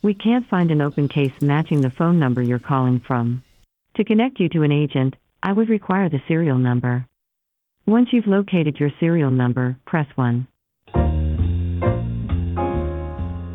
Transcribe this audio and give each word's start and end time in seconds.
We 0.00 0.14
can't 0.14 0.48
find 0.48 0.70
an 0.70 0.80
open 0.80 1.08
case 1.08 1.32
matching 1.40 1.80
the 1.80 1.90
phone 1.90 2.20
number 2.20 2.40
you're 2.40 2.60
calling 2.60 3.00
from. 3.00 3.42
To 3.96 4.04
connect 4.04 4.38
you 4.38 4.48
to 4.50 4.62
an 4.62 4.70
agent, 4.70 5.16
I 5.42 5.52
would 5.52 5.68
require 5.68 6.08
the 6.08 6.22
serial 6.28 6.56
number. 6.56 7.04
Once 7.84 8.10
you've 8.12 8.28
located 8.28 8.78
your 8.78 8.90
serial 9.00 9.32
number, 9.32 9.76
press 9.86 10.06
1. 10.14 10.46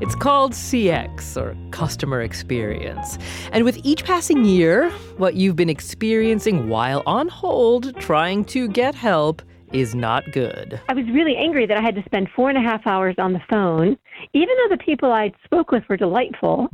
It's 0.01 0.15
called 0.15 0.51
CX, 0.51 1.37
or 1.37 1.55
customer 1.71 2.21
experience. 2.21 3.17
And 3.53 3.63
with 3.63 3.79
each 3.85 4.03
passing 4.03 4.44
year, 4.44 4.89
what 5.15 5.35
you've 5.35 5.55
been 5.55 5.69
experiencing 5.69 6.67
while 6.67 7.03
on 7.05 7.29
hold 7.29 7.96
trying 8.01 8.44
to 8.46 8.67
get 8.67 8.96
help 8.96 9.41
is 9.74 9.96
not 9.96 10.31
good. 10.31 10.79
I 10.87 10.94
was 10.94 11.05
really 11.08 11.35
angry 11.35 11.65
that 11.65 11.78
I 11.78 11.81
had 11.81 11.96
to 11.96 12.03
spend 12.03 12.29
four 12.35 12.49
and 12.49 12.58
a 12.58 12.62
half 12.62 12.85
hours 12.85 13.15
on 13.17 13.33
the 13.33 13.42
phone, 13.49 13.97
even 14.33 14.55
though 14.58 14.76
the 14.76 14.83
people 14.83 15.12
I 15.12 15.33
spoke 15.44 15.72
with 15.72 15.83
were 15.90 15.97
delightful. 15.97 16.70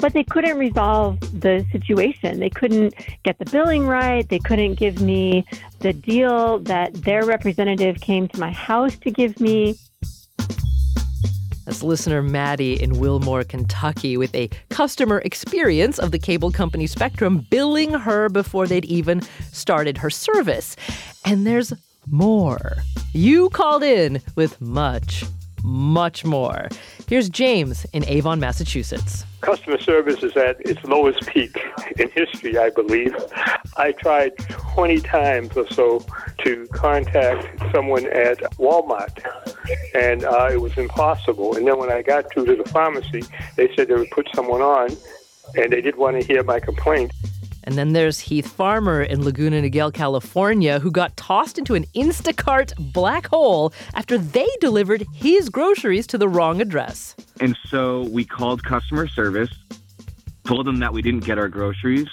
But 0.00 0.12
they 0.12 0.22
couldn't 0.22 0.58
resolve 0.58 1.18
the 1.40 1.66
situation. 1.72 2.38
They 2.38 2.50
couldn't 2.50 2.94
get 3.24 3.38
the 3.38 3.44
billing 3.46 3.86
right. 3.86 4.28
They 4.28 4.38
couldn't 4.38 4.74
give 4.74 5.00
me 5.00 5.44
the 5.80 5.92
deal 5.92 6.60
that 6.60 6.94
their 6.94 7.24
representative 7.24 8.00
came 8.00 8.28
to 8.28 8.38
my 8.38 8.52
house 8.52 8.96
to 8.98 9.10
give 9.10 9.40
me. 9.40 9.76
That's 11.68 11.82
listener 11.82 12.22
Maddie 12.22 12.82
in 12.82 12.98
Wilmore, 12.98 13.44
Kentucky, 13.44 14.16
with 14.16 14.34
a 14.34 14.48
customer 14.70 15.18
experience 15.18 15.98
of 15.98 16.12
the 16.12 16.18
cable 16.18 16.50
company 16.50 16.86
Spectrum 16.86 17.46
billing 17.50 17.92
her 17.92 18.30
before 18.30 18.66
they'd 18.66 18.86
even 18.86 19.20
started 19.52 19.98
her 19.98 20.08
service. 20.08 20.76
And 21.26 21.46
there's 21.46 21.74
more. 22.10 22.76
You 23.12 23.50
called 23.50 23.82
in 23.82 24.22
with 24.34 24.58
much, 24.62 25.24
much 25.62 26.24
more. 26.24 26.68
Here's 27.08 27.28
James 27.28 27.86
in 27.92 28.04
Avon, 28.06 28.40
Massachusetts. 28.40 29.24
Customer 29.40 29.78
service 29.78 30.22
is 30.22 30.36
at 30.36 30.60
its 30.60 30.82
lowest 30.84 31.26
peak 31.26 31.56
in 31.96 32.10
history, 32.10 32.58
I 32.58 32.70
believe. 32.70 33.14
I 33.76 33.92
tried 33.92 34.36
20 34.38 35.00
times 35.00 35.56
or 35.56 35.68
so 35.70 36.04
to 36.44 36.66
contact 36.72 37.46
someone 37.72 38.06
at 38.06 38.38
Walmart, 38.58 39.24
and 39.94 40.24
uh, 40.24 40.48
it 40.50 40.60
was 40.60 40.76
impossible. 40.76 41.56
And 41.56 41.66
then 41.66 41.78
when 41.78 41.90
I 41.90 42.02
got 42.02 42.30
to 42.32 42.44
the 42.44 42.64
pharmacy, 42.64 43.22
they 43.56 43.74
said 43.74 43.88
they 43.88 43.94
would 43.94 44.10
put 44.10 44.28
someone 44.34 44.60
on, 44.60 44.96
and 45.56 45.72
they 45.72 45.80
did 45.80 45.96
want 45.96 46.20
to 46.20 46.26
hear 46.26 46.42
my 46.42 46.60
complaint. 46.60 47.12
And 47.68 47.76
then 47.76 47.92
there's 47.92 48.18
Heath 48.18 48.50
Farmer 48.50 49.02
in 49.02 49.22
Laguna 49.22 49.60
Niguel, 49.60 49.92
California, 49.92 50.78
who 50.78 50.90
got 50.90 51.14
tossed 51.18 51.58
into 51.58 51.74
an 51.74 51.84
Instacart 51.94 52.72
black 52.94 53.26
hole 53.26 53.74
after 53.92 54.16
they 54.16 54.48
delivered 54.58 55.04
his 55.12 55.50
groceries 55.50 56.06
to 56.06 56.16
the 56.16 56.30
wrong 56.30 56.62
address. 56.62 57.14
And 57.42 57.54
so 57.66 58.04
we 58.04 58.24
called 58.24 58.64
customer 58.64 59.06
service, 59.06 59.50
told 60.44 60.66
them 60.66 60.78
that 60.78 60.94
we 60.94 61.02
didn't 61.02 61.26
get 61.26 61.36
our 61.36 61.48
groceries. 61.48 62.08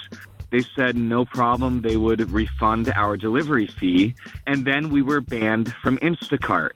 They 0.50 0.60
said 0.76 0.94
no 0.94 1.24
problem, 1.24 1.80
they 1.80 1.96
would 1.96 2.30
refund 2.30 2.92
our 2.94 3.16
delivery 3.16 3.66
fee. 3.66 4.14
And 4.46 4.66
then 4.66 4.90
we 4.90 5.00
were 5.00 5.22
banned 5.22 5.72
from 5.76 5.96
Instacart. 6.00 6.72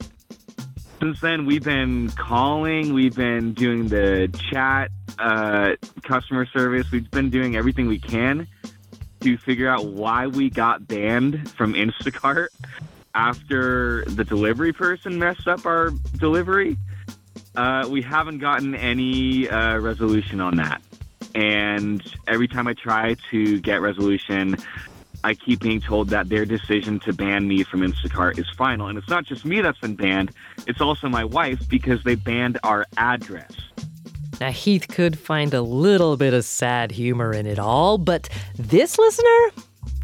Since 1.01 1.21
then, 1.21 1.45
we've 1.45 1.65
been 1.65 2.09
calling, 2.13 2.95
we've 2.95 3.15
been 3.15 3.53
doing 3.53 3.89
the 3.89 4.35
chat, 4.51 4.91
uh, 5.19 5.73
customer 6.03 6.47
service, 6.47 6.91
we've 6.91 7.11
been 7.11 7.29
doing 7.29 7.57
everything 7.57 7.87
we 7.87 7.99
can 7.99 8.49
to 9.21 9.37
figure 9.39 9.69
out 9.69 9.87
why 9.87 10.27
we 10.27 10.51
got 10.51 10.87
banned 10.87 11.51
from 11.51 11.75
Instacart 11.75 12.49
after 13.15 14.05
the 14.07 14.25
delivery 14.25 14.73
person 14.73 15.19
messed 15.19 15.49
up 15.49 15.67
our 15.67 15.91
delivery. 16.17 16.77
Uh, 17.57 17.87
we 17.91 18.03
haven't 18.03 18.39
gotten 18.39 18.75
any 18.75 19.49
uh, 19.49 19.79
resolution 19.79 20.41
on 20.41 20.57
that. 20.57 20.81
And 21.35 22.03
every 22.27 22.49
time 22.49 22.67
I 22.67 22.75
try 22.75 23.17
to 23.31 23.61
get 23.61 23.81
resolution, 23.81 24.57
I 25.23 25.35
keep 25.35 25.61
being 25.61 25.81
told 25.81 26.09
that 26.09 26.29
their 26.29 26.45
decision 26.45 26.99
to 27.01 27.13
ban 27.13 27.47
me 27.47 27.63
from 27.63 27.81
Instacart 27.81 28.39
is 28.39 28.49
final. 28.57 28.89
And 28.89 28.99
it's 28.99 29.09
not 29.09 29.25
just 29.25 29.45
me 29.45 29.61
that's 29.61 29.79
been 29.79 29.97
banned, 29.97 30.33
it's 30.67 30.81
also 30.81 31.09
my 31.09 31.25
wife 31.25 31.69
because 31.69 32.03
they 32.05 32.15
banned 32.15 32.59
our 32.63 32.87
address. 32.97 33.53
Now, 34.41 34.51
Heath 34.51 34.89
could 34.89 35.19
find 35.19 35.53
a 35.53 35.61
little 35.61 36.17
bit 36.17 36.33
of 36.33 36.47
sad 36.47 36.93
humor 36.93 37.33
in 37.33 37.47
it 37.47 37.59
all, 37.59 37.99
but 37.99 38.31
this 38.57 38.99
listener? 38.99 39.51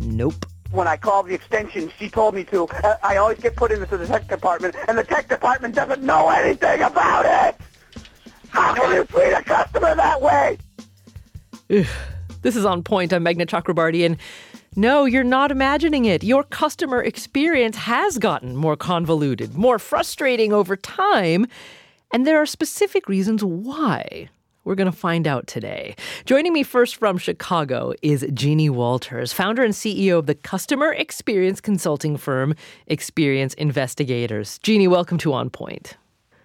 Nope. 0.01 0.45
When 0.73 0.87
I 0.87 0.99
called 0.99 1.29
the 1.29 1.35
extension, 1.35 1.91
she 1.99 2.11
told 2.11 2.35
me 2.35 2.45
to. 2.45 2.65
Uh, 2.67 2.97
I 3.03 3.17
always 3.17 3.39
get 3.39 3.57
put 3.57 3.71
into 3.71 3.97
the 3.97 4.07
tech 4.07 4.29
department, 4.29 4.77
and 4.89 4.99
the 4.99 5.05
tech 5.05 5.29
department 5.29 5.75
doesn't 5.75 6.03
know 6.03 6.29
anything 6.29 6.83
about 6.83 7.25
it. 7.25 7.57
How 8.51 8.75
can 8.75 8.95
you 8.95 9.05
treat 9.05 9.33
a 9.33 9.43
customer 9.43 9.95
that 9.95 10.21
way? 10.21 10.59
Ugh. 11.71 11.87
This 12.43 12.57
is 12.57 12.65
on 12.65 12.83
point. 12.83 13.13
I'm 13.13 13.25
Meghna 13.25 13.47
Chakrabarti, 13.47 14.05
and 14.05 14.19
no, 14.77 15.05
you're 15.05 15.25
not 15.25 15.51
imagining 15.51 16.05
it. 16.05 16.23
Your 16.23 16.45
customer 16.45 17.03
experience 17.03 17.77
has 17.77 18.19
gotten 18.19 18.55
more 18.55 18.77
convoluted, 18.77 19.55
more 19.55 19.79
frustrating 19.79 20.53
over 20.53 20.77
time. 20.77 21.47
And 22.12 22.27
there 22.27 22.41
are 22.41 22.47
specific 22.47 23.09
reasons 23.09 23.43
why. 23.44 24.28
We're 24.65 24.75
going 24.75 24.91
to 24.91 24.97
find 24.97 25.28
out 25.28 25.47
today. 25.47 25.94
Joining 26.25 26.53
me 26.53 26.65
first 26.65 26.97
from 26.97 27.19
Chicago 27.19 27.94
is 28.03 28.27
Jeannie 28.34 28.71
Walters, 28.71 29.33
founder 29.33 29.62
and 29.62 29.72
CEO 29.72 30.19
of 30.19 30.27
the 30.27 30.34
customer 30.34 30.93
experience 30.93 31.61
consulting 31.61 32.16
firm 32.16 32.55
Experience 32.89 33.55
Investigators. 33.55 34.59
Jeannie, 34.65 34.89
welcome 34.89 35.19
to 35.19 35.33
On 35.33 35.50
Point. 35.50 35.97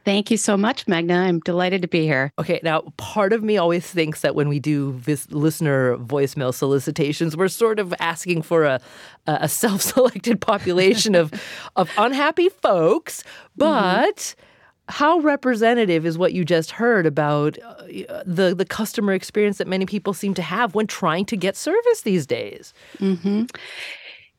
Thank 0.04 0.32
you 0.32 0.38
so 0.38 0.58
much, 0.58 0.88
Meghna. 0.88 1.16
I'm 1.16 1.40
delighted 1.42 1.84
to 1.84 1.88
be 1.88 2.04
here. 2.04 2.32
Okay, 2.40 2.60
now 2.64 2.82
part 2.98 3.34
of 3.34 3.44
me 3.44 3.58
always 3.58 3.86
thinks 3.86 4.22
that 4.22 4.34
when 4.34 4.50
we 4.50 4.60
do 4.60 5.00
this 5.06 5.30
listener 5.32 5.96
voicemail 5.98 6.54
solicitations, 6.54 7.38
we're 7.38 7.48
sort 7.48 7.80
of 7.80 7.94
asking 8.00 8.42
for 8.42 8.66
a 8.66 8.80
a 9.28 9.48
self-selected 9.62 10.42
population 10.42 11.14
of 11.16 11.32
of 11.76 11.90
unhappy 11.98 12.50
folks, 12.50 13.24
but. 13.56 14.16
Mm-hmm 14.16 14.48
how 14.92 15.20
representative 15.20 16.06
is 16.06 16.18
what 16.18 16.34
you 16.34 16.44
just 16.44 16.72
heard 16.72 17.06
about 17.06 17.58
uh, 17.60 18.24
the 18.26 18.54
the 18.56 18.66
customer 18.66 19.14
experience 19.14 19.58
that 19.58 19.68
many 19.68 19.86
people 19.86 20.14
seem 20.14 20.34
to 20.36 20.42
have 20.42 20.76
when 20.76 20.86
trying 20.86 21.26
to 21.26 21.38
get 21.38 21.56
service 21.56 22.02
these 22.02 22.28
days? 22.28 22.74
Mm-hmm. 23.00 23.46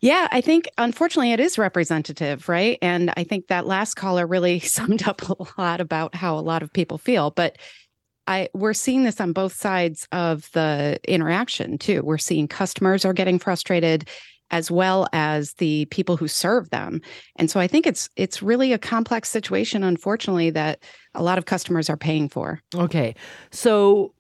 Yeah, 0.01 0.29
I 0.33 0.41
think 0.41 0.69
unfortunately 0.79 1.33
it 1.33 1.41
is 1.41 1.59
representative, 1.59 2.49
right? 2.49 2.77
And 2.83 3.13
I 3.17 3.25
think 3.25 3.47
that 3.47 3.67
last 3.67 3.95
caller 3.95 4.27
really 4.27 4.59
summed 4.77 5.09
up 5.09 5.23
a 5.29 5.37
lot 5.59 5.81
about 5.81 6.15
how 6.15 6.39
a 6.39 6.41
lot 6.41 6.63
of 6.63 6.73
people 6.73 6.99
feel. 6.99 7.31
But 7.31 7.57
I 8.27 8.49
we're 8.53 8.75
seeing 8.75 9.05
this 9.05 9.21
on 9.21 9.33
both 9.33 9.55
sides 9.55 10.07
of 10.13 10.51
the 10.53 11.01
interaction 11.09 11.79
too. 11.79 12.03
We're 12.03 12.19
seeing 12.19 12.47
customers 12.47 13.05
are 13.05 13.13
getting 13.13 13.39
frustrated 13.39 14.09
as 14.53 14.71
well 14.71 15.09
as 15.13 15.55
the 15.55 15.87
people 15.87 16.17
who 16.17 16.29
serve 16.29 16.71
them. 16.71 17.01
And 17.37 17.51
so 17.51 17.59
I 17.59 17.67
think 17.67 17.87
it's 17.87 18.09
it's 18.17 18.43
really 18.43 18.73
a 18.73 18.79
complex 18.79 19.31
situation 19.31 19.83
unfortunately 19.83 20.51
that 20.51 20.83
a 21.15 21.23
lot 21.23 21.39
of 21.39 21.47
customers 21.47 21.91
are 21.91 21.97
paying 21.97 22.29
for. 22.29 22.61
Okay. 22.75 23.15
So 23.51 24.15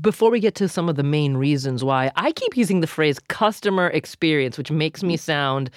before 0.00 0.30
we 0.30 0.38
get 0.38 0.54
to 0.56 0.68
some 0.68 0.88
of 0.88 0.96
the 0.96 1.02
main 1.02 1.36
reasons 1.36 1.82
why, 1.82 2.12
I 2.16 2.32
keep 2.32 2.56
using 2.56 2.80
the 2.80 2.86
phrase 2.86 3.18
customer 3.28 3.88
experience, 3.88 4.56
which 4.56 4.70
makes 4.70 5.02
me 5.02 5.16
sound 5.16 5.70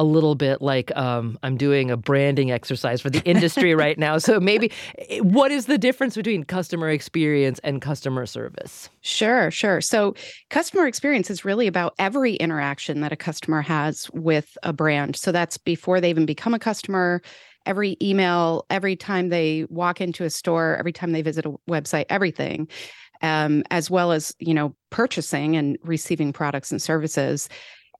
a 0.00 0.04
little 0.04 0.34
bit 0.34 0.62
like 0.62 0.96
um, 0.96 1.38
I'm 1.42 1.58
doing 1.58 1.90
a 1.90 1.96
branding 1.96 2.50
exercise 2.50 3.02
for 3.02 3.10
the 3.10 3.22
industry 3.24 3.74
right 3.74 3.98
now. 3.98 4.16
So 4.16 4.40
maybe 4.40 4.72
eh, 4.96 5.18
what 5.18 5.50
is 5.50 5.66
the 5.66 5.76
difference 5.76 6.16
between 6.16 6.44
customer 6.44 6.88
experience 6.88 7.60
and 7.62 7.82
customer 7.82 8.24
service? 8.24 8.88
Sure, 9.02 9.50
sure. 9.50 9.82
So 9.82 10.14
customer 10.48 10.86
experience 10.86 11.28
is 11.28 11.44
really 11.44 11.66
about 11.66 11.94
every 11.98 12.36
interaction 12.36 13.02
that 13.02 13.12
a 13.12 13.16
customer 13.16 13.60
has 13.60 14.10
with 14.14 14.56
a 14.62 14.72
brand. 14.72 15.16
So 15.16 15.32
that's 15.32 15.58
before 15.58 16.00
they 16.00 16.08
even 16.08 16.24
become 16.24 16.54
a 16.54 16.58
customer 16.58 17.20
every 17.66 17.98
email, 18.00 18.64
every 18.70 18.96
time 18.96 19.28
they 19.28 19.66
walk 19.68 20.00
into 20.00 20.24
a 20.24 20.30
store, 20.30 20.76
every 20.78 20.94
time 20.94 21.12
they 21.12 21.20
visit 21.20 21.44
a 21.44 21.52
website, 21.68 22.06
everything 22.08 22.68
um, 23.20 23.64
as 23.70 23.90
well 23.90 24.12
as 24.12 24.34
you 24.38 24.54
know 24.54 24.74
purchasing 24.88 25.56
and 25.56 25.76
receiving 25.82 26.32
products 26.32 26.70
and 26.70 26.80
services 26.80 27.50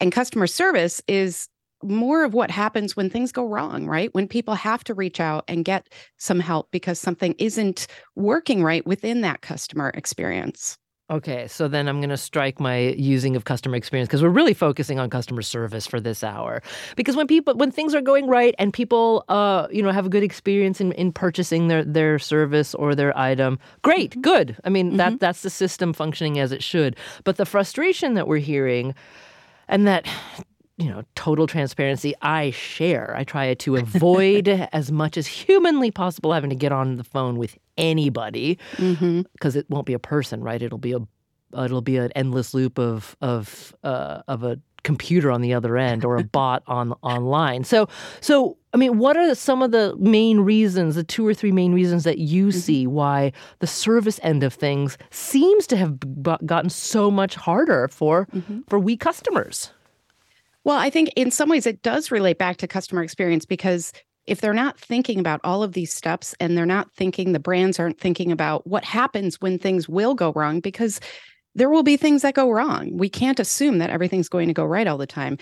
and 0.00 0.12
customer 0.12 0.46
service 0.46 1.02
is 1.06 1.46
more 1.82 2.24
of 2.24 2.34
what 2.34 2.50
happens 2.50 2.96
when 2.96 3.08
things 3.08 3.32
go 3.32 3.46
wrong 3.46 3.86
right 3.86 4.14
when 4.14 4.28
people 4.28 4.54
have 4.54 4.84
to 4.84 4.94
reach 4.94 5.20
out 5.20 5.44
and 5.48 5.64
get 5.64 5.88
some 6.18 6.40
help 6.40 6.70
because 6.70 6.98
something 6.98 7.34
isn't 7.38 7.86
working 8.16 8.62
right 8.62 8.86
within 8.86 9.22
that 9.22 9.40
customer 9.40 9.90
experience 9.94 10.78
Okay, 11.10 11.48
so 11.48 11.66
then 11.66 11.88
I'm 11.88 11.98
going 11.98 12.10
to 12.10 12.16
strike 12.16 12.60
my 12.60 12.94
using 12.96 13.34
of 13.34 13.44
customer 13.44 13.74
experience 13.74 14.06
because 14.06 14.22
we're 14.22 14.28
really 14.28 14.54
focusing 14.54 15.00
on 15.00 15.10
customer 15.10 15.42
service 15.42 15.84
for 15.84 15.98
this 15.98 16.22
hour. 16.22 16.62
Because 16.94 17.16
when 17.16 17.26
people 17.26 17.54
when 17.56 17.72
things 17.72 17.96
are 17.96 18.00
going 18.00 18.28
right 18.28 18.54
and 18.60 18.72
people 18.72 19.24
uh 19.28 19.66
you 19.72 19.82
know 19.82 19.90
have 19.90 20.06
a 20.06 20.08
good 20.08 20.22
experience 20.22 20.80
in, 20.80 20.92
in 20.92 21.10
purchasing 21.10 21.66
their 21.66 21.84
their 21.84 22.20
service 22.20 22.76
or 22.76 22.94
their 22.94 23.16
item, 23.18 23.58
great, 23.82 24.12
mm-hmm. 24.12 24.20
good. 24.20 24.56
I 24.62 24.68
mean 24.68 24.90
mm-hmm. 24.90 24.98
that 24.98 25.18
that's 25.18 25.42
the 25.42 25.50
system 25.50 25.92
functioning 25.92 26.38
as 26.38 26.52
it 26.52 26.62
should. 26.62 26.96
But 27.24 27.38
the 27.38 27.46
frustration 27.46 28.14
that 28.14 28.28
we're 28.28 28.38
hearing 28.38 28.94
and 29.66 29.88
that 29.88 30.06
you 30.80 30.88
know, 30.90 31.02
total 31.14 31.46
transparency, 31.46 32.14
I 32.22 32.50
share. 32.50 33.14
I 33.16 33.24
try 33.24 33.52
to 33.54 33.76
avoid 33.76 34.48
as 34.72 34.90
much 34.90 35.16
as 35.16 35.26
humanly 35.26 35.90
possible 35.90 36.32
having 36.32 36.50
to 36.50 36.56
get 36.56 36.72
on 36.72 36.96
the 36.96 37.04
phone 37.04 37.36
with 37.36 37.56
anybody 37.76 38.58
because 38.76 38.94
Mm-hmm. 38.96 39.58
it 39.58 39.66
won't 39.68 39.86
be 39.86 39.92
a 39.94 39.98
person, 39.98 40.42
right? 40.42 40.60
It'll 40.62 40.78
be 40.78 40.92
a 40.92 41.00
it'll 41.64 41.82
be 41.82 41.96
an 41.96 42.12
endless 42.12 42.54
loop 42.54 42.78
of 42.78 43.16
of 43.20 43.74
uh, 43.84 44.22
of 44.28 44.42
a 44.44 44.58
computer 44.82 45.30
on 45.30 45.42
the 45.42 45.52
other 45.52 45.76
end 45.76 46.04
or 46.04 46.16
a 46.16 46.24
bot 46.38 46.62
on 46.66 46.92
online. 47.02 47.64
So 47.64 47.88
so 48.20 48.56
I 48.72 48.76
mean, 48.76 48.98
what 48.98 49.16
are 49.16 49.34
some 49.34 49.60
of 49.62 49.72
the 49.72 49.96
main 49.98 50.40
reasons, 50.40 50.94
the 50.94 51.02
two 51.04 51.26
or 51.26 51.34
three 51.34 51.52
main 51.52 51.72
reasons 51.74 52.04
that 52.04 52.18
you 52.18 52.46
Mm-hmm. 52.46 52.58
see 52.58 52.86
why 52.86 53.32
the 53.58 53.66
service 53.66 54.18
end 54.22 54.42
of 54.44 54.54
things 54.54 54.96
seems 55.10 55.66
to 55.66 55.76
have 55.76 55.98
b- 56.22 56.36
gotten 56.46 56.70
so 56.70 57.10
much 57.10 57.34
harder 57.34 57.88
for 57.88 58.26
Mm-hmm. 58.34 58.60
for 58.68 58.78
we 58.78 58.96
customers? 58.96 59.72
Well, 60.64 60.76
I 60.78 60.90
think 60.90 61.10
in 61.16 61.30
some 61.30 61.48
ways 61.48 61.66
it 61.66 61.82
does 61.82 62.10
relate 62.10 62.38
back 62.38 62.58
to 62.58 62.68
customer 62.68 63.02
experience 63.02 63.46
because 63.46 63.92
if 64.26 64.40
they're 64.40 64.52
not 64.52 64.78
thinking 64.78 65.18
about 65.18 65.40
all 65.42 65.62
of 65.62 65.72
these 65.72 65.92
steps 65.92 66.34
and 66.38 66.56
they're 66.56 66.66
not 66.66 66.92
thinking, 66.92 67.32
the 67.32 67.40
brands 67.40 67.80
aren't 67.80 67.98
thinking 67.98 68.30
about 68.30 68.66
what 68.66 68.84
happens 68.84 69.40
when 69.40 69.58
things 69.58 69.88
will 69.88 70.14
go 70.14 70.32
wrong, 70.34 70.60
because 70.60 71.00
there 71.54 71.70
will 71.70 71.82
be 71.82 71.96
things 71.96 72.22
that 72.22 72.34
go 72.34 72.50
wrong. 72.50 72.96
We 72.96 73.08
can't 73.08 73.40
assume 73.40 73.78
that 73.78 73.90
everything's 73.90 74.28
going 74.28 74.48
to 74.48 74.54
go 74.54 74.64
right 74.64 74.86
all 74.86 74.98
the 74.98 75.06
time. 75.06 75.38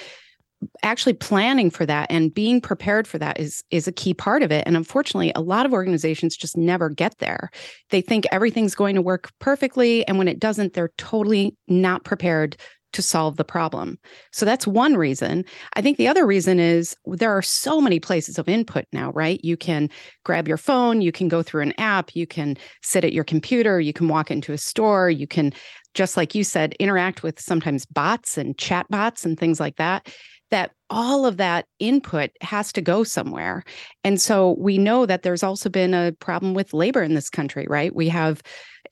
Actually 0.82 1.12
planning 1.12 1.70
for 1.70 1.87
that 1.87 2.11
and 2.11 2.35
being 2.35 2.61
prepared 2.61 3.06
for 3.06 3.19
that 3.19 3.38
is 3.38 3.62
is 3.70 3.87
a 3.87 3.93
key 3.93 4.15
part 4.15 4.43
of 4.43 4.50
it. 4.50 4.65
And 4.67 4.76
unfortunately, 4.76 5.32
a 5.37 5.41
lot 5.41 5.67
of 5.67 5.73
organizations 5.73 6.37
just 6.37 6.56
never 6.56 6.88
get 6.88 7.19
there. 7.19 7.50
They 7.91 8.00
think 8.00 8.25
everything's 8.32 8.75
going 8.75 8.94
to 8.94 9.03
work 9.03 9.31
perfectly. 9.38 10.06
And 10.09 10.19
when 10.19 10.29
it 10.29 10.41
doesn't, 10.41 10.73
they're 10.73 10.93
totally 10.97 11.55
not 11.69 12.05
prepared 12.05 12.56
to 12.93 13.02
solve 13.02 13.37
the 13.37 13.44
problem. 13.44 13.99
So 14.32 14.46
that's 14.46 14.67
one 14.67 14.94
reason. 14.94 15.44
I 15.75 15.82
think 15.82 15.99
the 15.99 16.08
other 16.08 16.26
reason 16.26 16.58
is 16.58 16.96
there 17.06 17.37
are 17.37 17.43
so 17.43 17.81
many 17.81 18.00
places 18.00 18.38
of 18.38 18.49
input 18.49 18.87
now, 18.93 19.12
right? 19.12 19.40
You 19.44 19.56
can 19.56 19.90
grab 20.25 20.49
your 20.49 20.56
phone, 20.56 21.00
you 21.00 21.12
can 21.12 21.29
go 21.29 21.43
through 21.43 21.62
an 21.62 21.75
app, 21.79 22.17
you 22.17 22.26
can 22.26 22.56
sit 22.82 23.05
at 23.05 23.12
your 23.12 23.25
computer, 23.25 23.81
you 23.81 23.93
can 23.93 24.08
walk 24.08 24.31
into 24.31 24.52
a 24.52 24.58
store, 24.58 25.11
you 25.11 25.26
can, 25.26 25.52
just 25.94 26.17
like 26.17 26.35
you 26.35 26.44
said, 26.44 26.75
interact 26.79 27.23
with 27.23 27.40
sometimes 27.40 27.85
bots 27.87 28.38
and 28.38 28.56
chat 28.56 28.87
bots 28.88 29.25
and 29.25 29.38
things 29.38 29.61
like 29.61 29.76
that. 29.76 30.08
That 30.50 30.70
all 30.88 31.26
of 31.26 31.37
that 31.37 31.67
input 31.79 32.31
has 32.41 32.73
to 32.73 32.81
go 32.81 33.05
somewhere. 33.05 33.64
And 34.02 34.19
so 34.19 34.56
we 34.58 34.79
know 34.79 35.05
that 35.05 35.23
there's 35.23 35.43
also 35.43 35.69
been 35.69 35.93
a 35.93 36.12
problem 36.12 36.55
with 36.55 36.73
labor 36.73 37.02
in 37.02 37.12
this 37.12 37.29
country, 37.29 37.67
right? 37.69 37.94
We 37.94 38.08
have 38.08 38.43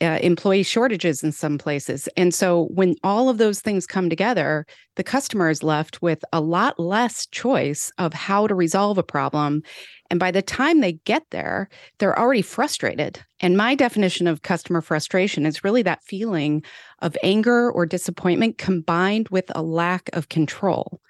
uh, 0.01 0.19
employee 0.23 0.63
shortages 0.63 1.23
in 1.23 1.33
some 1.33 1.59
places. 1.59 2.09
And 2.17 2.35
so 2.35 2.69
when 2.75 2.95
all 3.03 3.29
of 3.29 3.39
those 3.39 3.61
things 3.61 3.87
come 3.87 4.09
together, 4.11 4.67
the 4.97 5.05
customer 5.05 5.51
is 5.51 5.63
left 5.63 6.03
with 6.03 6.25
a 6.33 6.41
lot 6.41 6.79
less 6.79 7.27
choice 7.27 7.93
of 7.99 8.13
how 8.13 8.47
to 8.47 8.55
resolve 8.55 8.99
a 8.99 9.03
problem. 9.03 9.63
And 10.11 10.21
by 10.21 10.31
the 10.31 10.43
time 10.43 10.81
they 10.81 10.93
get 11.05 11.25
there, 11.31 11.69
they're 11.99 12.19
already 12.19 12.43
frustrated. 12.43 13.23
And 13.41 13.57
my 13.57 13.75
definition 13.75 14.27
of 14.27 14.43
customer 14.43 14.81
frustration 14.81 15.45
is 15.45 15.65
really 15.65 15.83
that 15.83 16.03
feeling 16.05 16.63
of 17.03 17.17
anger 17.23 17.71
or 17.71 17.87
disappointment 17.87 18.57
combined 18.57 19.29
with 19.31 19.51
a 19.55 19.63
lack 19.63 20.09
of 20.13 20.29
control. 20.29 21.01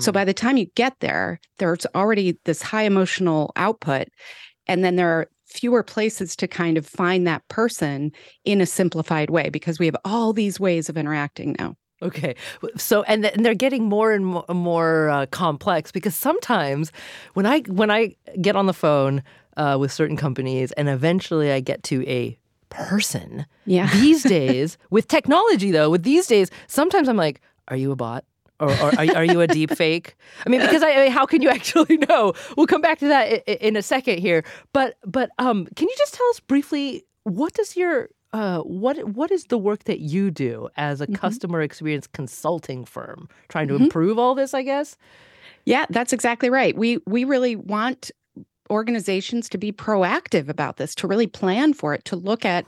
So 0.00 0.10
by 0.10 0.24
the 0.24 0.34
time 0.34 0.56
you 0.56 0.66
get 0.74 0.98
there, 1.00 1.38
there's 1.58 1.86
already 1.94 2.38
this 2.44 2.62
high 2.62 2.84
emotional 2.84 3.52
output. 3.56 4.08
And 4.66 4.82
then 4.82 4.96
there 4.96 5.10
are 5.10 5.28
fewer 5.58 5.82
places 5.82 6.36
to 6.36 6.46
kind 6.48 6.76
of 6.78 6.86
find 6.86 7.26
that 7.26 7.46
person 7.48 8.12
in 8.44 8.60
a 8.60 8.66
simplified 8.66 9.30
way 9.30 9.48
because 9.48 9.78
we 9.78 9.86
have 9.86 9.96
all 10.04 10.32
these 10.32 10.60
ways 10.60 10.88
of 10.88 10.96
interacting 10.96 11.56
now. 11.58 11.74
Okay. 12.02 12.34
So 12.76 13.02
and, 13.04 13.22
th- 13.22 13.34
and 13.34 13.44
they're 13.44 13.54
getting 13.54 13.84
more 13.84 14.12
and 14.12 14.26
more, 14.26 14.44
more 14.50 15.08
uh, 15.08 15.26
complex 15.26 15.90
because 15.90 16.14
sometimes 16.14 16.92
when 17.34 17.46
I 17.46 17.60
when 17.80 17.90
I 17.90 18.14
get 18.40 18.54
on 18.54 18.66
the 18.66 18.74
phone 18.74 19.22
uh, 19.56 19.78
with 19.80 19.90
certain 19.92 20.16
companies 20.16 20.72
and 20.72 20.88
eventually 20.90 21.50
I 21.52 21.60
get 21.60 21.82
to 21.84 22.06
a 22.06 22.36
person 22.68 23.46
Yeah. 23.64 23.88
these 23.94 24.22
days 24.38 24.76
with 24.90 25.08
technology 25.08 25.70
though 25.70 25.88
with 25.88 26.02
these 26.02 26.26
days 26.26 26.50
sometimes 26.66 27.08
I'm 27.08 27.16
like 27.16 27.40
are 27.68 27.76
you 27.76 27.92
a 27.92 27.96
bot 27.96 28.24
or, 28.60 28.70
or 28.70 28.98
are, 28.98 29.16
are 29.16 29.24
you 29.24 29.40
a 29.40 29.46
deep 29.46 29.70
fake? 29.76 30.16
I 30.44 30.48
mean, 30.48 30.60
because 30.60 30.82
I, 30.82 30.90
I 30.92 31.04
mean, 31.04 31.12
how 31.12 31.26
can 31.26 31.42
you 31.42 31.48
actually 31.58 31.98
know? 31.98 32.32
We'll 32.56 32.66
come 32.66 32.80
back 32.80 32.98
to 33.00 33.08
that 33.08 33.42
in, 33.46 33.56
in 33.68 33.76
a 33.76 33.82
second 33.82 34.18
here. 34.18 34.44
But 34.72 34.96
but 35.04 35.30
um, 35.38 35.66
can 35.76 35.88
you 35.88 35.94
just 35.98 36.14
tell 36.14 36.28
us 36.30 36.40
briefly 36.40 37.04
what 37.24 37.54
does 37.54 37.76
your 37.76 38.10
uh, 38.32 38.60
what 38.60 39.02
what 39.08 39.30
is 39.30 39.44
the 39.44 39.58
work 39.58 39.84
that 39.84 40.00
you 40.00 40.30
do 40.30 40.68
as 40.76 41.00
a 41.00 41.06
customer 41.06 41.62
experience 41.62 42.06
consulting 42.06 42.84
firm 42.84 43.28
trying 43.48 43.68
to 43.68 43.74
improve 43.76 44.18
all 44.18 44.34
this? 44.34 44.54
I 44.54 44.62
guess. 44.62 44.96
Yeah, 45.64 45.86
that's 45.90 46.12
exactly 46.12 46.50
right. 46.50 46.76
We 46.76 46.98
we 47.06 47.24
really 47.24 47.56
want 47.56 48.10
organizations 48.70 49.48
to 49.48 49.58
be 49.58 49.72
proactive 49.72 50.48
about 50.48 50.76
this, 50.76 50.94
to 50.96 51.06
really 51.06 51.26
plan 51.26 51.72
for 51.72 51.94
it, 51.94 52.04
to 52.06 52.16
look 52.16 52.44
at 52.44 52.66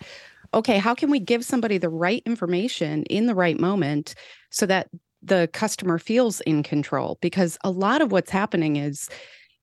okay, 0.55 0.79
how 0.79 0.95
can 0.95 1.11
we 1.11 1.21
give 1.21 1.45
somebody 1.45 1.77
the 1.77 1.91
right 1.91 2.23
information 2.25 3.03
in 3.05 3.27
the 3.27 3.35
right 3.35 3.61
moment 3.61 4.15
so 4.51 4.65
that 4.65 4.89
the 5.23 5.49
customer 5.53 5.99
feels 5.99 6.41
in 6.43 6.63
control? 6.63 7.19
Because 7.21 7.59
a 7.65 7.71
lot 7.71 8.01
of 8.01 8.13
what's 8.13 8.31
happening 8.31 8.77
is 8.77 9.09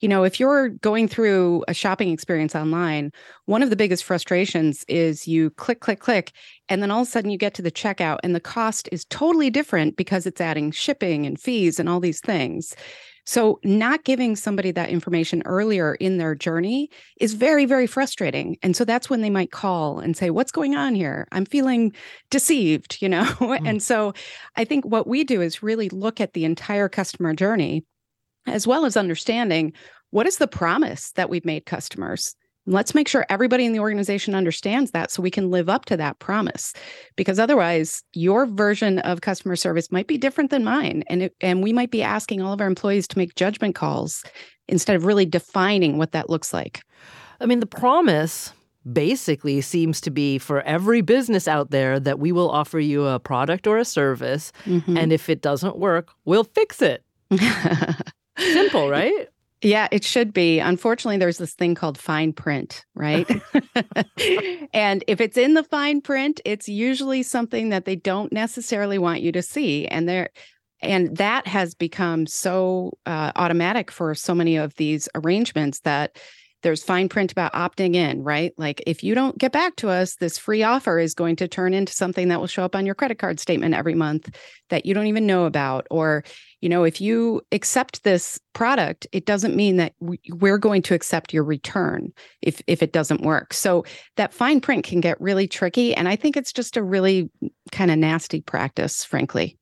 you 0.02 0.10
know, 0.10 0.24
if 0.24 0.40
you're 0.40 0.70
going 0.70 1.08
through 1.08 1.64
a 1.68 1.74
shopping 1.74 2.10
experience 2.12 2.54
online, 2.54 3.12
one 3.46 3.64
of 3.64 3.70
the 3.70 3.76
biggest 3.76 4.04
frustrations 4.04 4.84
is 4.88 5.28
you 5.28 5.50
click, 5.52 5.80
click, 5.80 6.00
click, 6.00 6.32
and 6.68 6.82
then 6.82 6.92
all 6.92 7.02
of 7.02 7.08
a 7.08 7.12
sudden 7.12 7.32
you 7.32 7.38
get 7.38 7.54
to 7.56 7.62
the 7.62 7.72
checkout 7.72 8.20
and 8.22 8.36
the 8.36 8.42
cost 8.42 8.90
is 8.92 9.06
totally 9.06 9.50
different 9.50 9.96
because 9.96 10.26
it's 10.26 10.42
adding 10.42 10.70
shipping 10.72 11.26
and 11.26 11.40
fees 11.40 11.80
and 11.80 11.88
all 11.88 12.00
these 12.00 12.20
things. 12.20 12.76
So, 13.26 13.60
not 13.64 14.04
giving 14.04 14.36
somebody 14.36 14.72
that 14.72 14.90
information 14.90 15.42
earlier 15.46 15.96
in 15.96 16.18
their 16.18 16.36
journey 16.36 16.90
is 17.20 17.34
very, 17.34 17.66
very 17.66 17.88
frustrating. 17.88 18.58
And 18.62 18.76
so 18.76 18.86
that's 18.86 19.10
when 19.10 19.22
they 19.22 19.30
might 19.30 19.52
call 19.52 20.00
and 20.00 20.16
say, 20.16 20.30
What's 20.30 20.52
going 20.52 20.76
on 20.76 20.94
here? 20.96 21.28
I'm 21.32 21.46
feeling 21.46 21.94
deceived, 22.30 22.98
you 23.02 23.10
know? 23.10 23.26
Mm. 23.46 23.70
And 23.70 23.84
so 23.84 24.14
I 24.56 24.66
think 24.66 24.86
what 24.86 25.08
we 25.08 25.24
do 25.24 25.42
is 25.42 25.64
really 25.64 25.88
look 25.90 26.20
at 26.20 26.34
the 26.34 26.46
entire 26.46 26.90
customer 26.90 27.34
journey, 27.34 27.86
as 28.48 28.66
well 28.66 28.86
as 28.86 28.98
understanding 28.98 29.72
what 30.10 30.26
is 30.26 30.38
the 30.38 30.48
promise 30.48 31.12
that 31.12 31.30
we've 31.30 31.46
made 31.46 31.66
customers. 31.66 32.36
Let's 32.68 32.96
make 32.96 33.08
sure 33.08 33.26
everybody 33.30 33.66
in 33.66 33.74
the 33.74 33.80
organization 33.80 34.34
understands 34.34 34.92
that 34.92 35.12
so 35.12 35.22
we 35.22 35.32
can 35.32 35.52
live 35.52 35.70
up 35.70 35.86
to 35.86 35.98
that 35.98 36.20
promise. 36.20 36.74
Because 37.16 37.40
otherwise, 37.40 38.04
your 38.14 38.46
version 38.46 39.00
of 39.00 39.22
customer 39.22 39.56
service 39.56 39.92
might 39.92 40.08
be 40.08 40.18
different 40.18 40.50
than 40.50 40.64
mine. 40.64 41.04
And, 41.08 41.24
it, 41.24 41.36
and 41.42 41.62
we 41.62 41.74
might 41.74 41.92
be 41.92 42.02
asking 42.02 42.42
all 42.42 42.54
of 42.54 42.62
our 42.62 42.68
employees 42.68 43.08
to 43.10 43.18
make 43.18 43.36
judgment 43.36 43.76
calls 43.76 44.24
instead 44.68 44.96
of 44.96 45.06
really 45.06 45.26
defining 45.26 45.98
what 45.98 46.12
that 46.14 46.30
looks 46.30 46.54
like. 46.54 46.82
I 47.40 47.46
mean, 47.46 47.60
the 47.60 47.68
promise 47.68 48.52
basically 48.92 49.62
seems 49.62 50.00
to 50.02 50.12
be 50.12 50.38
for 50.38 50.62
every 50.62 51.02
business 51.02 51.48
out 51.48 51.72
there 51.72 52.00
that 52.00 52.20
we 52.20 52.32
will 52.32 52.50
offer 52.50 52.80
you 52.80 53.06
a 53.06 53.20
product 53.20 53.68
or 53.68 53.78
a 53.78 53.86
service, 53.86 54.52
mm-hmm. 54.66 54.98
and 54.98 55.12
if 55.12 55.30
it 55.30 55.42
doesn't 55.42 55.78
work, 55.78 56.12
we'll 56.26 56.44
fix 56.44 56.82
it. 56.82 57.04
Simple, 58.38 58.90
right? 58.90 59.28
Yeah, 59.66 59.88
it 59.92 60.04
should 60.04 60.32
be. 60.32 60.60
Unfortunately, 60.60 61.18
there's 61.18 61.40
this 61.40 61.54
thing 61.54 61.74
called 61.74 61.98
fine 61.98 62.34
print, 62.34 62.86
right? 62.94 63.28
and 64.74 65.04
if 65.08 65.20
it's 65.20 65.38
in 65.38 65.56
the 65.56 65.64
fine 65.64 66.02
print, 66.02 66.40
it's 66.46 66.70
usually 66.70 67.24
something 67.24 67.70
that 67.70 67.86
they 67.86 67.96
don't 67.96 68.32
necessarily 68.32 69.00
want 69.00 69.22
you 69.22 69.32
to 69.32 69.42
see. 69.42 69.88
And 69.88 70.08
there 70.08 70.30
and 70.82 71.18
that 71.18 71.48
has 71.48 71.74
become 71.74 72.28
so 72.28 72.92
uh, 73.08 73.32
automatic 73.36 73.90
for 73.90 74.14
so 74.14 74.36
many 74.36 74.56
of 74.56 74.76
these 74.76 75.10
arrangements 75.16 75.80
that 75.80 76.20
there's 76.62 76.84
fine 76.84 77.10
print 77.10 77.32
about 77.32 77.54
opting 77.54 77.96
in, 77.96 78.24
right? 78.24 78.52
Like 78.58 78.84
if 78.88 79.04
you 79.04 79.14
don't 79.14 79.38
get 79.38 79.52
back 79.52 79.76
to 79.78 79.90
us, 79.90 80.16
this 80.16 80.38
free 80.38 80.64
offer 80.64 80.98
is 80.98 81.14
going 81.14 81.36
to 81.38 81.48
turn 81.48 81.74
into 81.74 81.94
something 81.94 82.28
that 82.30 82.40
will 82.40 82.48
show 82.48 82.64
up 82.64 82.76
on 82.76 82.86
your 82.86 82.96
credit 82.96 83.20
card 83.20 83.40
statement 83.40 83.76
every 83.76 83.94
month 83.94 84.36
that 84.70 84.86
you 84.86 84.94
don't 84.96 85.06
even 85.08 85.28
know 85.28 85.46
about. 85.46 85.86
Or, 85.92 86.24
you 86.66 86.70
know, 86.70 86.84
if 86.84 87.00
you 87.00 87.44
accept 87.52 88.04
this 88.04 88.40
product, 88.54 89.06
it 89.12 89.28
doesn't 89.28 89.56
mean 89.56 89.78
that 89.78 89.94
we- 90.00 90.20
we're 90.30 90.58
going 90.58 90.82
to 90.82 90.96
accept 90.96 91.32
your 91.32 91.44
return 91.44 92.12
if 92.42 92.60
if 92.66 92.82
it 92.82 92.92
doesn't 92.92 93.22
work. 93.22 93.54
So 93.54 93.86
that 94.16 94.34
fine 94.34 94.60
print 94.60 94.84
can 94.84 95.00
get 95.00 95.22
really 95.22 95.48
tricky. 95.48 95.94
And 95.94 96.10
I 96.10 96.16
think 96.16 96.36
it's 96.36 96.52
just 96.52 96.76
a 96.76 96.82
really 96.82 97.30
kind 97.72 97.92
of 97.92 98.00
nasty 98.00 98.42
practice, 98.42 99.06
frankly. 99.06 99.60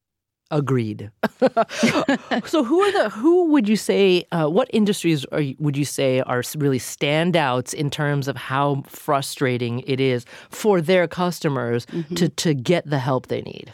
Agreed. 0.49 1.11
so, 2.45 2.63
who 2.63 2.79
are 2.79 2.91
the 2.93 3.09
who 3.11 3.51
would 3.51 3.67
you 3.67 3.75
say? 3.75 4.23
Uh, 4.31 4.47
what 4.47 4.69
industries 4.71 5.25
are 5.33 5.43
would 5.59 5.75
you 5.75 5.83
say 5.83 6.21
are 6.21 6.41
really 6.55 6.79
standouts 6.79 7.73
in 7.73 7.89
terms 7.89 8.29
of 8.29 8.37
how 8.37 8.81
frustrating 8.87 9.81
it 9.81 9.99
is 9.99 10.23
for 10.49 10.79
their 10.79 11.05
customers 11.09 11.85
to 12.15 12.29
to 12.29 12.53
get 12.53 12.89
the 12.89 12.99
help 12.99 13.27
they 13.27 13.41
need? 13.41 13.73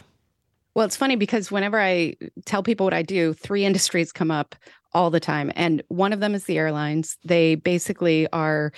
Well, 0.75 0.85
it's 0.85 0.95
funny 0.97 1.15
because 1.15 1.51
whenever 1.51 1.79
I 1.79 2.15
tell 2.45 2.63
people 2.63 2.85
what 2.85 2.93
I 2.93 3.01
do, 3.01 3.33
three 3.33 3.65
industries 3.65 4.11
come 4.11 4.31
up 4.31 4.55
all 4.93 5.09
the 5.09 5.19
time, 5.19 5.51
and 5.55 5.83
one 5.89 6.13
of 6.13 6.19
them 6.19 6.33
is 6.35 6.45
the 6.45 6.57
airlines. 6.57 7.17
They 7.23 7.55
basically 7.55 8.27
are, 8.31 8.71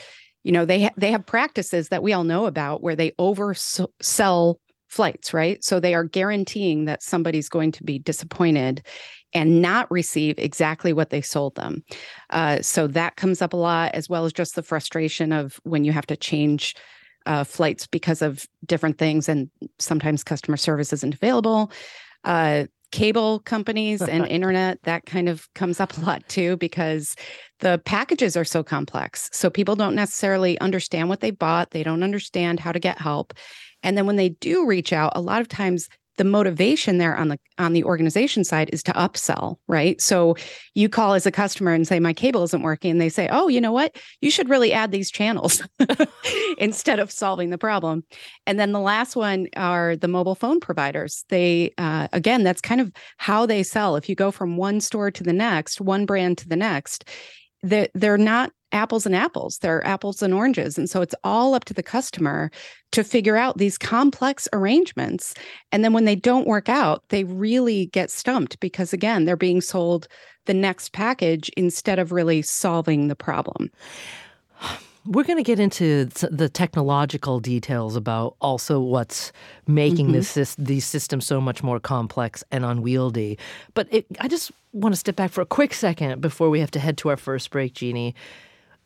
you 0.43 0.51
know, 0.51 0.65
they 0.65 0.83
ha- 0.83 0.93
they 0.97 1.11
have 1.11 1.25
practices 1.25 1.89
that 1.89 2.03
we 2.03 2.13
all 2.13 2.23
know 2.23 2.45
about 2.45 2.81
where 2.81 2.95
they 2.95 3.11
oversell 3.11 4.55
flights, 4.87 5.33
right? 5.33 5.63
So 5.63 5.79
they 5.79 5.93
are 5.93 6.03
guaranteeing 6.03 6.85
that 6.85 7.03
somebody's 7.03 7.47
going 7.49 7.71
to 7.73 7.83
be 7.83 7.99
disappointed. 7.99 8.83
and 9.33 9.61
not 9.61 9.89
receive 9.89 10.35
exactly 10.37 10.91
what 10.91 11.09
they 11.09 11.21
sold 11.21 11.55
them. 11.55 11.83
Uh, 12.31 12.61
so 12.61 12.87
that 12.87 13.15
comes 13.15 13.41
up 13.41 13.53
a 13.53 13.57
lot, 13.57 13.93
as 13.95 14.09
well 14.09 14.25
as 14.25 14.33
just 14.33 14.55
the 14.55 14.63
frustration 14.63 15.31
of 15.31 15.59
when 15.63 15.85
you 15.85 15.93
have 15.93 16.05
to 16.07 16.17
change 16.17 16.75
uh, 17.25 17.43
flights 17.43 17.87
because 17.87 18.21
of 18.21 18.45
different 18.65 18.97
things, 18.97 19.29
and 19.29 19.49
sometimes 19.79 20.23
customer 20.23 20.57
service 20.57 20.93
isn't 20.93 21.13
available. 21.13 21.71
Uh, 22.23 22.65
cable 22.91 23.39
companies 23.39 24.01
and 24.01 24.27
internet, 24.29 24.81
that 24.83 25.05
kind 25.05 25.29
of 25.29 25.47
comes 25.53 25.79
up 25.79 25.97
a 25.97 26.01
lot 26.01 26.27
too, 26.27 26.57
because 26.57 27.15
the 27.59 27.81
packages 27.85 28.35
are 28.35 28.45
so 28.45 28.63
complex. 28.63 29.29
So 29.31 29.49
people 29.49 29.75
don't 29.75 29.95
necessarily 29.95 30.59
understand 30.59 31.09
what 31.09 31.21
they 31.21 31.31
bought, 31.31 31.71
they 31.71 31.83
don't 31.83 32.03
understand 32.03 32.59
how 32.59 32.71
to 32.71 32.79
get 32.79 32.99
help. 32.99 33.33
And 33.83 33.97
then 33.97 34.05
when 34.05 34.17
they 34.17 34.29
do 34.29 34.65
reach 34.65 34.93
out, 34.93 35.13
a 35.15 35.21
lot 35.21 35.41
of 35.41 35.47
times 35.47 35.89
the 36.17 36.23
motivation 36.23 36.97
there 36.97 37.15
on 37.15 37.29
the 37.29 37.39
on 37.57 37.73
the 37.73 37.83
organization 37.83 38.43
side 38.43 38.69
is 38.73 38.83
to 38.83 38.91
upsell 38.93 39.57
right? 39.67 40.01
So 40.01 40.35
you 40.75 40.89
call 40.89 41.13
as 41.13 41.25
a 41.25 41.31
customer 41.31 41.73
and 41.73 41.87
say 41.87 41.99
my 41.99 42.13
cable 42.13 42.43
isn't 42.43 42.61
working 42.61 42.91
and 42.91 43.01
they 43.01 43.09
say 43.09 43.27
oh 43.31 43.47
you 43.47 43.61
know 43.61 43.71
what? 43.71 43.95
You 44.21 44.31
should 44.31 44.49
really 44.49 44.73
add 44.73 44.91
these 44.91 45.11
channels 45.11 45.61
instead 46.57 46.99
of 46.99 47.11
solving 47.11 47.49
the 47.49 47.57
problem. 47.57 48.03
And 48.45 48.59
then 48.59 48.71
the 48.71 48.79
last 48.79 49.15
one 49.15 49.47
are 49.55 49.95
the 49.95 50.07
mobile 50.07 50.35
phone 50.35 50.59
providers. 50.59 51.25
They 51.29 51.73
uh, 51.77 52.07
again 52.13 52.43
that's 52.43 52.61
kind 52.61 52.81
of 52.81 52.91
how 53.17 53.45
they 53.45 53.63
sell. 53.63 53.95
If 53.95 54.09
you 54.09 54.15
go 54.15 54.31
from 54.31 54.57
one 54.57 54.81
store 54.81 55.11
to 55.11 55.23
the 55.23 55.33
next 55.33 55.81
one 55.81 56.05
brand 56.05 56.37
to 56.39 56.47
the 56.47 56.55
next 56.55 57.05
they're, 57.63 57.89
they're 57.93 58.17
not 58.17 58.51
apples 58.71 59.05
and 59.05 59.15
apples. 59.15 59.59
They're 59.59 59.85
apples 59.85 60.21
and 60.21 60.33
oranges. 60.33 60.77
And 60.77 60.89
so 60.89 61.01
it's 61.01 61.15
all 61.23 61.53
up 61.53 61.65
to 61.65 61.73
the 61.73 61.83
customer 61.83 62.51
to 62.91 63.03
figure 63.03 63.37
out 63.37 63.57
these 63.57 63.77
complex 63.77 64.47
arrangements. 64.53 65.33
And 65.71 65.83
then 65.83 65.93
when 65.93 66.05
they 66.05 66.15
don't 66.15 66.47
work 66.47 66.69
out, 66.69 67.03
they 67.09 67.23
really 67.23 67.87
get 67.87 68.11
stumped 68.11 68.59
because, 68.59 68.93
again, 68.93 69.25
they're 69.25 69.37
being 69.37 69.61
sold 69.61 70.07
the 70.45 70.53
next 70.53 70.91
package 70.91 71.49
instead 71.55 71.99
of 71.99 72.11
really 72.11 72.41
solving 72.41 73.07
the 73.07 73.15
problem. 73.15 73.71
We're 75.03 75.23
going 75.23 75.37
to 75.37 75.43
get 75.43 75.59
into 75.59 76.05
the 76.05 76.47
technological 76.47 77.39
details 77.39 77.95
about 77.95 78.35
also 78.39 78.79
what's 78.79 79.31
making 79.65 80.09
mm-hmm. 80.09 80.37
this 80.37 80.53
these 80.59 80.85
systems 80.85 81.25
so 81.25 81.41
much 81.41 81.63
more 81.63 81.79
complex 81.79 82.43
and 82.51 82.63
unwieldy. 82.63 83.39
But 83.73 83.87
it, 83.89 84.05
I 84.19 84.27
just 84.27 84.51
want 84.73 84.93
to 84.93 84.99
step 84.99 85.15
back 85.15 85.31
for 85.31 85.41
a 85.41 85.45
quick 85.47 85.73
second 85.73 86.21
before 86.21 86.51
we 86.51 86.59
have 86.59 86.69
to 86.71 86.79
head 86.79 86.99
to 86.99 87.09
our 87.09 87.17
first 87.17 87.49
break, 87.49 87.73
Jeannie. 87.73 88.13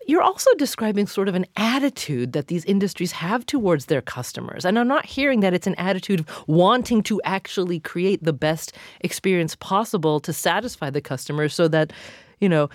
You're 0.08 0.22
also 0.22 0.52
describing 0.58 1.08
sort 1.08 1.28
of 1.28 1.36
an 1.36 1.46
attitude 1.58 2.34
that 2.34 2.48
these 2.48 2.64
industries 2.66 3.12
have 3.12 3.46
towards 3.46 3.86
their 3.88 4.02
customers. 4.02 4.66
And 4.66 4.78
I'm 4.78 4.88
not 4.88 5.06
hearing 5.06 5.40
that 5.40 5.54
it's 5.54 5.68
an 5.68 5.76
attitude 5.76 6.22
of 6.22 6.44
wanting 6.48 7.02
to 7.04 7.22
actually 7.24 7.80
create 7.80 8.24
the 8.24 8.34
best 8.34 8.76
experience 9.02 9.56
possible 9.56 10.20
to 10.20 10.32
satisfy 10.32 10.90
the 10.90 11.02
customer 11.02 11.50
so 11.50 11.68
that, 11.70 11.92
you 12.40 12.50
know, 12.50 12.70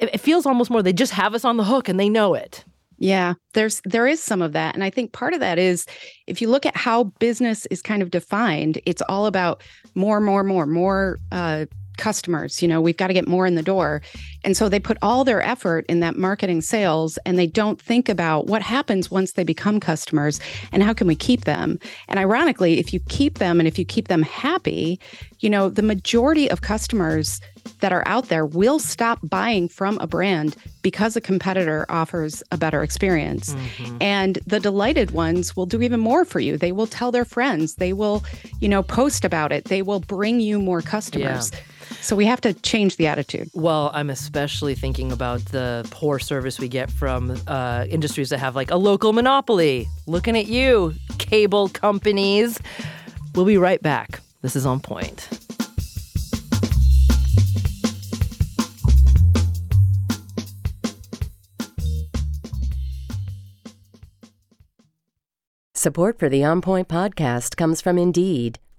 it 0.00 0.20
feels 0.20 0.44
almost 0.44 0.70
more 0.70 0.82
they 0.82 0.92
just 0.92 1.12
have 1.12 1.34
us 1.34 1.44
on 1.44 1.56
the 1.56 1.64
hook 1.64 1.88
and 1.88 2.00
they 2.00 2.08
know 2.08 2.34
it. 2.34 2.64
Yeah, 2.98 3.34
there's 3.54 3.80
there 3.84 4.06
is 4.06 4.22
some 4.22 4.42
of 4.42 4.52
that 4.52 4.74
and 4.74 4.84
I 4.84 4.90
think 4.90 5.12
part 5.12 5.34
of 5.34 5.40
that 5.40 5.58
is 5.58 5.86
if 6.28 6.40
you 6.40 6.48
look 6.48 6.64
at 6.64 6.76
how 6.76 7.04
business 7.18 7.66
is 7.66 7.82
kind 7.82 8.00
of 8.00 8.12
defined, 8.12 8.80
it's 8.86 9.02
all 9.08 9.26
about 9.26 9.62
more 9.96 10.20
more 10.20 10.44
more 10.44 10.66
more 10.66 11.18
uh 11.32 11.66
customers 12.02 12.60
you 12.60 12.66
know 12.66 12.80
we've 12.80 12.96
got 12.96 13.06
to 13.06 13.14
get 13.14 13.28
more 13.28 13.46
in 13.46 13.54
the 13.54 13.62
door 13.62 14.02
and 14.44 14.56
so 14.56 14.68
they 14.68 14.80
put 14.80 14.98
all 15.02 15.22
their 15.22 15.40
effort 15.40 15.86
in 15.88 16.00
that 16.00 16.16
marketing 16.16 16.60
sales 16.60 17.16
and 17.24 17.38
they 17.38 17.46
don't 17.46 17.80
think 17.80 18.08
about 18.08 18.48
what 18.48 18.60
happens 18.60 19.08
once 19.08 19.32
they 19.32 19.44
become 19.44 19.78
customers 19.78 20.40
and 20.72 20.82
how 20.82 20.92
can 20.92 21.06
we 21.06 21.14
keep 21.14 21.44
them 21.44 21.78
and 22.08 22.18
ironically 22.18 22.80
if 22.80 22.92
you 22.92 22.98
keep 23.08 23.38
them 23.38 23.60
and 23.60 23.68
if 23.68 23.78
you 23.78 23.84
keep 23.84 24.08
them 24.08 24.22
happy 24.22 24.98
you 25.38 25.48
know 25.48 25.68
the 25.68 25.82
majority 25.82 26.50
of 26.50 26.60
customers 26.62 27.40
that 27.80 27.92
are 27.92 28.02
out 28.06 28.28
there 28.28 28.46
will 28.46 28.78
stop 28.78 29.18
buying 29.22 29.68
from 29.68 29.98
a 29.98 30.06
brand 30.06 30.56
because 30.82 31.16
a 31.16 31.20
competitor 31.20 31.86
offers 31.88 32.42
a 32.50 32.56
better 32.56 32.82
experience. 32.82 33.54
Mm-hmm. 33.54 33.96
And 34.00 34.38
the 34.46 34.60
delighted 34.60 35.12
ones 35.12 35.56
will 35.56 35.66
do 35.66 35.82
even 35.82 36.00
more 36.00 36.24
for 36.24 36.40
you. 36.40 36.56
They 36.56 36.72
will 36.72 36.86
tell 36.86 37.12
their 37.12 37.24
friends, 37.24 37.76
they 37.76 37.92
will, 37.92 38.24
you 38.60 38.68
know, 38.68 38.82
post 38.82 39.24
about 39.24 39.52
it, 39.52 39.64
they 39.66 39.82
will 39.82 40.00
bring 40.00 40.40
you 40.40 40.58
more 40.58 40.82
customers. 40.82 41.50
Yeah. 41.52 41.58
So 42.00 42.16
we 42.16 42.26
have 42.26 42.40
to 42.42 42.52
change 42.54 42.96
the 42.96 43.06
attitude. 43.06 43.50
Well, 43.54 43.90
I'm 43.94 44.10
especially 44.10 44.74
thinking 44.74 45.12
about 45.12 45.44
the 45.46 45.86
poor 45.90 46.18
service 46.18 46.58
we 46.58 46.68
get 46.68 46.90
from 46.90 47.36
uh, 47.46 47.86
industries 47.88 48.30
that 48.30 48.38
have 48.38 48.56
like 48.56 48.70
a 48.70 48.76
local 48.76 49.12
monopoly. 49.12 49.88
Looking 50.06 50.36
at 50.36 50.46
you, 50.46 50.94
cable 51.18 51.68
companies. 51.68 52.58
We'll 53.34 53.46
be 53.46 53.58
right 53.58 53.82
back. 53.82 54.20
This 54.42 54.56
is 54.56 54.66
On 54.66 54.80
Point. 54.80 55.28
Support 65.74 66.18
for 66.18 66.28
the 66.28 66.44
On 66.44 66.60
Point 66.60 66.86
podcast 66.86 67.56
comes 67.56 67.80
from 67.80 67.98
Indeed. 67.98 68.60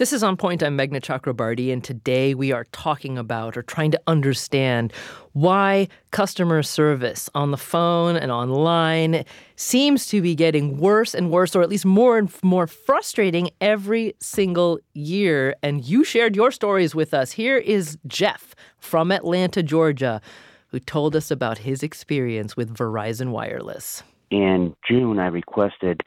This 0.00 0.14
is 0.14 0.22
On 0.22 0.34
Point. 0.34 0.62
I'm 0.62 0.78
Meghna 0.78 1.02
Chakrabarti, 1.02 1.70
and 1.70 1.84
today 1.84 2.32
we 2.32 2.52
are 2.52 2.64
talking 2.72 3.18
about 3.18 3.54
or 3.54 3.60
trying 3.60 3.90
to 3.90 4.00
understand 4.06 4.94
why 5.34 5.88
customer 6.10 6.62
service 6.62 7.28
on 7.34 7.50
the 7.50 7.58
phone 7.58 8.16
and 8.16 8.32
online 8.32 9.26
seems 9.56 10.06
to 10.06 10.22
be 10.22 10.34
getting 10.34 10.78
worse 10.78 11.14
and 11.14 11.30
worse, 11.30 11.54
or 11.54 11.60
at 11.60 11.68
least 11.68 11.84
more 11.84 12.16
and 12.16 12.32
more 12.42 12.66
frustrating 12.66 13.50
every 13.60 14.14
single 14.20 14.78
year. 14.94 15.54
And 15.62 15.84
you 15.84 16.02
shared 16.02 16.34
your 16.34 16.50
stories 16.50 16.94
with 16.94 17.12
us. 17.12 17.32
Here 17.32 17.58
is 17.58 17.98
Jeff 18.06 18.54
from 18.78 19.12
Atlanta, 19.12 19.62
Georgia, 19.62 20.22
who 20.68 20.80
told 20.80 21.14
us 21.14 21.30
about 21.30 21.58
his 21.58 21.82
experience 21.82 22.56
with 22.56 22.74
Verizon 22.74 23.32
Wireless. 23.32 24.02
In 24.30 24.74
June, 24.88 25.18
I 25.18 25.26
requested 25.26 26.00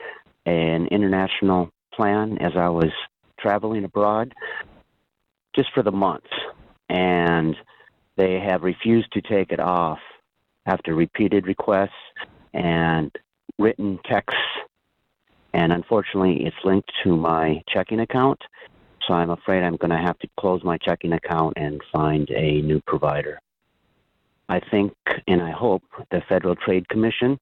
an 0.48 0.88
international 0.88 1.70
plan 1.94 2.40
as 2.40 2.54
I 2.58 2.70
was 2.70 2.92
traveling 3.44 3.84
abroad 3.84 4.34
just 5.56 5.70
for 5.74 5.84
the 5.84 5.92
month, 5.92 6.24
and 6.90 7.56
they 8.16 8.40
have 8.40 8.64
refused 8.64 9.12
to 9.14 9.22
take 9.22 9.52
it 9.52 9.60
off 9.60 10.00
after 10.66 10.96
repeated 10.96 11.46
requests 11.46 11.92
and 12.54 13.12
written 13.60 14.00
texts. 14.06 14.40
And 15.54 15.72
unfortunately, 15.72 16.46
it's 16.46 16.56
linked 16.64 16.92
to 17.04 17.16
my 17.16 17.62
checking 17.68 18.00
account, 18.00 18.40
so 19.08 19.14
I'm 19.14 19.30
afraid 19.30 19.64
I'm 19.64 19.76
going 19.76 19.92
to 19.92 19.98
have 19.98 20.18
to 20.20 20.28
close 20.40 20.64
my 20.64 20.78
checking 20.78 21.14
account 21.14 21.54
and 21.58 21.82
find 21.92 22.28
a 22.32 22.62
new 22.62 22.82
provider. 22.88 23.40
I 24.50 24.60
think 24.72 24.94
and 25.28 25.42
I 25.42 25.52
hope 25.52 25.84
the 26.12 26.22
Federal 26.28 26.56
Trade 26.56 26.88
Commission 26.90 27.38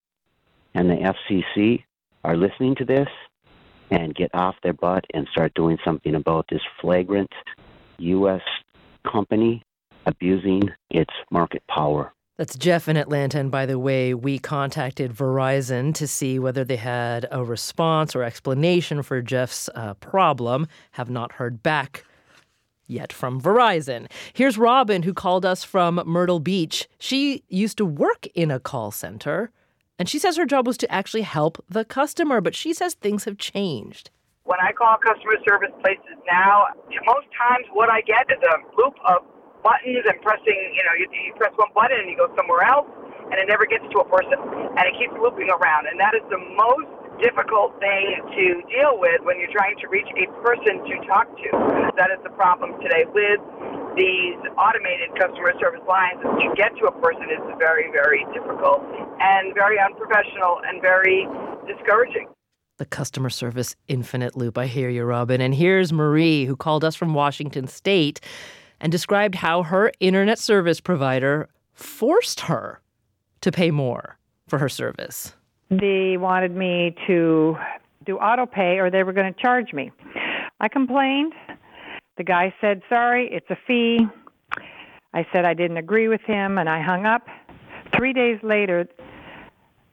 and 0.73 0.89
the 0.89 1.13
FCC 1.13 1.83
are 2.23 2.37
listening 2.37 2.75
to 2.75 2.85
this 2.85 3.07
and 3.91 4.15
get 4.15 4.31
off 4.33 4.55
their 4.63 4.73
butt 4.73 5.05
and 5.13 5.27
start 5.31 5.53
doing 5.53 5.77
something 5.85 6.15
about 6.15 6.45
this 6.49 6.61
flagrant 6.79 7.31
U.S. 7.99 8.41
company 9.09 9.63
abusing 10.05 10.63
its 10.89 11.13
market 11.29 11.61
power. 11.67 12.13
That's 12.37 12.55
Jeff 12.55 12.87
in 12.87 12.97
Atlanta. 12.97 13.39
And 13.39 13.51
by 13.51 13.67
the 13.67 13.77
way, 13.77 14.15
we 14.15 14.39
contacted 14.39 15.13
Verizon 15.13 15.93
to 15.95 16.07
see 16.07 16.39
whether 16.39 16.63
they 16.63 16.77
had 16.77 17.27
a 17.29 17.43
response 17.43 18.15
or 18.15 18.23
explanation 18.23 19.03
for 19.03 19.21
Jeff's 19.21 19.69
uh, 19.75 19.93
problem. 19.95 20.65
Have 20.93 21.09
not 21.09 21.33
heard 21.33 21.61
back 21.61 22.03
yet 22.87 23.13
from 23.13 23.39
Verizon. 23.39 24.09
Here's 24.33 24.57
Robin, 24.57 25.03
who 25.03 25.13
called 25.13 25.45
us 25.45 25.63
from 25.63 26.01
Myrtle 26.05 26.39
Beach. 26.39 26.87
She 26.97 27.43
used 27.47 27.77
to 27.77 27.85
work 27.85 28.27
in 28.33 28.49
a 28.49 28.59
call 28.59 28.91
center, 28.91 29.51
and 30.01 30.09
she 30.09 30.17
says 30.17 30.33
her 30.33 30.49
job 30.49 30.65
was 30.65 30.81
to 30.81 30.89
actually 30.89 31.21
help 31.21 31.61
the 31.69 31.85
customer, 31.85 32.41
but 32.41 32.57
she 32.57 32.73
says 32.73 32.97
things 32.97 33.29
have 33.29 33.37
changed. 33.37 34.09
When 34.49 34.57
I 34.57 34.73
call 34.73 34.97
customer 34.97 35.37
service 35.45 35.69
places 35.77 36.17
now, 36.25 36.73
most 37.05 37.29
times 37.37 37.69
what 37.77 37.93
I 37.93 38.01
get 38.01 38.25
is 38.33 38.41
a 38.41 38.65
loop 38.81 38.97
of 39.05 39.21
buttons 39.61 40.01
and 40.01 40.17
pressing, 40.25 40.73
you 40.73 40.81
know, 40.89 40.97
you, 40.97 41.05
you 41.13 41.37
press 41.37 41.53
one 41.53 41.69
button 41.77 42.01
and 42.01 42.09
you 42.09 42.17
go 42.17 42.33
somewhere 42.33 42.65
else, 42.65 42.89
and 43.29 43.37
it 43.37 43.45
never 43.45 43.69
gets 43.69 43.85
to 43.93 44.01
a 44.01 44.07
person, 44.09 44.41
and 44.73 44.83
it 44.89 44.97
keeps 44.97 45.13
looping 45.21 45.53
around. 45.53 45.85
And 45.85 46.01
that 46.01 46.17
is 46.17 46.25
the 46.33 46.41
most 46.57 46.89
difficult 47.21 47.77
thing 47.77 48.25
to 48.25 48.45
deal 48.73 48.97
with 48.97 49.21
when 49.21 49.37
you're 49.37 49.53
trying 49.53 49.77
to 49.85 49.87
reach 49.93 50.09
a 50.17 50.25
person 50.41 50.81
to 50.81 50.93
talk 51.05 51.29
to. 51.29 51.93
That 51.93 52.09
is 52.09 52.17
the 52.25 52.33
problem 52.33 52.73
today 52.81 53.05
with 53.05 53.37
these 53.95 54.39
automated 54.57 55.11
customer 55.19 55.53
service 55.59 55.83
lines. 55.87 56.21
To 56.21 56.53
get 56.55 56.75
to 56.77 56.85
a 56.87 56.95
person 57.01 57.27
is 57.29 57.41
very, 57.57 57.91
very 57.91 58.25
difficult 58.33 58.81
and 59.19 59.53
very 59.53 59.79
unprofessional 59.79 60.61
and 60.65 60.81
very 60.81 61.27
discouraging 61.67 62.27
the 62.77 62.85
customer 62.85 63.29
service 63.29 63.75
infinite 63.87 64.35
loop. 64.35 64.57
I 64.57 64.65
hear 64.65 64.89
you, 64.89 65.03
Robin. 65.03 65.39
And 65.39 65.53
here's 65.53 65.93
Marie, 65.93 66.45
who 66.45 66.55
called 66.55 66.83
us 66.83 66.95
from 66.95 67.13
Washington 67.13 67.67
State 67.67 68.19
and 68.79 68.91
described 68.91 69.35
how 69.35 69.61
her 69.61 69.91
internet 69.99 70.39
service 70.39 70.81
provider 70.81 71.47
forced 71.73 72.39
her 72.39 72.81
to 73.41 73.51
pay 73.51 73.69
more 73.69 74.17
for 74.47 74.57
her 74.57 74.67
service. 74.67 75.35
They 75.69 76.17
wanted 76.17 76.55
me 76.55 76.95
to 77.05 77.55
do 78.03 78.17
auto 78.17 78.47
pay 78.47 78.79
or 78.79 78.89
they 78.89 79.03
were 79.03 79.13
going 79.13 79.31
to 79.31 79.39
charge 79.39 79.73
me. 79.73 79.91
I 80.59 80.67
complained. 80.67 81.33
The 82.21 82.25
guy 82.25 82.53
said, 82.61 82.83
Sorry, 82.87 83.27
it's 83.31 83.49
a 83.49 83.57
fee. 83.65 84.05
I 85.11 85.25
said 85.33 85.43
I 85.43 85.55
didn't 85.55 85.77
agree 85.77 86.07
with 86.07 86.21
him 86.21 86.59
and 86.59 86.69
I 86.69 86.79
hung 86.79 87.07
up. 87.07 87.25
Three 87.97 88.13
days 88.13 88.37
later, 88.43 88.87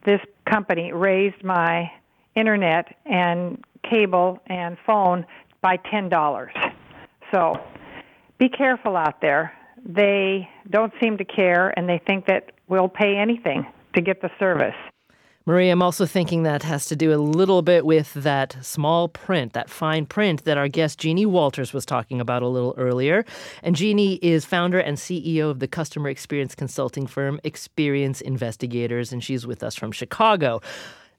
this 0.05 0.21
company 0.45 0.93
raised 0.93 1.43
my 1.43 1.91
internet 2.35 2.95
and 3.07 3.65
cable 3.83 4.41
and 4.47 4.77
phone 4.85 5.25
by 5.63 5.79
$10. 5.91 6.49
So 7.33 7.55
be 8.37 8.51
careful 8.51 8.95
out 8.95 9.23
there. 9.23 9.55
They 9.87 10.51
don't 10.69 10.93
seem 11.01 11.17
to 11.17 11.25
care 11.25 11.73
and 11.79 11.89
they 11.89 11.99
think 12.07 12.27
that 12.27 12.53
we'll 12.69 12.91
pay 12.91 13.17
anything 13.17 13.67
to 13.95 14.03
get 14.03 14.21
the 14.21 14.31
service. 14.39 14.77
Marie, 15.49 15.71
I'm 15.71 15.81
also 15.81 16.05
thinking 16.05 16.43
that 16.43 16.63
has 16.65 16.85
to 16.89 16.95
do 16.95 17.11
a 17.11 17.17
little 17.17 17.63
bit 17.63 17.87
with 17.87 18.13
that 18.13 18.59
small 18.61 19.09
print, 19.09 19.55
that 19.55 19.71
fine 19.71 20.05
print 20.05 20.45
that 20.45 20.59
our 20.59 20.69
guest 20.69 20.99
Jeannie 20.99 21.25
Walters 21.25 21.73
was 21.73 21.87
talking 21.87 22.21
about 22.21 22.43
a 22.43 22.49
little 22.49 22.75
earlier. 22.77 23.25
And 23.63 23.75
Jeannie 23.75 24.17
is 24.17 24.45
founder 24.45 24.79
and 24.79 24.99
CEO 24.99 25.49
of 25.49 25.61
the 25.61 25.67
customer 25.67 26.11
experience 26.11 26.55
consulting 26.55 27.07
firm 27.07 27.41
Experience 27.45 28.21
Investigators, 28.21 29.11
and 29.11 29.25
she's 29.25 29.47
with 29.47 29.63
us 29.63 29.75
from 29.75 29.91
Chicago. 29.91 30.61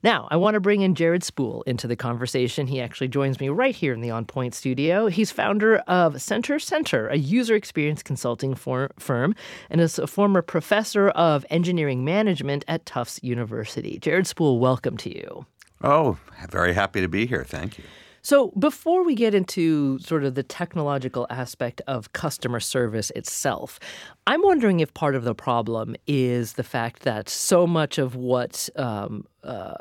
Now, 0.02 0.28
I 0.30 0.36
want 0.36 0.54
to 0.54 0.60
bring 0.60 0.80
in 0.80 0.94
Jared 0.94 1.22
Spool 1.22 1.62
into 1.66 1.86
the 1.86 1.94
conversation. 1.94 2.66
He 2.66 2.80
actually 2.80 3.08
joins 3.08 3.38
me 3.38 3.50
right 3.50 3.74
here 3.74 3.92
in 3.92 4.00
the 4.00 4.10
On 4.10 4.24
Point 4.24 4.54
studio. 4.54 5.08
He's 5.08 5.30
founder 5.30 5.76
of 5.86 6.22
Center 6.22 6.58
Centre, 6.58 7.08
a 7.08 7.18
user 7.18 7.54
experience 7.54 8.02
consulting 8.02 8.54
for, 8.54 8.92
firm, 8.98 9.34
and 9.68 9.78
is 9.78 9.98
a 9.98 10.06
former 10.06 10.40
professor 10.40 11.10
of 11.10 11.44
engineering 11.50 12.02
management 12.02 12.64
at 12.66 12.86
Tufts 12.86 13.20
University. 13.22 13.98
Jared 13.98 14.26
Spool, 14.26 14.58
welcome 14.58 14.96
to 14.96 15.14
you. 15.14 15.44
Oh, 15.82 16.16
very 16.48 16.72
happy 16.72 17.02
to 17.02 17.08
be 17.08 17.26
here. 17.26 17.44
Thank 17.44 17.76
you. 17.76 17.84
So, 18.22 18.48
before 18.58 19.04
we 19.04 19.14
get 19.14 19.34
into 19.34 19.98
sort 19.98 20.24
of 20.24 20.34
the 20.34 20.42
technological 20.42 21.26
aspect 21.30 21.80
of 21.86 22.12
customer 22.12 22.60
service 22.60 23.10
itself, 23.16 23.80
I'm 24.26 24.42
wondering 24.42 24.80
if 24.80 24.92
part 24.94 25.14
of 25.14 25.24
the 25.24 25.34
problem 25.34 25.96
is 26.06 26.54
the 26.54 26.62
fact 26.62 27.02
that 27.02 27.28
so 27.28 27.66
much 27.66 27.98
of 27.98 28.14
what 28.14 28.68
um, 28.76 29.24
uh, 29.42 29.74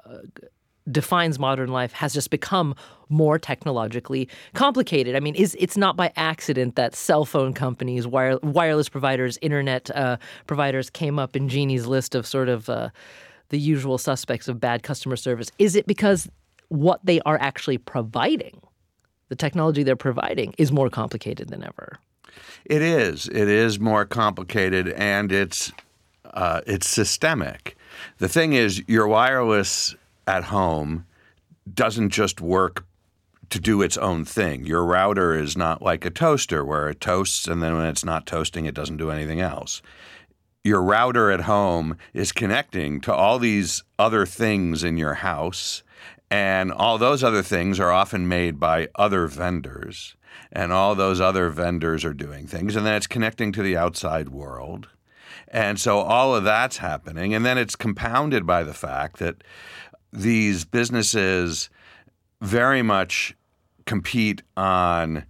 defines 0.91 1.38
modern 1.38 1.69
life 1.69 1.91
has 1.93 2.13
just 2.13 2.30
become 2.30 2.75
more 3.10 3.38
technologically 3.38 4.30
complicated. 4.54 5.15
I 5.15 5.19
mean, 5.19 5.36
is 5.36 5.56
it's 5.60 5.78
not 5.78 5.95
by 5.95 6.12
accident 6.15 6.75
that 6.75 6.95
cell 6.95 7.25
phone 7.25 7.54
companies, 7.54 8.08
wire, 8.08 8.39
wireless 8.41 8.89
providers, 8.89 9.38
internet 9.41 9.89
uh, 9.91 10.17
providers 10.47 10.89
came 10.89 11.19
up 11.19 11.36
in 11.36 11.49
Jeannie's 11.49 11.88
list 11.88 12.15
of 12.15 12.25
sort 12.25 12.49
of 12.49 12.69
uh, 12.69 12.89
the 13.49 13.60
usual 13.60 13.97
suspects 13.97 14.47
of 14.47 14.60
bad 14.60 14.84
customer 14.84 15.15
service. 15.15 15.52
Is 15.60 15.75
it 15.75 15.88
because 15.88 16.30
what 16.69 16.99
they 17.03 17.19
are 17.21 17.38
actually 17.39 17.77
providing, 17.77 18.62
the 19.27 19.36
technology 19.36 19.84
they're 19.84 19.95
providing, 19.95 20.55
is 20.58 20.71
more 20.71 20.89
complicated 20.89 21.49
than 21.49 21.63
ever. 21.63 21.99
It 22.65 22.82
is. 22.82 23.27
It 23.27 23.47
is 23.47 23.79
more 23.79 24.05
complicated, 24.05 24.89
and 24.89 25.32
it's 25.32 25.71
uh, 26.25 26.62
it's 26.67 26.88
systemic. 26.88 27.75
The 28.19 28.29
thing 28.29 28.53
is, 28.53 28.84
your 28.88 29.08
wireless 29.08 29.95
at 30.27 30.45
home 30.45 31.05
doesn't 31.73 32.10
just 32.10 32.39
work 32.39 32.86
to 33.49 33.60
do 33.60 33.82
its 33.82 33.97
own 33.97 34.25
thing. 34.25 34.65
Your 34.65 34.86
router 34.86 35.34
is 35.34 35.58
not 35.58 35.82
like 35.82 36.05
a 36.05 36.10
toaster 36.10 36.63
where 36.63 36.89
it 36.89 37.01
toasts 37.01 37.47
and 37.47 37.62
then 37.62 37.75
when 37.75 37.88
it's 37.88 38.05
not 38.05 38.25
toasting, 38.25 38.65
it 38.65 38.75
doesn't 38.75 38.97
do 38.97 39.10
anything 39.10 39.41
else. 39.41 39.82
Your 40.63 40.84
router 40.84 41.32
at 41.32 41.41
home 41.41 41.97
is 42.13 42.32
connecting 42.32 43.01
to 43.01 43.13
all 43.13 43.39
these 43.39 43.84
other 43.97 44.25
things 44.25 44.84
in 44.84 44.97
your 44.97 45.15
house 45.15 45.84
and 46.32 46.72
all 46.72 46.98
those 46.98 47.24
other 47.24 47.42
things 47.42 47.80
are 47.80 47.92
often 47.92 48.28
made 48.28 48.60
by 48.60 48.89
other 48.96 49.28
vendors. 49.28 50.15
And 50.52 50.72
all 50.72 50.96
those 50.96 51.20
other 51.20 51.50
vendors 51.50 52.06
are 52.06 52.13
doing 52.13 52.48
things. 52.48 52.76
And 52.76 52.86
then 52.86 52.96
it's 52.96 53.08
connecting 53.08 53.52
to 53.54 53.63
the 53.63 53.76
outside 53.78 54.30
world. 54.30 54.88
And 55.48 55.80
so 55.80 56.00
all 56.00 56.36
of 56.36 56.44
that's 56.44 56.78
happening. 56.78 57.34
And 57.34 57.46
then 57.46 57.58
it's 57.58 57.76
compounded 57.76 58.46
by 58.46 58.63
the 58.63 58.74
fact 58.74 59.18
that 59.18 59.44
these 60.13 60.65
businesses 60.65 61.70
very 62.42 62.82
much 62.82 63.36
compete 63.86 64.44
on 64.56 65.26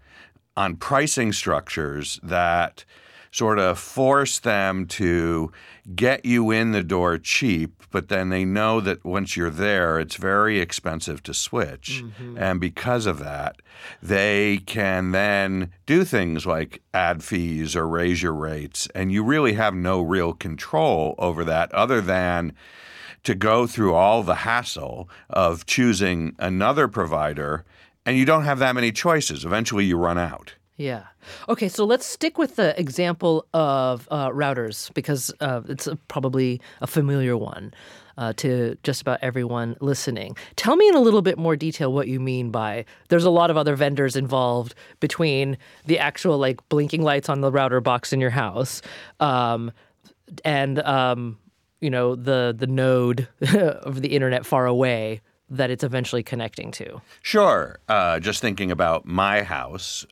on 0.58 0.76
pricing 0.76 1.32
structures 1.32 2.20
that 2.22 2.84
sort 3.32 3.60
of 3.60 3.78
force 3.78 4.40
them 4.40 4.86
to 4.88 5.52
get 5.96 6.26
you 6.26 6.52
in 6.52 6.72
the 6.72 6.84
door 6.84 7.18
cheap, 7.18 7.84
but 7.92 8.08
then 8.10 8.30
they 8.30 8.46
know 8.46 8.80
that 8.80 9.04
once 9.04 9.36
you're 9.36 9.50
there, 9.50 10.00
it's 10.00 10.16
very 10.16 10.60
expensive 10.60 11.22
to 11.24 11.34
switch. 11.34 12.04
Mm-hmm. 12.04 12.38
And 12.38 12.60
because 12.60 13.06
of 13.06 13.20
that, 13.20 13.58
they 14.02 14.58
can 14.66 15.12
then 15.12 15.72
do 15.86 16.04
things 16.04 16.46
like 16.46 16.82
add 16.94 17.24
fees 17.24 17.76
or 17.76 17.88
raise 17.88 18.22
your 18.22 18.34
rates. 18.34 18.88
And 18.94 19.12
you 19.12 19.24
really 19.24 19.54
have 19.54 19.74
no 19.74 20.02
real 20.02 20.34
control 20.34 21.16
over 21.18 21.44
that 21.46 21.72
other 21.72 22.02
than 22.02 22.54
to 23.24 23.36
go 23.36 23.68
through 23.68 23.94
all 23.94 24.24
the 24.24 24.36
hassle 24.36 25.10
of 25.30 25.66
choosing 25.66 26.36
another 26.40 26.88
provider. 26.88 27.66
And 28.06 28.18
you 28.18 28.26
don't 28.26 28.46
have 28.46 28.60
that 28.60 28.76
many 28.76 28.92
choices. 28.92 29.44
Eventually, 29.44 29.86
you 29.86 29.98
run 29.98 30.18
out. 30.18 30.54
Yeah. 30.80 31.08
Okay, 31.50 31.68
so 31.68 31.84
let's 31.84 32.06
stick 32.06 32.38
with 32.38 32.56
the 32.56 32.80
example 32.80 33.46
of 33.54 34.08
uh, 34.10 34.30
routers 34.30 34.94
because 34.94 35.30
uh, 35.42 35.62
it's 35.68 35.88
a, 35.88 35.98
probably 36.08 36.62
a 36.80 36.88
familiar 36.88 37.36
one 37.36 37.74
uh, 38.18 38.32
to 38.38 38.78
just 38.84 39.02
about 39.02 39.20
everyone 39.22 39.76
listening. 39.82 40.38
Tell 40.56 40.78
me 40.78 40.88
in 40.88 40.96
a 40.96 41.02
little 41.02 41.22
bit 41.22 41.38
more 41.38 41.58
detail 41.58 41.92
what 41.92 42.08
you 42.08 42.22
mean 42.22 42.50
by 42.50 42.86
there's 43.10 43.26
a 43.26 43.30
lot 43.30 43.52
of 43.52 43.58
other 43.58 43.76
vendors 43.76 44.16
involved 44.16 44.74
between 45.02 45.58
the 45.86 46.00
actual 46.00 46.38
like 46.38 46.68
blinking 46.70 47.02
lights 47.02 47.28
on 47.28 47.42
the 47.42 47.52
router 47.52 47.82
box 47.82 48.14
in 48.14 48.22
your 48.22 48.30
house 48.30 48.82
um, 49.20 49.74
and 50.46 50.80
um, 50.84 51.38
you 51.82 51.90
know 51.90 52.16
the 52.16 52.56
the 52.58 52.68
node 52.68 53.28
of 53.54 54.02
the 54.02 54.16
internet 54.16 54.46
far 54.46 54.66
away 54.66 55.20
that 55.50 55.70
it's 55.70 55.84
eventually 55.84 56.24
connecting 56.24 56.72
to. 56.72 57.02
Sure. 57.22 57.80
Uh, 57.90 58.20
just 58.20 58.40
thinking 58.40 58.72
about 58.72 59.06
my 59.06 59.42
house, 59.42 60.06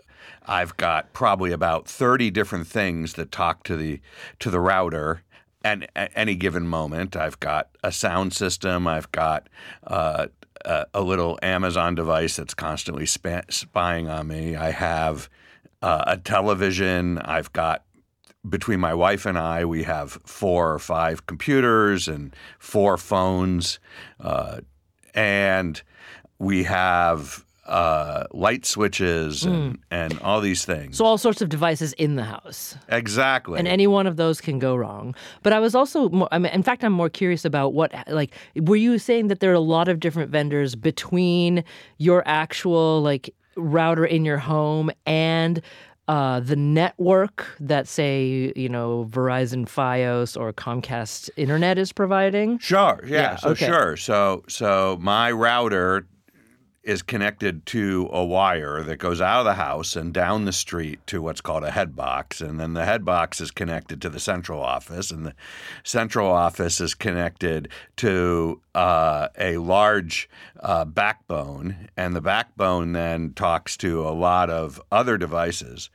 I've 0.45 0.77
got 0.77 1.13
probably 1.13 1.51
about 1.51 1.87
30 1.87 2.31
different 2.31 2.67
things 2.67 3.13
that 3.13 3.31
talk 3.31 3.63
to 3.63 3.75
the 3.75 3.99
to 4.39 4.49
the 4.49 4.59
router 4.59 5.23
and 5.63 5.87
at 5.95 6.11
any 6.15 6.35
given 6.35 6.67
moment. 6.67 7.15
I've 7.15 7.39
got 7.39 7.69
a 7.83 7.91
sound 7.91 8.33
system. 8.33 8.87
I've 8.87 9.11
got 9.11 9.49
uh, 9.85 10.27
a, 10.63 10.85
a, 10.93 11.01
little 11.01 11.37
Amazon 11.41 11.95
device 11.95 12.37
that's 12.37 12.53
constantly 12.53 13.05
sp- 13.09 13.49
spying 13.49 14.07
on 14.07 14.27
me. 14.27 14.55
I 14.55 14.71
have 14.71 15.29
uh, 15.81 16.03
a 16.07 16.17
television. 16.17 17.17
I've 17.19 17.51
got 17.53 17.83
between 18.47 18.79
my 18.79 18.93
wife 18.93 19.25
and 19.25 19.37
I, 19.37 19.65
we 19.65 19.83
have 19.83 20.11
four 20.25 20.73
or 20.73 20.79
five 20.79 21.25
computers 21.25 22.07
and 22.07 22.33
four 22.59 22.97
phones, 22.97 23.79
uh, 24.19 24.61
and 25.13 25.81
we 26.39 26.63
have 26.63 27.43
uh, 27.67 28.25
light 28.31 28.65
switches 28.65 29.43
and, 29.43 29.77
and 29.91 30.19
all 30.19 30.41
these 30.41 30.65
things. 30.65 30.97
So 30.97 31.05
all 31.05 31.17
sorts 31.17 31.41
of 31.41 31.49
devices 31.49 31.93
in 31.93 32.15
the 32.15 32.23
house. 32.23 32.75
exactly. 32.89 33.59
And 33.59 33.67
any 33.67 33.87
one 33.87 34.07
of 34.07 34.15
those 34.15 34.41
can 34.41 34.59
go 34.59 34.75
wrong. 34.75 35.15
But 35.43 35.53
I 35.53 35.59
was 35.59 35.75
also, 35.75 36.09
more, 36.09 36.27
I 36.31 36.39
mean, 36.39 36.51
in 36.53 36.63
fact, 36.63 36.83
I'm 36.83 36.93
more 36.93 37.09
curious 37.09 37.45
about 37.45 37.73
what, 37.73 37.93
like, 38.07 38.33
were 38.55 38.75
you 38.75 38.97
saying 38.97 39.27
that 39.27 39.39
there 39.41 39.51
are 39.51 39.55
a 39.55 39.59
lot 39.59 39.87
of 39.87 39.99
different 39.99 40.31
vendors 40.31 40.75
between 40.75 41.63
your 41.97 42.23
actual, 42.25 43.01
like, 43.01 43.33
router 43.55 44.05
in 44.05 44.23
your 44.23 44.37
home 44.37 44.91
and 45.05 45.61
uh, 46.07 46.39
the 46.39 46.55
network 46.55 47.47
that, 47.59 47.85
say, 47.87 48.53
you 48.55 48.69
know, 48.69 49.05
Verizon 49.09 49.65
Fios 49.65 50.39
or 50.39 50.53
Comcast 50.53 51.29
Internet 51.35 51.77
is 51.77 51.91
providing? 51.91 52.59
Sure. 52.59 53.01
Yeah. 53.05 53.17
Yeah, 53.17 53.35
so 53.35 53.49
okay. 53.49 53.65
sure. 53.65 53.97
So 53.97 54.43
so 54.47 54.97
my 55.01 55.31
router 55.31 56.07
is 56.87 57.01
connected 57.01 57.65
to 57.65 58.07
a 58.13 58.23
wire 58.23 58.81
that 58.81 58.95
goes 58.95 59.19
out 59.19 59.39
of 59.39 59.45
the 59.45 59.55
house 59.55 59.97
and 59.97 60.13
down 60.13 60.45
the 60.45 60.53
street 60.53 61.05
to 61.05 61.21
what's 61.21 61.41
called 61.41 61.65
a 61.65 61.71
head 61.71 61.97
box, 61.97 62.39
and 62.39 62.61
then 62.61 62.73
the 62.73 62.85
head 62.85 63.03
box 63.03 63.41
is 63.41 63.51
connected 63.51 64.01
to 64.01 64.09
the 64.09 64.21
central 64.21 64.61
office, 64.61 65.11
and 65.11 65.25
the 65.25 65.33
central 65.83 66.31
office 66.31 66.79
is 66.79 66.93
connected 66.93 67.67
to 67.97 68.61
uh, 68.73 69.27
a 69.37 69.57
large 69.57 70.29
uh, 70.61 70.85
backbone, 70.85 71.89
and 71.97 72.15
the 72.15 72.21
backbone 72.21 72.93
then 72.93 73.33
talks 73.33 73.75
to 73.75 74.07
a 74.07 74.11
lot 74.11 74.49
of 74.49 74.81
other 74.89 75.17
devices, 75.17 75.89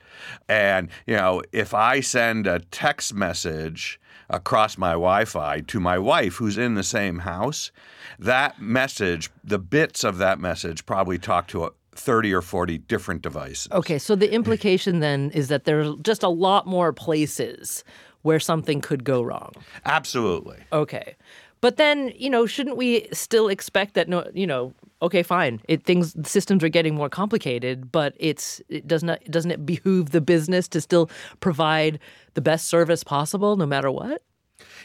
and 0.47 0.89
you 1.07 1.15
know 1.15 1.41
if 1.51 1.73
I 1.73 2.01
send 2.01 2.45
a 2.45 2.59
text 2.59 3.15
message 3.15 3.99
across 4.33 4.77
my 4.77 4.91
Wi-Fi 4.91 5.61
to 5.61 5.79
my 5.79 5.97
wife 5.97 6.35
who's 6.35 6.57
in 6.57 6.73
the 6.73 6.83
same 6.83 7.19
house, 7.19 7.71
that 8.19 8.59
message, 8.59 9.29
the 9.43 9.59
bits 9.59 10.03
of 10.03 10.17
that 10.17 10.39
message 10.39 10.85
probably 10.85 11.17
talk 11.17 11.47
to 11.47 11.65
a 11.65 11.71
30 11.95 12.33
or 12.33 12.41
40 12.41 12.79
different 12.79 13.21
devices. 13.21 13.67
Okay, 13.71 13.99
so 13.99 14.15
the 14.15 14.33
implication 14.33 14.99
then 14.99 15.29
is 15.31 15.47
that 15.49 15.65
there's 15.65 15.95
just 16.01 16.23
a 16.23 16.29
lot 16.29 16.65
more 16.65 16.91
places 16.91 17.83
where 18.23 18.39
something 18.39 18.81
could 18.81 19.03
go 19.03 19.21
wrong. 19.21 19.51
Absolutely. 19.85 20.57
Okay. 20.71 21.15
But 21.63 21.77
then, 21.77 22.11
you 22.17 22.29
know, 22.29 22.45
shouldn't 22.45 22.75
we 22.75 23.07
still 23.13 23.47
expect 23.47 23.93
that 23.93 24.09
no, 24.09 24.29
you 24.33 24.45
know, 24.45 24.73
okay, 25.01 25.23
fine. 25.23 25.61
It 25.69 25.85
things 25.85 26.13
systems 26.29 26.61
are 26.61 26.67
getting 26.67 26.93
more 26.93 27.07
complicated, 27.07 27.89
but 27.89 28.15
it's 28.17 28.61
it 28.67 28.85
doesn't 28.85 29.07
it, 29.07 29.31
doesn't 29.31 29.49
it 29.49 29.65
behoove 29.65 30.09
the 30.09 30.19
business 30.19 30.67
to 30.67 30.81
still 30.81 31.09
provide 31.39 31.99
the 32.33 32.41
best 32.41 32.67
service 32.67 33.01
possible 33.01 33.55
no 33.55 33.65
matter 33.65 33.89
what? 33.89 34.23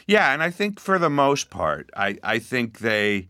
Yeah, 0.07 0.33
and 0.33 0.41
I 0.41 0.51
think 0.51 0.79
for 0.79 0.97
the 0.97 1.09
most 1.09 1.49
part, 1.49 1.89
I, 1.97 2.17
I 2.23 2.39
think 2.39 2.79
they, 2.79 3.27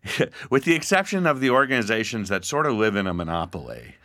with 0.50 0.62
the 0.62 0.76
exception 0.76 1.26
of 1.26 1.40
the 1.40 1.50
organizations 1.50 2.28
that 2.28 2.44
sort 2.44 2.66
of 2.66 2.74
live 2.74 2.94
in 2.94 3.08
a 3.08 3.12
monopoly, 3.12 3.96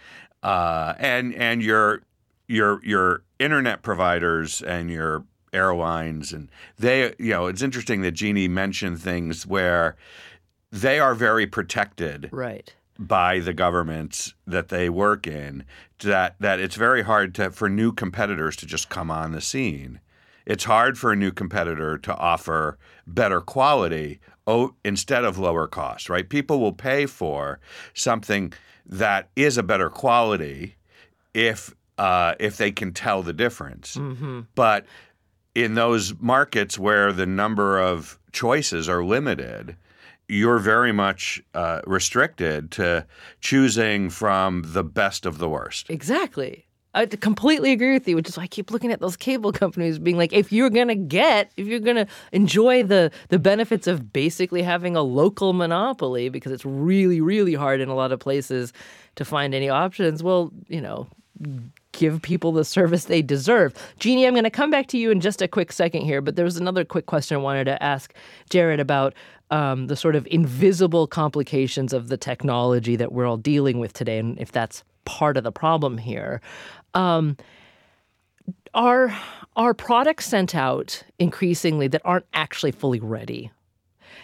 uh, 0.42 0.96
and 0.98 1.36
and 1.36 1.62
your 1.62 2.02
your 2.48 2.84
your 2.84 3.22
internet 3.38 3.84
providers 3.84 4.64
and 4.64 4.90
your 4.90 5.24
airlines 5.54 6.34
and 6.34 6.50
they 6.78 7.14
you 7.18 7.32
know 7.32 7.48
it's 7.48 7.62
interesting 7.62 8.02
that 8.02 8.12
Jeannie 8.12 8.48
mentioned 8.48 9.00
things 9.02 9.46
where 9.48 9.96
they 10.72 11.00
are 11.00 11.16
very 11.16 11.48
protected 11.48 12.30
Right. 12.32 12.74
by 13.00 13.40
the 13.40 13.54
governments 13.54 14.34
that 14.46 14.70
they 14.70 14.90
work 14.90 15.26
in 15.28 15.64
that 16.04 16.36
that 16.40 16.60
it's 16.60 16.76
very 16.76 17.04
hard 17.04 17.34
to 17.36 17.52
for 17.52 17.70
new 17.70 17.92
competitors 17.92 18.56
to 18.58 18.66
just 18.66 18.90
come 18.90 19.10
on 19.10 19.32
the 19.32 19.42
scene. 19.42 20.00
It's 20.46 20.64
hard 20.64 20.98
for 20.98 21.12
a 21.12 21.16
new 21.16 21.32
competitor 21.32 21.98
to 21.98 22.16
offer 22.16 22.78
better 23.06 23.42
quality 23.42 24.20
oh, 24.46 24.74
instead 24.86 25.26
of 25.26 25.38
lower 25.38 25.68
cost, 25.68 26.10
right? 26.10 26.28
People 26.30 26.62
will 26.62 26.72
pay 26.72 27.06
for 27.06 27.60
something 27.94 28.54
that 28.86 29.28
is 29.36 29.58
a 29.58 29.64
better 29.64 29.90
quality 29.90 30.76
if 31.34 31.74
uh, 31.98 32.36
if 32.40 32.58
they 32.58 32.72
can 32.72 32.94
tell 32.94 33.24
the 33.24 33.34
difference. 33.34 33.96
Mm-hmm. 33.98 34.42
But 34.56 34.86
in 35.58 35.74
those 35.74 36.14
markets 36.20 36.78
where 36.78 37.12
the 37.12 37.26
number 37.26 37.80
of 37.80 38.20
choices 38.32 38.88
are 38.88 39.04
limited, 39.04 39.76
you're 40.28 40.60
very 40.60 40.92
much 40.92 41.42
uh, 41.56 41.82
restricted 41.88 42.70
to 42.70 43.04
choosing 43.42 44.12
from 44.12 44.62
the 44.68 44.84
best 44.84 45.26
of 45.26 45.40
the 45.40 45.50
worst. 45.50 45.90
Exactly. 45.90 46.64
I 46.94 47.08
completely 47.08 47.72
agree 47.72 47.94
with 47.94 48.08
you, 48.08 48.16
which 48.16 48.30
is 48.30 48.38
why 48.38 48.44
I 48.44 48.48
keep 48.48 48.70
looking 48.70 48.92
at 48.92 49.00
those 49.00 49.18
cable 49.18 49.52
companies 49.52 49.98
being 49.98 50.16
like, 50.16 50.32
if 50.32 50.52
you're 50.52 50.70
gonna 50.70 50.94
get, 50.94 51.52
if 51.58 51.66
you're 51.66 51.80
gonna 51.80 52.08
enjoy 52.32 52.84
the 52.84 53.10
the 53.30 53.40
benefits 53.40 53.88
of 53.88 54.14
basically 54.14 54.62
having 54.62 54.96
a 54.96 55.02
local 55.02 55.54
monopoly, 55.54 56.30
because 56.30 56.52
it's 56.52 56.66
really, 56.66 57.20
really 57.20 57.56
hard 57.56 57.82
in 57.82 57.90
a 57.90 57.96
lot 57.96 58.12
of 58.12 58.20
places 58.20 58.74
to 59.16 59.26
find 59.26 59.56
any 59.56 59.70
options, 59.70 60.22
well, 60.22 60.52
you 60.68 60.82
know, 60.82 61.08
give 61.98 62.22
people 62.22 62.52
the 62.52 62.64
service 62.64 63.06
they 63.06 63.22
deserve. 63.22 63.74
Jeannie, 64.00 64.26
I'm 64.26 64.34
going 64.34 64.44
to 64.44 64.50
come 64.50 64.70
back 64.70 64.88
to 64.88 64.98
you 64.98 65.12
in 65.12 65.20
just 65.20 65.42
a 65.42 65.48
quick 65.48 65.72
second 65.72 66.04
here, 66.04 66.22
but 66.22 66.36
there 66.36 66.46
was 66.46 66.58
another 66.58 66.86
quick 66.86 67.08
question 67.08 67.36
I 67.36 67.42
wanted 67.42 67.66
to 67.66 67.84
ask 67.84 68.14
Jared 68.50 68.80
about 68.80 69.14
um, 69.50 69.88
the 69.88 69.96
sort 69.96 70.16
of 70.16 70.28
invisible 70.30 71.08
complications 71.08 71.94
of 71.94 72.10
the 72.10 72.18
technology 72.18 72.96
that 72.96 73.12
we're 73.12 73.26
all 73.26 73.38
dealing 73.38 73.80
with 73.80 73.94
today, 73.94 74.20
and 74.20 74.40
if 74.40 74.52
that's 74.52 74.84
part 75.06 75.38
of 75.38 75.44
the 75.44 75.52
problem 75.52 75.98
here. 75.98 76.42
Um, 76.94 77.38
are 78.74 79.18
are 79.56 79.74
products 79.74 80.28
sent 80.28 80.54
out 80.54 81.04
increasingly 81.18 81.88
that 81.88 82.02
aren't 82.06 82.26
actually 82.34 82.72
fully 82.72 83.00
ready? 83.00 83.52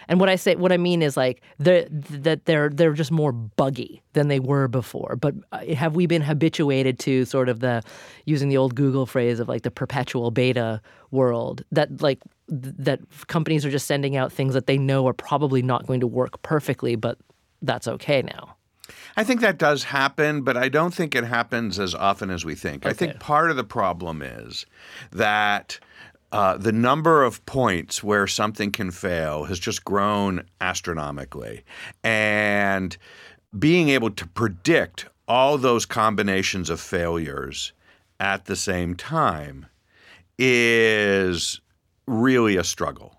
And 0.08 0.20
what 0.20 0.28
I 0.28 0.36
say, 0.36 0.56
what 0.56 0.72
I 0.72 0.76
mean 0.76 1.02
is 1.02 1.16
like 1.16 1.42
the, 1.58 1.86
that 1.90 2.44
they're 2.44 2.68
they're 2.68 2.92
just 2.92 3.10
more 3.10 3.32
buggy 3.32 4.02
than 4.12 4.28
they 4.28 4.40
were 4.40 4.68
before. 4.68 5.16
But 5.16 5.34
uh, 5.52 5.74
have 5.74 5.96
we 5.96 6.06
been 6.06 6.22
habituated 6.22 6.98
to 7.00 7.24
sort 7.24 7.48
of 7.48 7.60
the 7.60 7.82
using 8.24 8.48
the 8.48 8.56
old 8.56 8.74
Google 8.74 9.06
phrase 9.06 9.40
of 9.40 9.48
like 9.48 9.62
the 9.62 9.70
perpetual 9.70 10.30
beta 10.30 10.80
world 11.10 11.64
that 11.72 12.00
like 12.00 12.20
th- 12.48 12.74
that 12.78 13.00
companies 13.26 13.64
are 13.64 13.70
just 13.70 13.86
sending 13.86 14.16
out 14.16 14.32
things 14.32 14.54
that 14.54 14.66
they 14.66 14.78
know 14.78 15.06
are 15.06 15.12
probably 15.14 15.62
not 15.62 15.86
going 15.86 16.00
to 16.00 16.06
work 16.06 16.40
perfectly, 16.42 16.96
but 16.96 17.18
that's 17.62 17.88
okay 17.88 18.22
now. 18.22 18.56
I 19.16 19.24
think 19.24 19.40
that 19.40 19.58
does 19.58 19.84
happen, 19.84 20.42
but 20.42 20.56
I 20.56 20.68
don't 20.68 20.92
think 20.92 21.14
it 21.14 21.24
happens 21.24 21.78
as 21.78 21.94
often 21.94 22.30
as 22.30 22.44
we 22.44 22.54
think. 22.54 22.84
I 22.84 22.92
think 22.92 23.18
part 23.18 23.50
of 23.50 23.56
the 23.56 23.64
problem 23.64 24.20
is 24.22 24.66
that 25.12 25.78
uh, 26.34 26.56
the 26.56 26.72
number 26.72 27.22
of 27.22 27.46
points 27.46 28.02
where 28.02 28.26
something 28.26 28.72
can 28.72 28.90
fail 28.90 29.44
has 29.44 29.56
just 29.56 29.84
grown 29.84 30.44
astronomically. 30.60 31.62
And 32.02 32.96
being 33.56 33.88
able 33.90 34.10
to 34.10 34.26
predict 34.26 35.06
all 35.28 35.56
those 35.58 35.86
combinations 35.86 36.70
of 36.70 36.80
failures 36.80 37.72
at 38.18 38.46
the 38.46 38.56
same 38.56 38.96
time 38.96 39.66
is 40.36 41.60
really 42.08 42.56
a 42.56 42.64
struggle. 42.64 43.14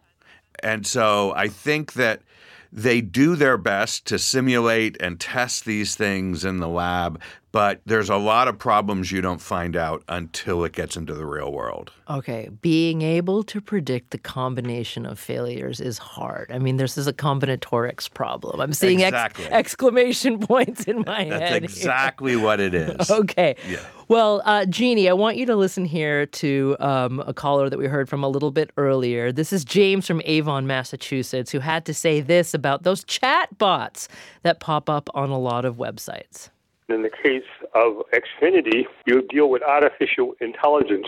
And 0.62 0.86
so 0.86 1.32
I 1.38 1.48
think 1.48 1.94
that 1.94 2.22
they 2.70 3.00
do 3.00 3.38
their 3.38 3.58
best 3.58 4.06
to 4.08 4.20
simulate 4.20 4.98
and 5.00 5.22
test 5.22 5.64
these 5.64 5.96
things 5.96 6.44
in 6.44 6.58
the 6.58 6.68
lab, 6.68 7.22
but 7.56 7.80
there's 7.86 8.10
a 8.10 8.18
lot 8.18 8.50
of 8.50 8.60
problems 8.60 9.14
you 9.14 9.22
don't 9.22 9.40
find 9.40 9.78
out 9.78 10.04
until 10.10 10.66
it 10.66 10.74
gets 10.74 10.98
into 10.98 11.14
the 11.14 11.26
real 11.26 11.54
world. 11.54 11.90
Okay, 12.10 12.50
being 12.62 13.02
able 13.02 13.44
to 13.46 13.62
predict 13.62 14.12
the 14.12 14.18
combination 14.18 15.06
of 15.06 15.18
failures 15.18 15.80
is 15.80 15.98
hard. 15.98 16.52
I 16.52 16.60
mean, 16.60 16.76
this 16.76 16.98
is 16.98 17.08
a 17.08 17.14
combinatorics 17.14 18.14
problem. 18.14 18.60
I'm 18.60 18.74
seeing 18.74 19.02
ex- 19.04 19.14
Exactly. 19.14 19.46
exclamation 19.46 20.40
points 20.46 20.84
in 20.84 21.06
my 21.08 21.24
head. 21.24 21.32
That's 21.32 21.50
here. 21.52 21.64
exactly 21.64 22.36
what 22.36 22.60
it 22.60 22.74
is. 22.76 23.10
Okay. 23.16 23.56
Yeah. 23.70 23.78
Well, 24.10 24.42
uh, 24.44 24.66
Jeannie, 24.66 25.08
I 25.08 25.14
want 25.14 25.38
you 25.38 25.46
to 25.46 25.56
listen 25.56 25.86
here 25.86 26.26
to 26.26 26.76
um, 26.82 27.22
a 27.26 27.34
caller 27.34 27.70
that 27.70 27.80
we 27.80 27.88
heard 27.88 28.10
from 28.10 28.22
a 28.22 28.28
little 28.28 28.52
bit 28.52 28.72
earlier. 28.76 29.32
This 29.32 29.54
is 29.54 29.64
James 29.64 30.06
from 30.06 30.22
Avon, 30.26 30.68
Massachusetts, 30.68 31.52
who 31.52 31.60
had 31.60 31.86
to 31.86 31.94
say 31.94 32.20
this 32.20 32.54
about 32.54 32.84
those 32.84 33.06
chat 33.06 33.58
bots 33.58 34.10
that 34.44 34.60
pop 34.60 34.90
up 34.90 35.10
on 35.16 35.30
a 35.30 35.40
lot 35.40 35.64
of 35.64 35.78
websites. 35.78 36.50
In 36.88 37.02
the 37.02 37.10
case 37.10 37.44
of 37.74 38.04
Xfinity, 38.14 38.84
you 39.06 39.24
deal 39.30 39.50
with 39.50 39.64
artificial 39.64 40.36
intelligence, 40.40 41.08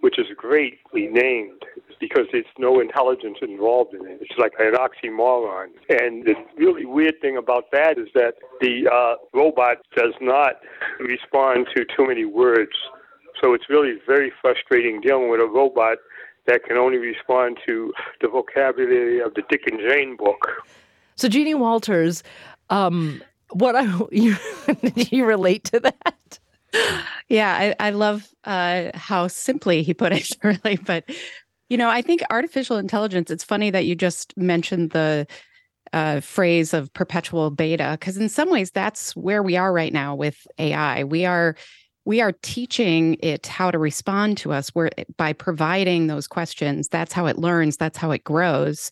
which 0.00 0.18
is 0.18 0.26
greatly 0.36 1.08
named 1.08 1.62
because 1.98 2.26
there's 2.30 2.44
no 2.58 2.80
intelligence 2.80 3.38
involved 3.42 3.94
in 3.94 4.06
it. 4.06 4.18
It's 4.20 4.38
like 4.38 4.52
an 4.58 4.74
oxymoron. 4.74 5.68
And 5.88 6.24
the 6.24 6.34
really 6.56 6.84
weird 6.84 7.20
thing 7.20 7.36
about 7.36 7.70
that 7.72 7.98
is 7.98 8.08
that 8.14 8.34
the 8.60 8.88
uh, 8.92 9.14
robot 9.32 9.78
does 9.96 10.14
not 10.20 10.60
respond 11.00 11.66
to 11.74 11.84
too 11.96 12.06
many 12.06 12.24
words. 12.24 12.72
So 13.42 13.54
it's 13.54 13.68
really 13.68 13.94
very 14.06 14.32
frustrating 14.40 15.00
dealing 15.00 15.30
with 15.30 15.40
a 15.40 15.46
robot 15.46 15.98
that 16.46 16.62
can 16.64 16.76
only 16.76 16.98
respond 16.98 17.58
to 17.66 17.92
the 18.20 18.28
vocabulary 18.28 19.20
of 19.20 19.34
the 19.34 19.42
Dick 19.50 19.62
and 19.70 19.80
Jane 19.80 20.16
book. 20.16 20.64
So, 21.16 21.28
Jeannie 21.28 21.54
Walters, 21.54 22.22
um, 22.70 23.22
what 23.50 23.76
I 23.76 23.84
you, 24.12 24.36
do 24.66 25.04
you 25.10 25.24
relate 25.24 25.64
to 25.64 25.80
that? 25.80 26.38
Yeah, 27.28 27.74
I, 27.80 27.88
I 27.88 27.90
love 27.90 28.28
uh, 28.44 28.90
how 28.94 29.28
simply 29.28 29.82
he 29.82 29.94
put 29.94 30.12
it, 30.12 30.30
really. 30.42 30.76
But, 30.76 31.04
you 31.68 31.76
know, 31.76 31.88
I 31.88 32.02
think 32.02 32.22
artificial 32.30 32.76
intelligence, 32.76 33.30
it's 33.30 33.44
funny 33.44 33.70
that 33.70 33.86
you 33.86 33.94
just 33.94 34.36
mentioned 34.36 34.90
the 34.90 35.26
uh, 35.92 36.20
phrase 36.20 36.74
of 36.74 36.92
perpetual 36.92 37.50
beta 37.50 37.96
because 37.98 38.16
in 38.16 38.28
some 38.28 38.50
ways 38.50 38.70
that's 38.70 39.14
where 39.16 39.42
we 39.42 39.56
are 39.56 39.72
right 39.72 39.92
now 39.92 40.14
with 40.14 40.46
AI. 40.58 41.04
We 41.04 41.24
are 41.24 41.56
we 42.04 42.20
are 42.20 42.32
teaching 42.42 43.16
it 43.20 43.46
how 43.46 43.70
to 43.70 43.78
respond 43.78 44.38
to 44.38 44.52
us 44.52 44.68
where 44.70 44.90
by 45.16 45.32
providing 45.32 46.06
those 46.06 46.26
questions 46.26 46.88
that's 46.88 47.12
how 47.12 47.26
it 47.26 47.38
learns 47.38 47.76
that's 47.76 47.98
how 47.98 48.10
it 48.10 48.24
grows 48.24 48.90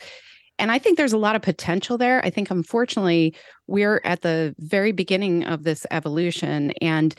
and 0.58 0.70
i 0.70 0.78
think 0.78 0.96
there's 0.96 1.12
a 1.12 1.18
lot 1.18 1.36
of 1.36 1.42
potential 1.42 1.98
there. 1.98 2.24
I 2.24 2.30
think 2.30 2.50
unfortunately 2.50 3.34
we're 3.66 4.00
at 4.04 4.22
the 4.22 4.54
very 4.58 4.92
beginning 4.92 5.44
of 5.44 5.64
this 5.64 5.86
evolution 5.90 6.72
and 6.80 7.14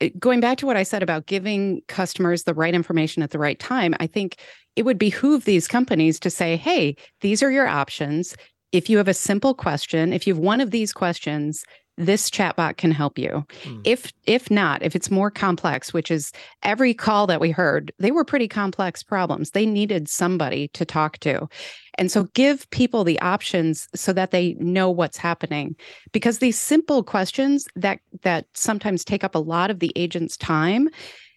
eh, 0.00 0.10
going 0.18 0.40
back 0.40 0.58
to 0.58 0.66
what 0.66 0.76
i 0.76 0.82
said 0.82 1.02
about 1.02 1.26
giving 1.26 1.82
customers 1.88 2.44
the 2.44 2.54
right 2.54 2.74
information 2.74 3.22
at 3.22 3.30
the 3.30 3.38
right 3.38 3.58
time 3.58 3.94
i 4.00 4.06
think 4.06 4.38
it 4.76 4.84
would 4.84 4.98
behoove 4.98 5.44
these 5.44 5.68
companies 5.68 6.18
to 6.20 6.30
say 6.30 6.56
hey 6.56 6.96
these 7.20 7.42
are 7.42 7.50
your 7.50 7.66
options. 7.66 8.36
If 8.72 8.90
you 8.90 8.96
have 8.96 9.08
a 9.08 9.14
simple 9.14 9.54
question 9.54 10.12
if 10.12 10.26
you 10.26 10.34
have 10.34 10.42
one 10.42 10.60
of 10.60 10.70
these 10.70 10.92
questions 10.92 11.64
this 11.96 12.28
chatbot 12.30 12.76
can 12.76 12.90
help 12.90 13.18
you. 13.18 13.44
Mm. 13.62 13.82
If 13.84 14.12
if 14.26 14.50
not, 14.50 14.82
if 14.82 14.96
it's 14.96 15.10
more 15.10 15.30
complex, 15.30 15.92
which 15.92 16.10
is 16.10 16.32
every 16.62 16.94
call 16.94 17.26
that 17.26 17.40
we 17.40 17.50
heard, 17.50 17.92
they 17.98 18.10
were 18.10 18.24
pretty 18.24 18.48
complex 18.48 19.02
problems. 19.02 19.50
They 19.50 19.66
needed 19.66 20.08
somebody 20.08 20.68
to 20.68 20.84
talk 20.84 21.18
to. 21.18 21.48
And 21.96 22.10
so 22.10 22.24
give 22.34 22.68
people 22.70 23.04
the 23.04 23.20
options 23.20 23.88
so 23.94 24.12
that 24.12 24.32
they 24.32 24.54
know 24.54 24.90
what's 24.90 25.16
happening 25.16 25.76
because 26.12 26.38
these 26.38 26.58
simple 26.58 27.04
questions 27.04 27.68
that 27.76 28.00
that 28.22 28.46
sometimes 28.54 29.04
take 29.04 29.22
up 29.22 29.34
a 29.34 29.38
lot 29.38 29.70
of 29.70 29.78
the 29.78 29.92
agent's 29.94 30.36
time 30.36 30.88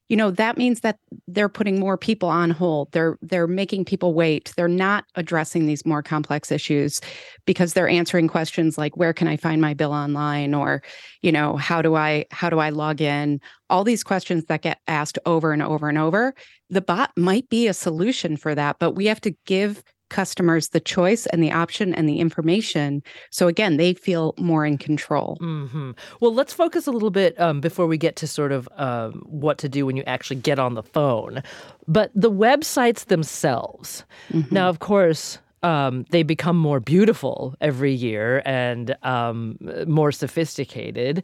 you 0.09 0.15
know 0.15 0.31
that 0.31 0.57
means 0.57 0.81
that 0.81 0.99
they're 1.27 1.49
putting 1.49 1.79
more 1.79 1.97
people 1.97 2.29
on 2.29 2.49
hold. 2.49 2.91
They're 2.91 3.17
they're 3.21 3.47
making 3.47 3.85
people 3.85 4.13
wait. 4.13 4.53
They're 4.55 4.67
not 4.67 5.05
addressing 5.15 5.65
these 5.65 5.85
more 5.85 6.01
complex 6.01 6.51
issues 6.51 7.01
because 7.45 7.73
they're 7.73 7.89
answering 7.89 8.27
questions 8.27 8.77
like 8.77 8.95
where 8.95 9.13
can 9.13 9.27
i 9.27 9.37
find 9.37 9.61
my 9.61 9.73
bill 9.73 9.91
online? 9.91 10.53
or 10.53 10.81
you 11.21 11.31
know 11.31 11.57
how 11.57 11.81
do 11.81 11.95
i 11.95 12.25
how 12.31 12.49
do 12.49 12.59
i 12.59 12.69
log 12.69 13.01
in? 13.01 13.41
All 13.69 13.83
these 13.83 14.03
questions 14.03 14.45
that 14.45 14.61
get 14.61 14.79
asked 14.87 15.19
over 15.25 15.51
and 15.51 15.61
over 15.61 15.89
and 15.89 15.97
over. 15.97 16.33
The 16.69 16.81
bot 16.81 17.11
might 17.17 17.49
be 17.49 17.67
a 17.67 17.73
solution 17.73 18.37
for 18.37 18.55
that 18.55 18.77
but 18.79 18.91
we 18.91 19.07
have 19.07 19.21
to 19.21 19.35
give 19.45 19.83
customers 20.09 20.69
the 20.69 20.79
choice 20.79 21.25
and 21.27 21.43
the 21.43 21.51
option 21.51 21.93
and 21.93 22.07
the 22.07 22.19
information. 22.19 23.03
So 23.29 23.47
again, 23.47 23.77
they 23.77 23.93
feel 23.93 24.33
more 24.37 24.65
in 24.65 24.77
control. 24.77 25.37
Mm-hmm. 25.41 25.91
Well, 26.19 26.33
let's 26.33 26.53
focus 26.53 26.87
a 26.87 26.91
little 26.91 27.11
bit 27.11 27.39
um, 27.39 27.61
before 27.61 27.87
we 27.87 27.97
get 27.97 28.15
to 28.17 28.27
sort 28.27 28.51
of 28.51 28.69
um, 28.77 29.23
what 29.25 29.57
to 29.59 29.69
do 29.69 29.85
when 29.85 29.97
you 29.97 30.03
actually 30.07 30.37
get 30.37 30.59
on 30.59 30.73
the 30.73 30.83
phone. 30.83 31.43
But 31.87 32.11
the 32.13 32.31
websites 32.31 33.05
themselves. 33.05 34.03
Mm-hmm. 34.31 34.53
Now, 34.53 34.69
of 34.69 34.79
course, 34.79 35.39
um, 35.63 36.05
they 36.11 36.23
become 36.23 36.57
more 36.57 36.79
beautiful 36.79 37.55
every 37.61 37.93
year 37.93 38.41
and 38.45 38.95
um, 39.03 39.57
more 39.87 40.11
sophisticated. 40.11 41.23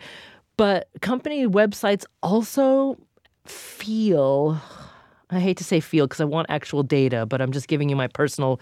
But 0.58 0.88
company 1.02 1.48
websites 1.48 2.06
also 2.22 2.98
feel 3.46 4.60
I 5.36 5.40
hate 5.40 5.58
to 5.58 5.64
say 5.64 5.80
feel 5.80 6.08
because 6.08 6.22
I 6.22 6.26
want 6.26 6.48
actual 6.50 6.84
data, 6.84 7.26
but 7.26 7.42
I'm 7.42 7.52
just 7.52 7.68
giving 7.68 7.90
you 7.90 7.96
my 7.96 8.08
personal 8.08 8.60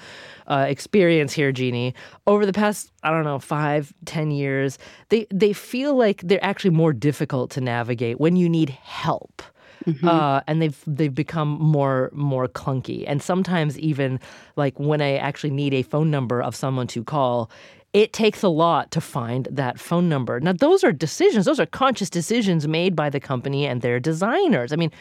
uh, 0.47 0.65
experience 0.67 1.33
here, 1.33 1.51
Jeannie. 1.51 1.93
Over 2.27 2.45
the 2.45 2.53
past, 2.53 2.91
I 3.03 3.11
don't 3.11 3.23
know, 3.23 3.39
five, 3.39 3.93
ten 4.05 4.31
years, 4.31 4.77
they 5.09 5.27
they 5.31 5.53
feel 5.53 5.95
like 5.95 6.21
they're 6.21 6.43
actually 6.43 6.71
more 6.71 6.93
difficult 6.93 7.51
to 7.51 7.61
navigate 7.61 8.19
when 8.19 8.35
you 8.35 8.49
need 8.49 8.69
help. 8.69 9.41
Mm-hmm. 9.85 10.07
Uh, 10.07 10.41
and 10.47 10.61
they've 10.61 10.83
they've 10.85 11.13
become 11.13 11.49
more 11.59 12.11
more 12.13 12.47
clunky, 12.47 13.03
and 13.07 13.21
sometimes 13.21 13.79
even 13.79 14.19
like 14.55 14.79
when 14.79 15.01
I 15.01 15.17
actually 15.17 15.51
need 15.51 15.73
a 15.73 15.81
phone 15.81 16.11
number 16.11 16.41
of 16.41 16.55
someone 16.55 16.87
to 16.87 17.03
call, 17.03 17.49
it 17.93 18.13
takes 18.13 18.43
a 18.43 18.47
lot 18.47 18.91
to 18.91 19.01
find 19.01 19.47
that 19.51 19.79
phone 19.79 20.07
number. 20.07 20.39
Now, 20.39 20.53
those 20.53 20.83
are 20.83 20.91
decisions; 20.91 21.45
those 21.45 21.59
are 21.59 21.65
conscious 21.65 22.09
decisions 22.11 22.67
made 22.67 22.95
by 22.95 23.09
the 23.09 23.19
company 23.19 23.65
and 23.65 23.81
their 23.81 23.99
designers. 23.99 24.71
I 24.71 24.75
mean, 24.75 24.91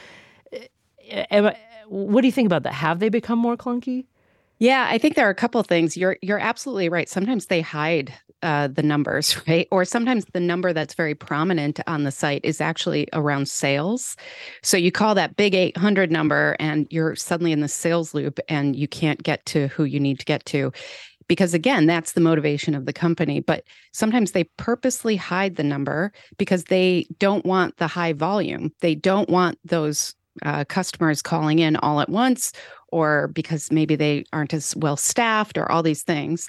am, 1.11 1.53
what 1.89 2.21
do 2.23 2.29
you 2.29 2.33
think 2.33 2.47
about 2.47 2.63
that? 2.65 2.75
Have 2.75 2.99
they 3.01 3.09
become 3.09 3.39
more 3.39 3.57
clunky? 3.57 4.07
Yeah, 4.61 4.87
I 4.91 4.99
think 4.99 5.15
there 5.17 5.27
are 5.27 5.31
a 5.31 5.35
couple 5.35 5.63
things. 5.63 5.97
You're 5.97 6.19
you're 6.21 6.39
absolutely 6.39 6.91
right. 6.91 7.09
Sometimes 7.09 7.47
they 7.47 7.63
hide 7.63 8.13
uh, 8.43 8.69
the 8.69 8.83
numbers, 8.83 9.37
right? 9.49 9.67
Or 9.71 9.85
sometimes 9.85 10.25
the 10.33 10.41
number 10.41 10.73
that's 10.73 10.95
very 10.95 11.15
prominent 11.15 11.81
on 11.87 12.05
the 12.05 12.11
site 12.11 12.45
is 12.45 12.61
actually 12.61 13.09
around 13.13 13.49
sales. 13.49 14.17
So 14.63 14.77
you 14.77 14.93
call 14.93 15.15
that 15.15 15.37
big 15.37 15.55
800 15.55 16.11
number, 16.11 16.57
and 16.61 16.87
you're 16.91 17.17
suddenly 17.17 17.53
in 17.53 17.61
the 17.61 17.69
sales 17.69 18.15
loop, 18.15 18.39
and 18.49 18.77
you 18.77 18.87
can't 18.87 19.23
get 19.23 19.45
to 19.47 19.69
who 19.69 19.85
you 19.85 19.99
need 19.99 20.19
to 20.21 20.25
get 20.27 20.45
to. 20.47 20.73
Because 21.27 21.55
again, 21.55 21.87
that's 21.87 22.13
the 22.13 22.21
motivation 22.21 22.75
of 22.75 22.87
the 22.87 22.93
company. 22.93 23.41
But 23.41 23.65
sometimes 23.93 24.33
they 24.33 24.45
purposely 24.59 25.17
hide 25.17 25.57
the 25.57 25.63
number 25.63 26.13
because 26.39 26.65
they 26.65 27.07
don't 27.19 27.47
want 27.47 27.77
the 27.77 27.87
high 27.87 28.13
volume. 28.13 28.73
They 28.81 28.95
don't 28.97 29.31
want 29.31 29.59
those 29.65 30.15
uh, 30.43 30.65
customers 30.65 31.23
calling 31.23 31.59
in 31.59 31.77
all 31.77 32.01
at 32.01 32.09
once 32.09 32.53
or 32.89 33.29
because 33.29 33.71
maybe 33.71 33.95
they 33.97 34.25
aren't 34.33 34.55
as 34.55 34.75
well 34.77 34.97
staffed 34.97 35.57
or 35.57 35.71
all 35.71 35.83
these 35.83 36.03
things. 36.03 36.49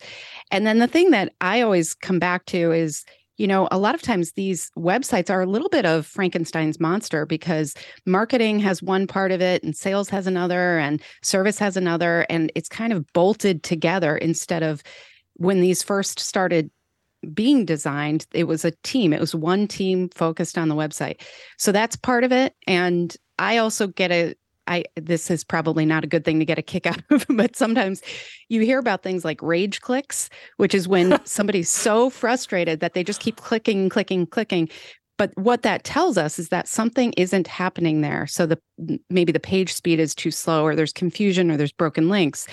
And 0.49 0.65
then 0.65 0.79
the 0.79 0.87
thing 0.87 1.11
that 1.11 1.33
I 1.41 1.61
always 1.61 1.93
come 1.93 2.19
back 2.19 2.45
to 2.47 2.71
is 2.71 3.03
you 3.37 3.47
know, 3.47 3.67
a 3.71 3.79
lot 3.79 3.95
of 3.95 4.03
times 4.03 4.33
these 4.33 4.69
websites 4.77 5.31
are 5.31 5.41
a 5.41 5.47
little 5.47 5.69
bit 5.69 5.83
of 5.83 6.05
Frankenstein's 6.05 6.79
monster 6.79 7.25
because 7.25 7.73
marketing 8.05 8.59
has 8.59 8.83
one 8.83 9.07
part 9.07 9.31
of 9.31 9.41
it 9.41 9.63
and 9.63 9.75
sales 9.75 10.09
has 10.09 10.27
another 10.27 10.77
and 10.77 11.01
service 11.23 11.57
has 11.57 11.75
another. 11.75 12.27
And 12.29 12.51
it's 12.53 12.69
kind 12.69 12.93
of 12.93 13.11
bolted 13.13 13.63
together 13.63 14.15
instead 14.15 14.61
of 14.61 14.83
when 15.37 15.59
these 15.59 15.81
first 15.81 16.19
started 16.19 16.69
being 17.33 17.65
designed, 17.65 18.27
it 18.31 18.43
was 18.43 18.63
a 18.63 18.71
team, 18.83 19.11
it 19.11 19.19
was 19.19 19.33
one 19.33 19.67
team 19.67 20.09
focused 20.09 20.55
on 20.55 20.69
the 20.69 20.75
website. 20.75 21.19
So 21.57 21.71
that's 21.71 21.95
part 21.95 22.23
of 22.23 22.31
it. 22.31 22.53
And 22.67 23.17
I 23.41 23.57
also 23.57 23.87
get 23.87 24.11
a 24.11 24.35
I 24.67 24.83
this 24.95 25.31
is 25.31 25.43
probably 25.43 25.85
not 25.85 26.03
a 26.03 26.07
good 26.07 26.23
thing 26.23 26.37
to 26.39 26.45
get 26.45 26.59
a 26.59 26.61
kick 26.61 26.85
out 26.85 27.01
of, 27.09 27.25
but 27.29 27.55
sometimes 27.55 28.01
you 28.47 28.61
hear 28.61 28.77
about 28.77 29.01
things 29.01 29.25
like 29.25 29.41
rage 29.41 29.81
clicks, 29.81 30.29
which 30.57 30.75
is 30.75 30.87
when 30.87 31.19
somebody's 31.25 31.69
so 31.69 32.09
frustrated 32.11 32.79
that 32.79 32.93
they 32.93 33.03
just 33.03 33.19
keep 33.19 33.37
clicking, 33.37 33.89
clicking, 33.89 34.27
clicking. 34.27 34.69
But 35.17 35.31
what 35.35 35.63
that 35.63 35.83
tells 35.83 36.17
us 36.17 36.39
is 36.39 36.49
that 36.49 36.67
something 36.67 37.13
isn't 37.17 37.47
happening 37.47 38.01
there. 38.01 38.27
So 38.27 38.45
the 38.45 38.59
maybe 39.09 39.31
the 39.31 39.39
page 39.39 39.73
speed 39.73 39.99
is 39.99 40.13
too 40.13 40.31
slow 40.31 40.63
or 40.63 40.75
there's 40.75 40.93
confusion 40.93 41.49
or 41.49 41.57
there's 41.57 41.73
broken 41.73 42.09
links. 42.09 42.47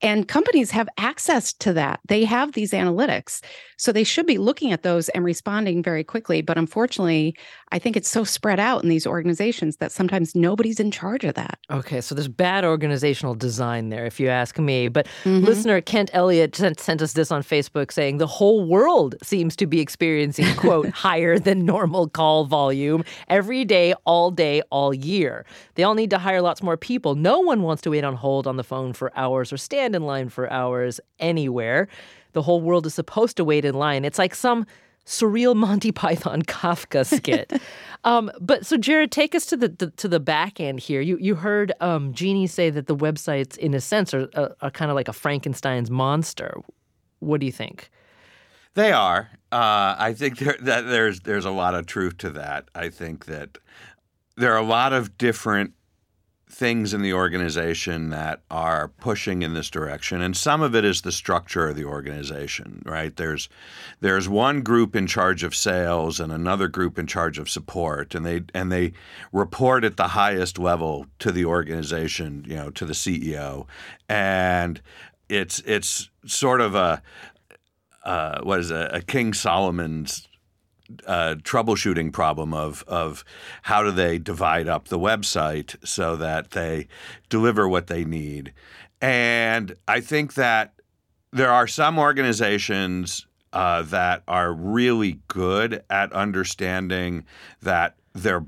And 0.00 0.28
companies 0.28 0.70
have 0.70 0.88
access 0.96 1.52
to 1.54 1.72
that. 1.72 2.00
They 2.06 2.24
have 2.24 2.52
these 2.52 2.72
analytics. 2.72 3.40
So 3.76 3.92
they 3.92 4.04
should 4.04 4.26
be 4.26 4.38
looking 4.38 4.72
at 4.72 4.82
those 4.82 5.08
and 5.10 5.24
responding 5.24 5.82
very 5.82 6.02
quickly. 6.02 6.42
But 6.42 6.58
unfortunately, 6.58 7.36
I 7.70 7.78
think 7.78 7.96
it's 7.96 8.08
so 8.08 8.24
spread 8.24 8.58
out 8.58 8.82
in 8.82 8.88
these 8.88 9.06
organizations 9.06 9.76
that 9.76 9.92
sometimes 9.92 10.34
nobody's 10.34 10.80
in 10.80 10.90
charge 10.90 11.24
of 11.24 11.34
that. 11.34 11.58
Okay, 11.70 12.00
so 12.00 12.14
there's 12.14 12.28
bad 12.28 12.64
organizational 12.64 13.34
design 13.34 13.88
there, 13.88 14.04
if 14.04 14.18
you 14.18 14.28
ask 14.28 14.58
me. 14.58 14.88
But 14.88 15.06
mm-hmm. 15.24 15.44
listener 15.44 15.80
Kent 15.80 16.10
Elliott 16.12 16.56
sent, 16.56 16.80
sent 16.80 17.02
us 17.02 17.12
this 17.12 17.30
on 17.30 17.42
Facebook 17.42 17.92
saying 17.92 18.18
the 18.18 18.26
whole 18.26 18.64
world 18.64 19.14
seems 19.22 19.54
to 19.56 19.66
be 19.66 19.80
experiencing, 19.80 20.52
quote, 20.56 20.88
higher 21.08 21.38
than 21.38 21.64
normal 21.64 22.08
call 22.08 22.44
volume 22.44 23.04
every 23.28 23.64
day, 23.64 23.94
all 24.04 24.30
day, 24.30 24.62
all 24.70 24.92
year. 24.94 25.44
They 25.74 25.82
all 25.82 25.94
need 25.94 26.10
to 26.10 26.18
hire 26.18 26.40
lots 26.40 26.62
more 26.62 26.76
people. 26.76 27.14
No 27.14 27.38
one 27.38 27.62
wants 27.62 27.82
to 27.82 27.90
wait 27.90 28.04
on 28.04 28.14
hold 28.14 28.46
on 28.46 28.56
the 28.56 28.64
phone 28.64 28.92
for 28.92 29.12
hours 29.16 29.52
or 29.52 29.56
stand 29.56 29.87
in 29.94 30.02
line 30.02 30.28
for 30.28 30.50
hours 30.52 31.00
anywhere. 31.18 31.88
The 32.32 32.42
whole 32.42 32.60
world 32.60 32.86
is 32.86 32.94
supposed 32.94 33.36
to 33.38 33.44
wait 33.44 33.64
in 33.64 33.74
line. 33.74 34.04
It's 34.04 34.18
like 34.18 34.34
some 34.34 34.66
surreal 35.06 35.56
Monty 35.64 35.92
Python 35.92 36.42
Kafka 36.42 37.04
skit. 37.06 37.52
um, 38.04 38.30
but 38.40 38.66
so 38.66 38.76
Jared, 38.76 39.10
take 39.10 39.34
us 39.34 39.46
to 39.46 39.56
the, 39.56 39.68
the, 39.68 39.90
to 39.92 40.08
the 40.08 40.20
back 40.20 40.60
end 40.60 40.80
here. 40.80 41.00
You 41.00 41.18
you 41.20 41.34
heard 41.34 41.72
um, 41.80 42.12
Jeannie 42.12 42.46
say 42.46 42.70
that 42.70 42.86
the 42.86 42.96
websites, 42.96 43.56
in 43.56 43.74
a 43.74 43.80
sense, 43.80 44.14
are, 44.14 44.28
are, 44.34 44.54
are 44.60 44.70
kind 44.70 44.90
of 44.90 44.94
like 44.94 45.08
a 45.08 45.12
Frankenstein's 45.12 45.90
monster. 45.90 46.54
What 47.20 47.40
do 47.40 47.46
you 47.46 47.52
think? 47.52 47.90
They 48.74 48.92
are. 48.92 49.30
Uh, 49.50 49.96
I 49.98 50.14
think 50.16 50.38
there, 50.38 50.56
that 50.60 50.82
there's 50.82 51.20
there's 51.20 51.44
a 51.44 51.50
lot 51.50 51.74
of 51.74 51.86
truth 51.86 52.18
to 52.18 52.30
that. 52.30 52.68
I 52.74 52.90
think 52.90 53.24
that 53.24 53.58
there 54.36 54.52
are 54.52 54.58
a 54.58 54.62
lot 54.62 54.92
of 54.92 55.18
different 55.18 55.74
things 56.50 56.94
in 56.94 57.02
the 57.02 57.12
organization 57.12 58.10
that 58.10 58.40
are 58.50 58.88
pushing 58.88 59.42
in 59.42 59.54
this 59.54 59.68
direction 59.68 60.20
and 60.22 60.36
some 60.36 60.62
of 60.62 60.74
it 60.74 60.84
is 60.84 61.02
the 61.02 61.12
structure 61.12 61.68
of 61.68 61.76
the 61.76 61.84
organization 61.84 62.82
right? 62.84 63.16
There's 63.16 63.48
there's 64.00 64.28
one 64.28 64.62
group 64.62 64.96
in 64.96 65.06
charge 65.06 65.42
of 65.42 65.54
sales 65.54 66.20
and 66.20 66.32
another 66.32 66.68
group 66.68 66.98
in 66.98 67.06
charge 67.06 67.38
of 67.38 67.50
support 67.50 68.14
and 68.14 68.24
they 68.24 68.42
and 68.54 68.72
they 68.72 68.92
report 69.32 69.84
at 69.84 69.96
the 69.96 70.08
highest 70.08 70.58
level 70.58 71.06
to 71.18 71.32
the 71.32 71.44
organization 71.44 72.44
you 72.48 72.56
know 72.56 72.70
to 72.70 72.84
the 72.84 72.94
CEO 72.94 73.66
and 74.08 74.80
it's 75.28 75.60
it's 75.60 76.08
sort 76.26 76.60
of 76.60 76.74
a 76.74 77.02
uh, 78.04 78.40
what 78.42 78.60
is 78.60 78.70
a, 78.70 78.88
a 78.92 79.02
King 79.02 79.34
Solomon's 79.34 80.27
uh, 81.06 81.34
troubleshooting 81.42 82.12
problem 82.12 82.54
of 82.54 82.82
of 82.88 83.24
how 83.62 83.82
do 83.82 83.90
they 83.90 84.18
divide 84.18 84.68
up 84.68 84.88
the 84.88 84.98
website 84.98 85.76
so 85.86 86.16
that 86.16 86.52
they 86.52 86.88
deliver 87.28 87.68
what 87.68 87.88
they 87.88 88.04
need. 88.04 88.52
And 89.00 89.76
I 89.86 90.00
think 90.00 90.34
that 90.34 90.74
there 91.32 91.50
are 91.50 91.66
some 91.66 91.98
organizations 91.98 93.26
uh, 93.52 93.82
that 93.82 94.22
are 94.26 94.52
really 94.52 95.20
good 95.28 95.82
at 95.90 96.12
understanding 96.12 97.24
that 97.62 97.96
their 98.14 98.44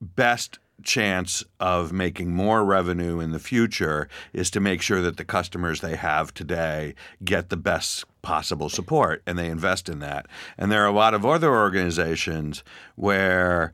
best 0.00 0.58
chance 0.84 1.44
of 1.58 1.92
making 1.92 2.32
more 2.32 2.64
revenue 2.64 3.18
in 3.18 3.32
the 3.32 3.38
future 3.38 4.08
is 4.32 4.50
to 4.50 4.60
make 4.60 4.80
sure 4.80 5.02
that 5.02 5.16
the 5.16 5.24
customers 5.24 5.80
they 5.80 5.96
have 5.96 6.32
today 6.32 6.94
get 7.24 7.48
the 7.48 7.56
best 7.56 8.04
possible 8.22 8.68
support 8.68 9.22
and 9.26 9.38
they 9.38 9.48
invest 9.48 9.88
in 9.88 10.00
that. 10.00 10.26
And 10.56 10.70
there 10.70 10.82
are 10.82 10.88
a 10.88 10.92
lot 10.92 11.14
of 11.14 11.24
other 11.24 11.54
organizations 11.54 12.62
where 12.96 13.72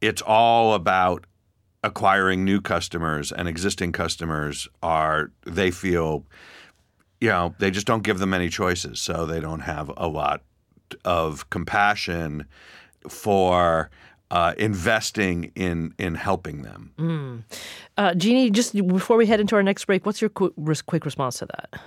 it's 0.00 0.22
all 0.22 0.74
about 0.74 1.26
acquiring 1.82 2.44
new 2.44 2.60
customers 2.60 3.32
and 3.32 3.48
existing 3.48 3.92
customers 3.92 4.66
are 4.82 5.30
they 5.44 5.70
feel 5.70 6.24
you 7.20 7.28
know 7.28 7.54
they 7.58 7.70
just 7.70 7.86
don't 7.86 8.02
give 8.02 8.18
them 8.18 8.34
any 8.34 8.48
choices 8.48 9.00
so 9.00 9.24
they 9.24 9.40
don't 9.40 9.60
have 9.60 9.90
a 9.96 10.08
lot 10.08 10.42
of 11.04 11.48
compassion 11.50 12.44
for 13.08 13.90
uh, 14.30 14.54
investing 14.58 15.52
in 15.54 15.94
in 15.98 16.14
helping 16.14 16.62
them. 16.62 16.92
Mm. 16.98 17.42
Uh, 17.96 18.14
Jeannie, 18.14 18.50
just 18.50 18.74
before 18.74 19.16
we 19.16 19.26
head 19.26 19.40
into 19.40 19.54
our 19.54 19.62
next 19.62 19.84
break, 19.84 20.04
what's 20.04 20.20
your 20.20 20.30
quick, 20.30 20.52
quick 20.86 21.04
response 21.04 21.38
to 21.38 21.46
that? 21.46 21.80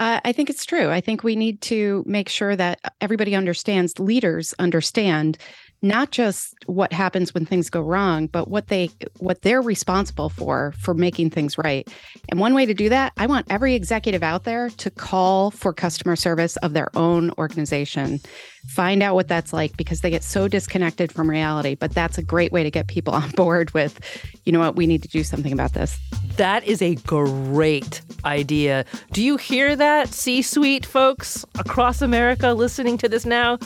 I 0.00 0.32
think 0.32 0.50
it's 0.50 0.64
true. 0.64 0.90
I 0.90 1.00
think 1.00 1.22
we 1.22 1.36
need 1.36 1.60
to 1.62 2.02
make 2.06 2.28
sure 2.28 2.56
that 2.56 2.80
everybody 3.00 3.34
understands, 3.34 3.98
leaders 3.98 4.52
understand 4.58 5.38
not 5.84 6.10
just 6.10 6.54
what 6.64 6.94
happens 6.94 7.34
when 7.34 7.44
things 7.44 7.68
go 7.68 7.80
wrong 7.80 8.26
but 8.26 8.48
what 8.48 8.68
they 8.68 8.88
what 9.18 9.42
they're 9.42 9.60
responsible 9.60 10.30
for 10.30 10.72
for 10.78 10.94
making 10.94 11.28
things 11.28 11.58
right 11.58 11.86
and 12.30 12.40
one 12.40 12.54
way 12.54 12.64
to 12.64 12.72
do 12.72 12.88
that 12.88 13.12
i 13.18 13.26
want 13.26 13.46
every 13.50 13.74
executive 13.74 14.22
out 14.22 14.44
there 14.44 14.70
to 14.70 14.90
call 14.90 15.50
for 15.50 15.74
customer 15.74 16.16
service 16.16 16.56
of 16.58 16.72
their 16.72 16.88
own 16.96 17.30
organization 17.36 18.18
find 18.66 19.02
out 19.02 19.14
what 19.14 19.28
that's 19.28 19.52
like 19.52 19.76
because 19.76 20.00
they 20.00 20.10
get 20.10 20.24
so 20.24 20.48
disconnected 20.48 21.12
from 21.12 21.30
reality. 21.30 21.74
But 21.74 21.92
that's 21.92 22.18
a 22.18 22.22
great 22.22 22.52
way 22.52 22.62
to 22.62 22.70
get 22.70 22.86
people 22.86 23.14
on 23.22 23.30
board 23.30 23.72
with 23.72 24.00
you 24.44 24.52
know 24.52 24.60
what 24.60 24.76
we 24.76 24.86
need 24.86 25.02
to 25.02 25.08
do 25.08 25.24
something 25.24 25.52
about 25.52 25.72
this. 25.72 25.98
That 26.36 26.64
is 26.64 26.82
a 26.82 26.96
great 26.96 28.02
idea. 28.24 28.84
Do 29.12 29.22
you 29.22 29.36
hear 29.36 29.76
that 29.76 30.08
c 30.08 30.42
suite 30.42 30.84
folks 30.84 31.44
across 31.58 32.02
america 32.02 32.52
listening 32.52 32.98
to 32.98 33.08
this 33.08 33.24
now? 33.24 33.58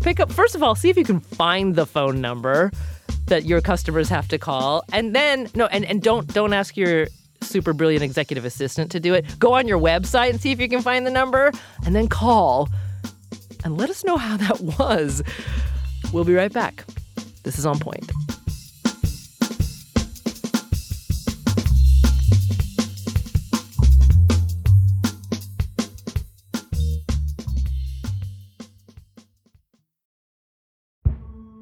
Pick 0.00 0.20
up 0.20 0.32
first 0.32 0.54
of 0.54 0.62
all 0.62 0.74
see 0.74 0.90
if 0.90 0.96
you 0.96 1.04
can 1.04 1.20
find 1.20 1.74
the 1.74 1.86
phone 1.86 2.20
number 2.20 2.70
that 3.26 3.44
your 3.44 3.60
customers 3.60 4.08
have 4.08 4.28
to 4.28 4.38
call. 4.38 4.84
And 4.92 5.14
then 5.14 5.48
no 5.54 5.66
and, 5.66 5.84
and 5.84 6.02
don't 6.02 6.32
don't 6.32 6.52
ask 6.52 6.76
your 6.76 7.06
super 7.42 7.72
brilliant 7.72 8.02
executive 8.02 8.44
assistant 8.44 8.90
to 8.92 9.00
do 9.00 9.14
it. 9.14 9.38
Go 9.38 9.54
on 9.54 9.68
your 9.68 9.78
website 9.78 10.30
and 10.30 10.40
see 10.40 10.50
if 10.50 10.60
you 10.60 10.68
can 10.68 10.82
find 10.82 11.06
the 11.06 11.10
number 11.10 11.52
and 11.84 11.94
then 11.94 12.08
call 12.08 12.68
and 13.66 13.76
let 13.76 13.90
us 13.90 14.04
know 14.04 14.16
how 14.16 14.36
that 14.36 14.60
was 14.78 15.24
we'll 16.12 16.24
be 16.24 16.34
right 16.34 16.52
back 16.52 16.84
this 17.42 17.58
is 17.58 17.66
on 17.66 17.78
point 17.78 18.10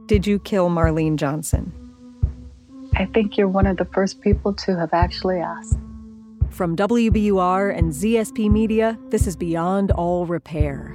Did 0.07 0.27
you 0.27 0.39
kill 0.39 0.69
Marlene 0.69 1.17
Johnson? 1.17 1.73
I 2.95 3.07
think 3.07 3.39
you're 3.39 3.49
one 3.49 3.67
of 3.67 3.79
the 3.79 3.87
first 3.87 4.21
people 4.21 4.53
to 4.53 4.79
have 4.79 4.93
actually 4.93 5.39
asked. 5.39 5.79
From 6.51 6.77
WBUR 6.77 7.77
and 7.77 7.91
ZSP 7.91 8.51
Media, 8.51 8.99
this 9.09 9.27
is 9.27 9.35
Beyond 9.35 9.91
All 9.93 10.27
Repair, 10.27 10.95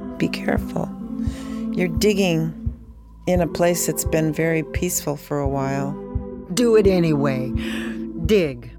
Be 0.21 0.27
careful. 0.27 0.87
You're 1.73 1.87
digging 1.87 2.77
in 3.25 3.41
a 3.41 3.47
place 3.47 3.87
that's 3.87 4.05
been 4.05 4.31
very 4.31 4.61
peaceful 4.61 5.15
for 5.17 5.39
a 5.39 5.49
while. 5.49 5.93
Do 6.53 6.75
it 6.75 6.85
anyway. 6.85 7.49
Dig. 8.27 8.69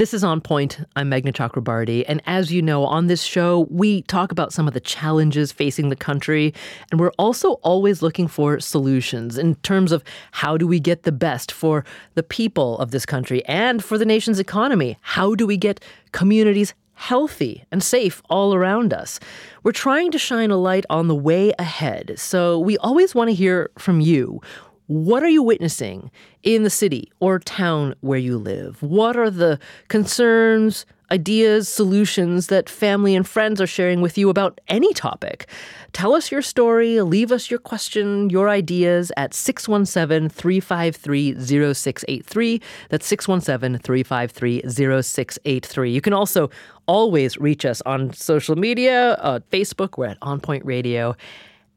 This 0.00 0.14
is 0.14 0.24
On 0.24 0.40
Point. 0.40 0.78
I'm 0.96 1.10
Meghna 1.10 1.30
Chakrabarti. 1.30 2.06
And 2.08 2.22
as 2.24 2.50
you 2.50 2.62
know, 2.62 2.86
on 2.86 3.08
this 3.08 3.22
show, 3.22 3.66
we 3.68 4.00
talk 4.04 4.32
about 4.32 4.50
some 4.50 4.66
of 4.66 4.72
the 4.72 4.80
challenges 4.80 5.52
facing 5.52 5.90
the 5.90 5.94
country. 5.94 6.54
And 6.90 6.98
we're 6.98 7.12
also 7.18 7.56
always 7.60 8.00
looking 8.00 8.26
for 8.26 8.58
solutions 8.60 9.36
in 9.36 9.56
terms 9.56 9.92
of 9.92 10.02
how 10.30 10.56
do 10.56 10.66
we 10.66 10.80
get 10.80 11.02
the 11.02 11.12
best 11.12 11.52
for 11.52 11.84
the 12.14 12.22
people 12.22 12.78
of 12.78 12.92
this 12.92 13.04
country 13.04 13.44
and 13.44 13.84
for 13.84 13.98
the 13.98 14.06
nation's 14.06 14.38
economy? 14.38 14.96
How 15.02 15.34
do 15.34 15.46
we 15.46 15.58
get 15.58 15.84
communities 16.12 16.72
healthy 16.94 17.66
and 17.70 17.82
safe 17.82 18.22
all 18.30 18.54
around 18.54 18.94
us? 18.94 19.20
We're 19.64 19.72
trying 19.72 20.12
to 20.12 20.18
shine 20.18 20.50
a 20.50 20.56
light 20.56 20.86
on 20.88 21.08
the 21.08 21.14
way 21.14 21.52
ahead. 21.58 22.14
So 22.16 22.58
we 22.58 22.78
always 22.78 23.14
want 23.14 23.28
to 23.28 23.34
hear 23.34 23.70
from 23.76 24.00
you. 24.00 24.40
What 24.90 25.22
are 25.22 25.28
you 25.28 25.44
witnessing 25.44 26.10
in 26.42 26.64
the 26.64 26.68
city 26.68 27.12
or 27.20 27.38
town 27.38 27.94
where 28.00 28.18
you 28.18 28.36
live? 28.36 28.82
What 28.82 29.16
are 29.16 29.30
the 29.30 29.60
concerns, 29.86 30.84
ideas, 31.12 31.68
solutions 31.68 32.48
that 32.48 32.68
family 32.68 33.14
and 33.14 33.24
friends 33.24 33.60
are 33.60 33.68
sharing 33.68 34.00
with 34.00 34.18
you 34.18 34.30
about 34.30 34.60
any 34.66 34.92
topic? 34.92 35.48
Tell 35.92 36.12
us 36.12 36.32
your 36.32 36.42
story, 36.42 37.00
leave 37.02 37.30
us 37.30 37.52
your 37.52 37.60
question, 37.60 38.30
your 38.30 38.48
ideas 38.48 39.12
at 39.16 39.32
617 39.32 40.28
353 40.28 41.34
0683. 41.38 42.60
That's 42.88 43.06
617 43.06 43.80
353 43.80 44.62
0683. 44.66 45.92
You 45.92 46.00
can 46.00 46.12
also 46.12 46.50
always 46.86 47.38
reach 47.38 47.64
us 47.64 47.80
on 47.86 48.12
social 48.12 48.56
media, 48.56 49.12
uh, 49.20 49.38
Facebook, 49.52 49.96
we're 49.96 50.06
at 50.06 50.18
On 50.22 50.40
Point 50.40 50.64
Radio. 50.64 51.14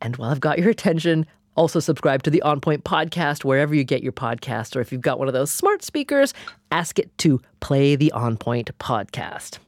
And 0.01 0.17
while 0.17 0.31
I've 0.31 0.39
got 0.39 0.57
your 0.57 0.71
attention, 0.71 1.27
also, 1.55 1.79
subscribe 1.79 2.23
to 2.23 2.29
the 2.29 2.41
On 2.41 2.59
Point 2.59 2.83
podcast 2.83 3.43
wherever 3.43 3.75
you 3.75 3.83
get 3.83 4.01
your 4.01 4.11
podcast, 4.11 4.75
or 4.75 4.81
if 4.81 4.91
you've 4.91 5.01
got 5.01 5.19
one 5.19 5.27
of 5.27 5.33
those 5.33 5.51
smart 5.51 5.83
speakers, 5.83 6.33
ask 6.71 6.97
it 6.97 7.15
to 7.19 7.39
play 7.59 7.95
the 7.95 8.11
On 8.13 8.37
Point 8.37 8.75
podcast. 8.79 9.59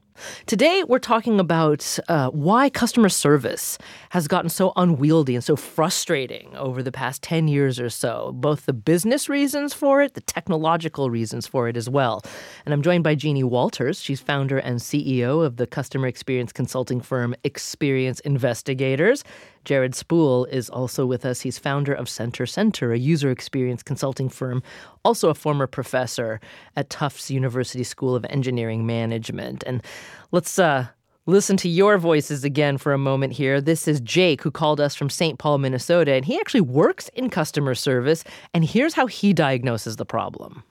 Today, 0.45 0.83
we're 0.87 0.99
talking 0.99 1.39
about 1.39 1.99
uh, 2.07 2.29
why 2.29 2.69
customer 2.69 3.09
service 3.09 3.77
has 4.11 4.27
gotten 4.27 4.49
so 4.49 4.71
unwieldy 4.77 5.35
and 5.35 5.43
so 5.43 5.55
frustrating 5.55 6.55
over 6.55 6.81
the 6.81 6.91
past 6.91 7.21
10 7.21 7.47
years 7.49 7.79
or 7.79 7.89
so, 7.89 8.31
both 8.33 8.65
the 8.65 8.73
business 8.73 9.27
reasons 9.27 9.73
for 9.73 10.01
it, 10.01 10.13
the 10.13 10.21
technological 10.21 11.09
reasons 11.09 11.47
for 11.47 11.67
it 11.67 11.75
as 11.75 11.89
well. 11.89 12.21
And 12.65 12.73
I'm 12.73 12.81
joined 12.81 13.03
by 13.03 13.15
Jeannie 13.15 13.43
Walters. 13.43 14.01
She's 14.01 14.21
founder 14.21 14.57
and 14.57 14.79
CEO 14.79 15.45
of 15.45 15.57
the 15.57 15.67
customer 15.67 16.07
experience 16.07 16.53
consulting 16.53 17.01
firm 17.01 17.35
Experience 17.43 18.21
Investigators. 18.21 19.23
Jared 19.65 19.95
Spool 19.95 20.45
is 20.45 20.69
also 20.69 21.05
with 21.05 21.25
us. 21.25 21.41
He's 21.41 21.57
founder 21.57 21.93
of 21.93 22.07
Center 22.07 22.45
Centre, 22.45 22.93
a 22.93 22.97
user 22.97 23.29
experience 23.31 23.83
consulting 23.83 24.29
firm, 24.29 24.63
also 25.03 25.29
a 25.29 25.33
former 25.33 25.67
professor 25.67 26.39
at 26.75 26.89
Tufts 26.89 27.29
University 27.29 27.83
School 27.83 28.15
of 28.15 28.25
Engineering 28.29 28.85
Management. 28.85 29.63
And 29.67 29.83
let's 30.31 30.57
uh, 30.57 30.87
listen 31.25 31.57
to 31.57 31.69
your 31.69 31.97
voices 31.97 32.43
again 32.43 32.77
for 32.77 32.93
a 32.93 32.97
moment 32.97 33.33
here. 33.33 33.59
This 33.59 33.87
is 33.87 33.99
Jake, 33.99 34.43
who 34.43 34.51
called 34.51 34.79
us 34.79 34.95
from 34.95 35.09
St. 35.09 35.39
Paul, 35.39 35.57
Minnesota, 35.57 36.13
and 36.13 36.23
he 36.23 36.39
actually 36.39 36.61
works 36.61 37.09
in 37.09 37.29
customer 37.29 37.75
service. 37.75 38.23
And 38.53 38.63
here's 38.63 38.93
how 38.93 39.07
he 39.07 39.33
diagnoses 39.33 39.95
the 39.95 40.05
problem. 40.05 40.63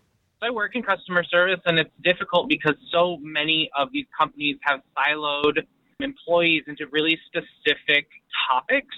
I 0.43 0.51
work 0.51 0.77
in 0.77 0.83
customer 0.83 1.25
service, 1.25 1.61
and 1.65 1.79
it's 1.79 1.91
difficult 2.03 2.49
because 2.49 2.75
so 2.93 3.17
many 3.23 3.71
of 3.77 3.89
these 3.93 4.07
companies 4.17 4.57
have 4.63 4.81
siloed 4.97 5.59
employees 6.01 6.63
into 6.67 6.87
really 6.91 7.19
specific 7.27 8.09
topics 8.49 8.95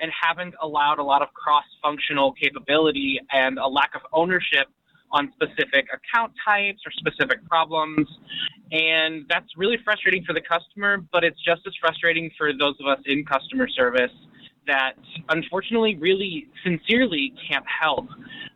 and 0.00 0.10
haven't 0.20 0.54
allowed 0.62 0.98
a 0.98 1.02
lot 1.02 1.22
of 1.22 1.28
cross 1.32 1.64
functional 1.82 2.32
capability 2.32 3.20
and 3.32 3.58
a 3.58 3.66
lack 3.66 3.94
of 3.94 4.02
ownership 4.12 4.66
on 5.12 5.32
specific 5.32 5.86
account 5.92 6.32
types 6.44 6.80
or 6.86 6.92
specific 6.92 7.44
problems. 7.48 8.06
And 8.72 9.24
that's 9.28 9.48
really 9.56 9.78
frustrating 9.84 10.24
for 10.24 10.32
the 10.32 10.40
customer, 10.40 10.98
but 11.12 11.24
it's 11.24 11.42
just 11.44 11.62
as 11.66 11.72
frustrating 11.80 12.30
for 12.38 12.52
those 12.52 12.74
of 12.80 12.86
us 12.86 13.02
in 13.06 13.24
customer 13.24 13.68
service 13.68 14.12
that 14.66 14.92
unfortunately 15.30 15.96
really 15.96 16.46
sincerely 16.62 17.32
can't 17.48 17.64
help. 17.66 18.06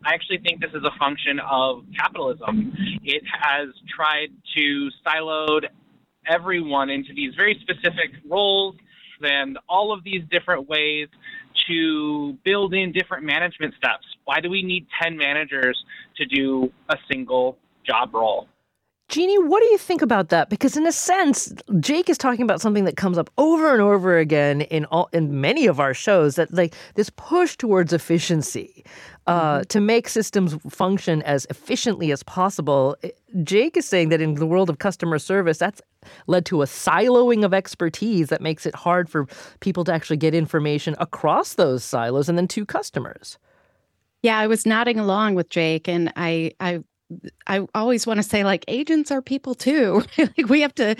I 0.05 0.13
actually 0.13 0.39
think 0.39 0.61
this 0.61 0.71
is 0.75 0.85
a 0.85 0.97
function 0.99 1.41
of 1.41 1.85
capitalism. 1.99 2.73
It 3.03 3.23
has 3.41 3.69
tried 3.95 4.29
to 4.57 4.91
siloed 5.05 5.65
everyone 6.29 6.91
into 6.91 7.13
these 7.15 7.35
very 7.35 7.59
specific 7.63 8.11
roles 8.29 8.77
and 9.21 9.59
all 9.69 9.93
of 9.93 10.05
these 10.05 10.23
different 10.31 10.69
ways 10.69 11.09
to 11.69 12.37
build 12.45 12.75
in 12.75 12.93
different 12.93 13.25
management 13.25 13.75
steps. 13.77 14.05
Why 14.25 14.41
do 14.41 14.51
we 14.51 14.63
need 14.63 14.87
10 15.03 15.17
managers 15.17 15.83
to 16.17 16.27
do 16.27 16.73
a 16.89 16.97
single 17.11 17.57
job 17.87 18.15
role? 18.15 18.49
Jeannie, 19.09 19.39
what 19.39 19.63
do 19.63 19.69
you 19.71 19.77
think 19.77 20.01
about 20.01 20.31
that? 20.31 20.49
Because 20.49 20.77
in 20.77 20.87
a 20.87 20.93
sense, 20.93 21.53
Jake 21.79 22.09
is 22.09 22.17
talking 22.17 22.43
about 22.43 22.63
something 22.63 22.85
that 22.85 22.97
comes 22.97 23.19
up 23.19 23.31
over 23.37 23.73
and 23.73 23.83
over 23.83 24.17
again 24.17 24.63
in 24.63 24.87
all 24.87 25.11
in 25.13 25.41
many 25.41 25.67
of 25.67 25.79
our 25.79 25.93
shows 25.93 26.37
that 26.37 26.53
like 26.53 26.75
this 26.95 27.11
push 27.11 27.57
towards 27.57 27.93
efficiency 27.93 28.83
uh, 29.27 29.59
mm-hmm. 29.59 29.63
to 29.63 29.81
make 29.81 30.09
systems 30.09 30.55
function 30.69 31.23
as 31.23 31.47
efficiently 31.51 32.13
as 32.13 32.23
possible. 32.23 32.97
Jake 33.43 33.77
is 33.77 33.87
saying 33.87 34.11
that 34.11 34.21
in 34.21 34.35
the 34.35 34.47
world 34.47 34.69
of 34.69 34.79
customer 34.79 35.19
service, 35.19 35.59
that's 35.59 35.81
led 36.27 36.45
to 36.47 36.63
a 36.63 36.67
siloing 36.67 37.45
of 37.45 37.55
expertise 37.55 38.29
that 38.29 38.43
makes 38.43 38.67
it 38.67 38.75
hard 38.75 39.09
for 39.09 39.27
people 39.61 39.85
to 39.85 39.93
actually 39.93 40.19
get 40.19 40.35
information 40.35 40.95
across 40.99 41.55
those 41.55 41.83
silos 41.83 42.29
and 42.29 42.37
then 42.37 42.49
to 42.49 42.67
customers. 42.67 43.39
Yeah, 44.23 44.39
I 44.39 44.47
was 44.47 44.67
nodding 44.67 44.99
along 44.99 45.35
with 45.35 45.49
Jake, 45.51 45.89
and 45.89 46.13
I 46.17 46.53
I 46.61 46.81
I 47.47 47.67
always 47.75 48.07
want 48.07 48.19
to 48.19 48.23
say 48.23 48.45
like 48.45 48.65
agents 48.69 49.11
are 49.11 49.23
people 49.23 49.55
too. 49.55 50.03
like 50.19 50.49
we 50.49 50.61
have 50.63 50.75
to 50.77 50.97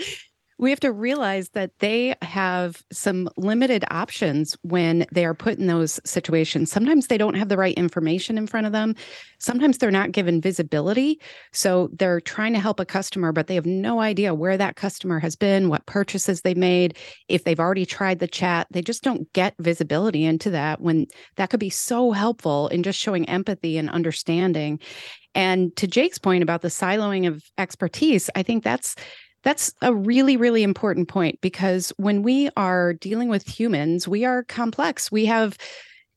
we 0.57 0.69
have 0.69 0.79
to 0.79 0.91
realize 0.91 1.49
that 1.49 1.71
they 1.79 2.15
have 2.21 2.81
some 2.91 3.29
limited 3.35 3.83
options 3.91 4.55
when 4.61 5.05
they 5.11 5.25
are 5.25 5.33
put 5.33 5.57
in 5.57 5.67
those 5.67 5.99
situations. 6.05 6.71
Sometimes 6.71 7.07
they 7.07 7.17
don't 7.17 7.35
have 7.35 7.49
the 7.49 7.57
right 7.57 7.75
information 7.75 8.37
in 8.37 8.47
front 8.47 8.65
of 8.65 8.71
them. 8.71 8.95
Sometimes 9.39 9.77
they're 9.77 9.91
not 9.91 10.13
given 10.13 10.39
visibility. 10.39 11.19
So 11.51 11.89
they're 11.91 12.21
trying 12.21 12.53
to 12.53 12.59
help 12.59 12.79
a 12.79 12.85
customer, 12.85 13.33
but 13.33 13.47
they 13.47 13.55
have 13.55 13.65
no 13.65 13.99
idea 13.99 14.33
where 14.33 14.57
that 14.57 14.77
customer 14.77 15.19
has 15.19 15.35
been, 15.35 15.67
what 15.67 15.85
purchases 15.87 16.41
they 16.41 16.53
made, 16.53 16.97
if 17.27 17.43
they've 17.43 17.59
already 17.59 17.85
tried 17.85 18.19
the 18.19 18.27
chat. 18.27 18.67
They 18.71 18.81
just 18.81 19.03
don't 19.03 19.31
get 19.33 19.55
visibility 19.59 20.23
into 20.23 20.51
that 20.51 20.79
when 20.79 21.07
that 21.35 21.49
could 21.49 21.59
be 21.59 21.69
so 21.69 22.11
helpful 22.11 22.69
in 22.69 22.81
just 22.81 22.99
showing 22.99 23.27
empathy 23.27 23.77
and 23.77 23.89
understanding. 23.89 24.79
And 25.33 25.75
to 25.75 25.85
Jake's 25.85 26.17
point 26.17 26.43
about 26.43 26.61
the 26.61 26.69
siloing 26.69 27.27
of 27.27 27.43
expertise, 27.57 28.29
I 28.35 28.43
think 28.43 28.63
that's 28.63 28.95
that's 29.45 29.71
a 29.81 29.93
really, 29.93 30.35
really 30.35 30.63
important 30.63 31.07
point 31.07 31.39
because 31.39 31.93
when 31.97 32.23
we 32.23 32.49
are 32.57 32.93
dealing 32.93 33.29
with 33.29 33.47
humans, 33.47 34.07
we 34.07 34.25
are 34.25 34.43
complex. 34.43 35.11
We 35.11 35.25
have 35.25 35.57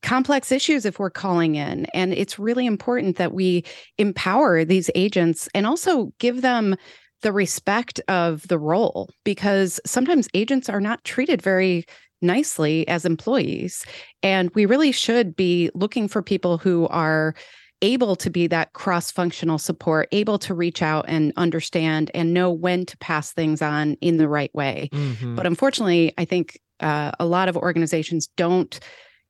complex 0.03 0.51
issues 0.51 0.87
if 0.87 0.99
we're 0.99 1.11
calling 1.11 1.55
in. 1.55 1.85
And 1.93 2.15
it's 2.15 2.39
really 2.39 2.65
important 2.65 3.17
that 3.17 3.35
we 3.35 3.65
empower 3.99 4.65
these 4.65 4.91
agents 4.95 5.49
and 5.55 5.67
also 5.67 6.13
give 6.19 6.41
them 6.41 6.75
the 7.21 7.33
respect 7.33 8.01
of 8.09 8.49
the 8.49 8.59
role 8.59 9.11
because 9.25 9.79
sometimes 9.85 10.29
agents 10.35 10.71
are 10.71 10.81
not 10.81 11.05
treated 11.05 11.43
very 11.43 11.85
nicely 12.23 12.89
as 12.89 13.05
employees. 13.05 13.85
And 14.23 14.51
we 14.55 14.67
really 14.67 14.93
should 14.93 15.37
be 15.37 15.71
looking 15.75 16.09
for 16.09 16.23
people 16.23 16.59
who 16.59 16.89
are 16.89 17.35
able 17.83 18.17
to 18.17 18.31
be 18.31 18.47
that 18.49 18.73
cross 18.73 19.11
functional 19.11 19.59
support, 19.59 20.09
able 20.13 20.39
to 20.39 20.55
reach 20.55 20.83
out 20.83 21.05
and 21.09 21.33
understand 21.37 22.11
and 22.15 22.35
know 22.35 22.51
when 22.51 22.85
to 22.87 22.97
pass 22.99 23.33
things 23.33 23.63
on 23.63 23.95
in 24.01 24.17
the 24.17 24.29
right 24.29 24.53
way. 24.55 24.89
Mm-hmm. 24.93 25.37
But 25.37 25.47
unfortunately, 25.47 26.13
I 26.19 26.25
think 26.25 26.61
uh, 26.81 27.13
a 27.19 27.27
lot 27.27 27.49
of 27.49 27.57
organizations 27.57 28.29
don't 28.37 28.79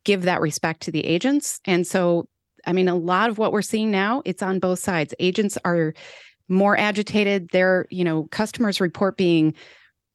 give 0.04 0.22
that 0.22 0.40
respect 0.40 0.82
to 0.82 0.90
the 0.90 1.04
agents. 1.04 1.60
And 1.64 1.86
so, 1.86 2.28
I 2.66 2.72
mean, 2.72 2.88
a 2.88 2.94
lot 2.94 3.30
of 3.30 3.38
what 3.38 3.52
we're 3.52 3.62
seeing 3.62 3.90
now, 3.90 4.22
it's 4.24 4.42
on 4.42 4.58
both 4.58 4.78
sides. 4.78 5.14
Agents 5.18 5.58
are 5.64 5.94
more 6.48 6.76
agitated. 6.76 7.50
Their, 7.50 7.86
you 7.90 8.04
know, 8.04 8.24
customers 8.30 8.80
report 8.80 9.16
being 9.16 9.54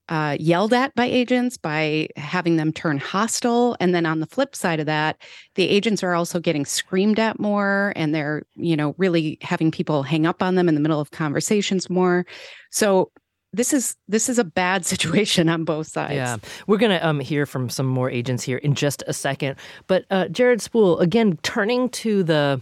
uh, 0.10 0.38
yelled 0.40 0.74
at 0.74 0.94
by 0.96 1.06
agents 1.06 1.58
by 1.58 2.08
having 2.18 2.58
them 2.58 2.74
turn 2.74 2.98
hostile 2.98 3.76
and 3.80 3.96
then 3.96 4.06
on 4.06 4.20
the 4.20 4.28
flip 4.28 4.56
side 4.56 4.80
of 4.80 4.86
that 4.86 5.22
the 5.56 5.68
agents 5.68 6.04
are 6.04 6.14
also 6.14 6.40
getting 6.40 6.66
screamed 6.66 7.20
at 7.20 7.40
more 7.40 7.94
and 7.96 8.14
they're 8.14 8.44
you 8.56 8.76
know 8.76 8.94
really 8.98 9.38
having 9.42 9.72
people 9.72 10.04
hang 10.04 10.26
up 10.26 10.44
on 10.44 10.56
them 10.56 10.68
in 10.68 10.76
the 10.76 10.82
middle 10.82 11.00
of 11.00 11.12
conversations 11.12 11.90
more 11.90 12.26
so 12.70 13.12
this 13.54 13.72
is 13.72 13.96
this 14.08 14.28
is 14.30 14.40
a 14.40 14.44
bad 14.44 14.86
situation 14.86 15.48
on 15.48 15.64
both 15.64 15.88
sides. 15.88 16.16
Yeah, 16.16 16.38
we're 16.68 16.78
gonna 16.78 17.00
um, 17.02 17.20
hear 17.20 17.46
from 17.46 17.70
some 17.70 17.86
more 17.86 18.10
agents 18.10 18.44
here 18.44 18.58
in 18.58 18.74
just 18.74 19.04
a 19.08 19.14
second. 19.14 19.56
But 19.88 20.06
uh, 20.10 20.28
Jared 20.30 20.62
Spool, 20.62 21.00
again, 21.00 21.38
turning 21.44 21.90
to 21.90 22.24
the 22.24 22.62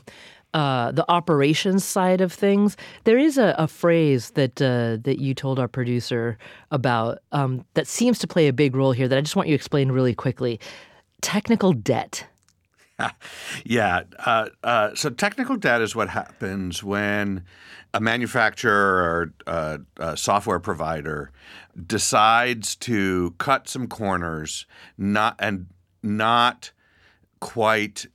uh, 0.54 0.92
the 0.92 1.10
operations 1.10 1.84
side 1.84 2.22
of 2.22 2.32
things, 2.32 2.78
there 3.06 3.18
is 3.18 3.38
a, 3.38 3.56
a 3.58 3.68
phrase 3.68 4.32
that 4.32 4.62
uh, 4.62 4.98
that 5.04 5.20
you 5.20 5.34
told 5.34 5.60
our 5.60 5.68
producer 5.68 6.38
about 6.72 7.20
um, 7.32 7.66
that 7.74 7.88
seems 7.88 8.20
to 8.20 8.28
play 8.28 8.48
a 8.48 8.54
big 8.54 8.76
role 8.76 8.92
here. 8.92 9.08
That 9.08 9.18
I 9.18 9.22
just 9.22 9.36
want 9.36 9.48
you 9.48 9.54
to 9.54 9.56
explain 9.56 9.92
really 9.92 10.14
quickly. 10.14 10.60
Technical 11.22 11.74
debt. 11.74 12.26
yeah. 13.66 14.04
Uh, 14.20 14.50
uh, 14.64 14.96
so 14.96 15.10
technical 15.10 15.56
debt 15.56 15.82
is 15.82 15.96
what 15.96 16.10
happens 16.10 16.84
when 16.84 17.44
a 17.94 18.00
manufacturer 18.00 18.72
or 18.72 19.34
uh, 19.48 19.78
a 19.98 20.18
software 20.18 20.60
provider 20.60 21.32
decides 21.88 22.76
to 22.76 23.36
cut 23.38 23.68
some 23.68 23.88
corners, 23.88 24.66
not 24.98 25.36
and 25.40 25.68
not 26.04 26.72
quite 27.40 28.06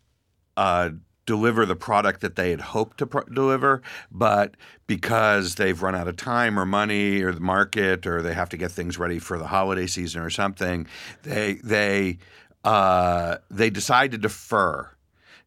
uh, 0.56 0.90
deliver 1.26 1.66
the 1.66 1.76
product 1.76 2.20
that 2.20 2.36
they 2.36 2.50
had 2.50 2.60
hoped 2.60 2.98
to 2.98 3.24
deliver, 3.32 3.82
but 4.10 4.56
because 4.86 5.56
they've 5.56 5.82
run 5.82 5.94
out 5.94 6.08
of 6.08 6.16
time 6.16 6.58
or 6.58 6.64
money 6.64 7.20
or 7.22 7.32
the 7.32 7.40
market 7.40 8.06
or 8.06 8.22
they 8.22 8.32
have 8.32 8.48
to 8.48 8.56
get 8.56 8.70
things 8.70 8.98
ready 8.98 9.18
for 9.18 9.38
the 9.38 9.48
holiday 9.48 9.86
season 9.86 10.22
or 10.22 10.30
something, 10.30 10.86
they 11.24 11.54
they 11.54 12.18
uh, 12.64 13.38
they 13.50 13.70
decide 13.70 14.12
to 14.12 14.18
defer 14.18 14.88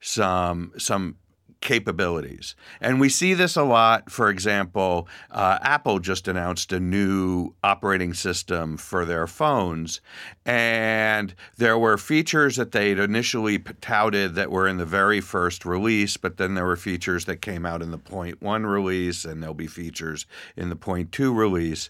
some 0.01 0.71
some 0.77 1.15
capabilities. 1.61 2.55
And 2.79 2.99
we 2.99 3.09
see 3.09 3.33
this 3.33 3.55
a 3.55 3.63
lot. 3.63 4.09
For 4.09 4.29
example, 4.29 5.07
uh, 5.29 5.59
Apple 5.61 5.99
just 5.99 6.27
announced 6.27 6.71
a 6.71 6.79
new 6.79 7.53
operating 7.63 8.13
system 8.13 8.77
for 8.77 9.05
their 9.05 9.27
phones, 9.27 10.01
and 10.45 11.35
there 11.57 11.77
were 11.77 11.97
features 11.97 12.55
that 12.55 12.71
they'd 12.71 12.99
initially 12.99 13.59
touted 13.81 14.35
that 14.35 14.51
were 14.51 14.67
in 14.67 14.77
the 14.77 14.85
very 14.85 15.21
first 15.21 15.65
release, 15.65 16.17
but 16.17 16.37
then 16.37 16.53
there 16.53 16.65
were 16.65 16.77
features 16.77 17.25
that 17.25 17.41
came 17.41 17.65
out 17.65 17.81
in 17.81 17.91
the 17.91 17.99
one 18.39 18.65
release, 18.65 19.25
and 19.25 19.41
there'll 19.41 19.53
be 19.53 19.67
features 19.67 20.25
in 20.55 20.69
the 20.69 21.05
two 21.11 21.33
release. 21.33 21.89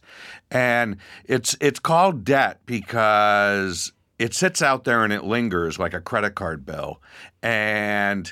And 0.51 0.97
it's 1.25 1.55
it's 1.61 1.79
called 1.79 2.23
debt 2.23 2.59
because 2.65 3.93
it 4.19 4.33
sits 4.33 4.61
out 4.61 4.83
there 4.83 5.03
and 5.03 5.13
it 5.13 5.23
lingers 5.23 5.79
like 5.79 5.93
a 5.93 6.01
credit 6.01 6.35
card 6.35 6.65
bill. 6.65 7.01
And 7.41 8.31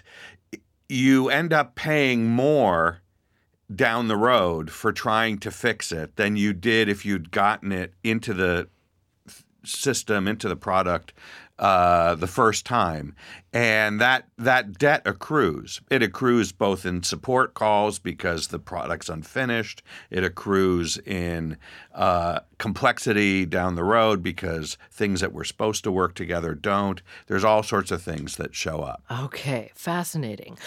you 0.90 1.30
end 1.30 1.54
up 1.54 1.76
paying 1.76 2.28
more 2.28 3.02
down 3.74 4.08
the 4.08 4.18
road 4.18 4.72
for 4.72 4.92
trying 4.92 5.38
to 5.40 5.52
fix 5.52 5.92
it 5.92 6.16
than 6.16 6.38
you 6.38 6.54
did 6.54 6.88
if 6.88 7.06
you'd 7.06 7.32
gotten 7.32 7.72
it 7.72 7.94
into 8.04 8.34
the 8.34 8.68
system, 9.66 10.28
into 10.28 10.48
the 10.48 10.56
product 10.56 11.14
uh, 11.60 12.16
the 12.16 12.28
first 12.28 12.66
time, 12.66 13.16
and 13.52 14.00
that 14.00 14.28
that 14.38 14.78
debt 14.78 15.02
accrues. 15.06 15.82
It 15.90 16.04
accrues 16.04 16.52
both 16.52 16.86
in 16.86 17.04
support 17.04 17.54
calls 17.54 18.00
because 18.00 18.48
the 18.48 18.60
product's 18.60 19.10
unfinished. 19.10 19.82
It 20.10 20.24
accrues 20.24 20.98
in 21.00 21.58
uh, 21.94 22.42
complexity 22.60 23.46
down 23.46 23.76
the 23.76 23.84
road 23.84 24.22
because 24.22 24.78
things 24.92 25.22
that 25.22 25.34
were 25.34 25.44
supposed 25.44 25.84
to 25.86 25.92
work 25.92 26.14
together 26.14 26.54
don't. 26.54 27.02
There's 27.28 27.44
all 27.44 27.64
sorts 27.64 27.92
of 27.92 28.02
things 28.02 28.36
that 28.38 28.54
show 28.54 28.82
up. 28.82 29.04
Okay, 29.12 29.72
fascinating. 29.74 30.58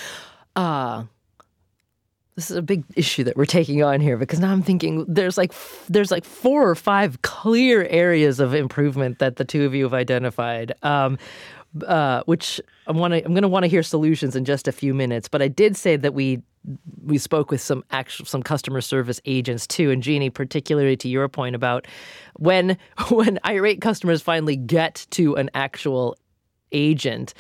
Uh, 0.57 1.05
this 2.41 2.51
is 2.51 2.57
a 2.57 2.62
big 2.62 2.84
issue 2.97 3.22
that 3.24 3.36
we're 3.36 3.45
taking 3.45 3.82
on 3.82 4.01
here 4.01 4.16
because 4.16 4.41
now 4.41 4.51
I'm 4.51 4.62
thinking 4.62 5.05
there's 5.07 5.36
like 5.36 5.53
there's 5.91 6.11
like 6.11 6.24
four 6.24 6.66
or 6.66 6.74
five 6.74 7.20
clear 7.20 7.84
areas 7.91 8.41
of 8.41 8.55
improvement 8.55 9.18
that 9.18 9.36
the 9.36 9.45
two 9.45 9.66
of 9.66 9.74
you 9.74 9.84
have 9.84 9.93
identified. 9.93 10.72
Um, 10.82 11.18
uh, 11.86 12.22
which 12.24 12.61
I 12.88 12.93
want 12.93 13.12
to 13.12 13.24
I'm 13.24 13.32
going 13.32 13.43
to 13.43 13.49
want 13.49 13.64
to 13.64 13.68
hear 13.68 13.82
solutions 13.82 14.34
in 14.34 14.45
just 14.45 14.66
a 14.66 14.72
few 14.72 14.93
minutes. 14.95 15.28
But 15.28 15.43
I 15.43 15.49
did 15.49 15.76
say 15.76 15.97
that 15.97 16.14
we 16.14 16.43
we 17.05 17.18
spoke 17.18 17.51
with 17.51 17.61
some 17.61 17.84
actual 17.91 18.24
some 18.24 18.43
customer 18.43 18.80
service 18.80 19.20
agents 19.26 19.66
too, 19.66 19.91
and 19.91 20.03
Jeannie, 20.03 20.30
particularly 20.30 20.97
to 20.97 21.09
your 21.09 21.28
point 21.28 21.55
about 21.55 21.86
when 22.38 22.78
when 23.11 23.38
irate 23.45 23.82
customers 23.82 24.22
finally 24.22 24.57
get 24.57 25.07
to 25.11 25.36
an 25.36 25.51
actual 25.53 26.16
agent 26.72 27.34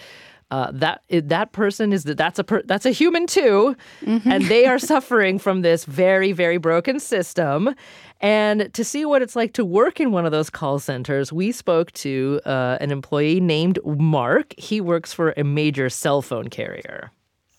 uh, 0.50 0.70
that 0.72 1.02
that 1.10 1.52
person 1.52 1.92
is 1.92 2.04
that's 2.04 2.38
a 2.38 2.44
per, 2.44 2.62
that's 2.62 2.86
a 2.86 2.90
human 2.90 3.26
too, 3.26 3.76
mm-hmm. 4.04 4.30
and 4.30 4.44
they 4.46 4.66
are 4.66 4.78
suffering 4.92 5.38
from 5.38 5.62
this 5.62 5.84
very 5.84 6.32
very 6.32 6.58
broken 6.58 7.00
system. 7.00 7.74
And 8.22 8.72
to 8.74 8.84
see 8.84 9.06
what 9.06 9.22
it's 9.22 9.34
like 9.34 9.54
to 9.54 9.64
work 9.64 9.98
in 9.98 10.12
one 10.12 10.26
of 10.26 10.32
those 10.32 10.50
call 10.50 10.78
centers, 10.78 11.32
we 11.32 11.52
spoke 11.52 11.90
to 11.92 12.40
uh, 12.44 12.76
an 12.78 12.90
employee 12.90 13.40
named 13.40 13.78
Mark. 13.84 14.54
He 14.58 14.80
works 14.80 15.12
for 15.12 15.32
a 15.38 15.44
major 15.44 15.88
cell 15.88 16.20
phone 16.20 16.48
carrier. 16.48 17.12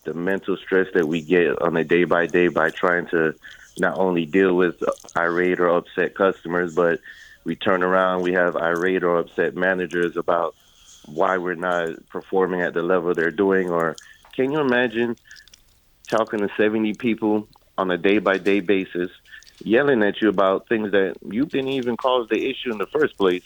the 0.04 0.14
mental 0.14 0.56
stress 0.56 0.86
that 0.94 1.06
we 1.08 1.20
get 1.20 1.60
on 1.62 1.76
a 1.76 1.84
day 1.84 2.04
by 2.04 2.26
day 2.26 2.48
by 2.48 2.70
trying 2.70 3.06
to 3.08 3.34
not 3.78 3.98
only 3.98 4.26
deal 4.26 4.54
with 4.54 4.82
irate 5.16 5.60
or 5.60 5.68
upset 5.68 6.14
customers, 6.14 6.74
but 6.74 7.00
we 7.44 7.56
turn 7.56 7.82
around, 7.82 8.22
we 8.22 8.32
have 8.32 8.56
irate 8.56 9.02
or 9.02 9.18
upset 9.18 9.56
managers 9.56 10.16
about 10.16 10.54
why 11.06 11.38
we're 11.38 11.54
not 11.54 12.08
performing 12.08 12.60
at 12.60 12.74
the 12.74 12.82
level 12.82 13.14
they're 13.14 13.30
doing. 13.30 13.70
Or 13.70 13.96
can 14.34 14.52
you 14.52 14.60
imagine 14.60 15.16
talking 16.08 16.40
to 16.40 16.48
70 16.56 16.94
people 16.94 17.48
on 17.78 17.90
a 17.90 17.98
day 17.98 18.18
by 18.18 18.38
day 18.38 18.60
basis, 18.60 19.10
yelling 19.64 20.02
at 20.02 20.20
you 20.20 20.28
about 20.28 20.68
things 20.68 20.92
that 20.92 21.16
you 21.22 21.46
didn't 21.46 21.68
even 21.68 21.96
cause 21.96 22.28
the 22.28 22.48
issue 22.50 22.70
in 22.70 22.78
the 22.78 22.86
first 22.86 23.16
place? 23.16 23.44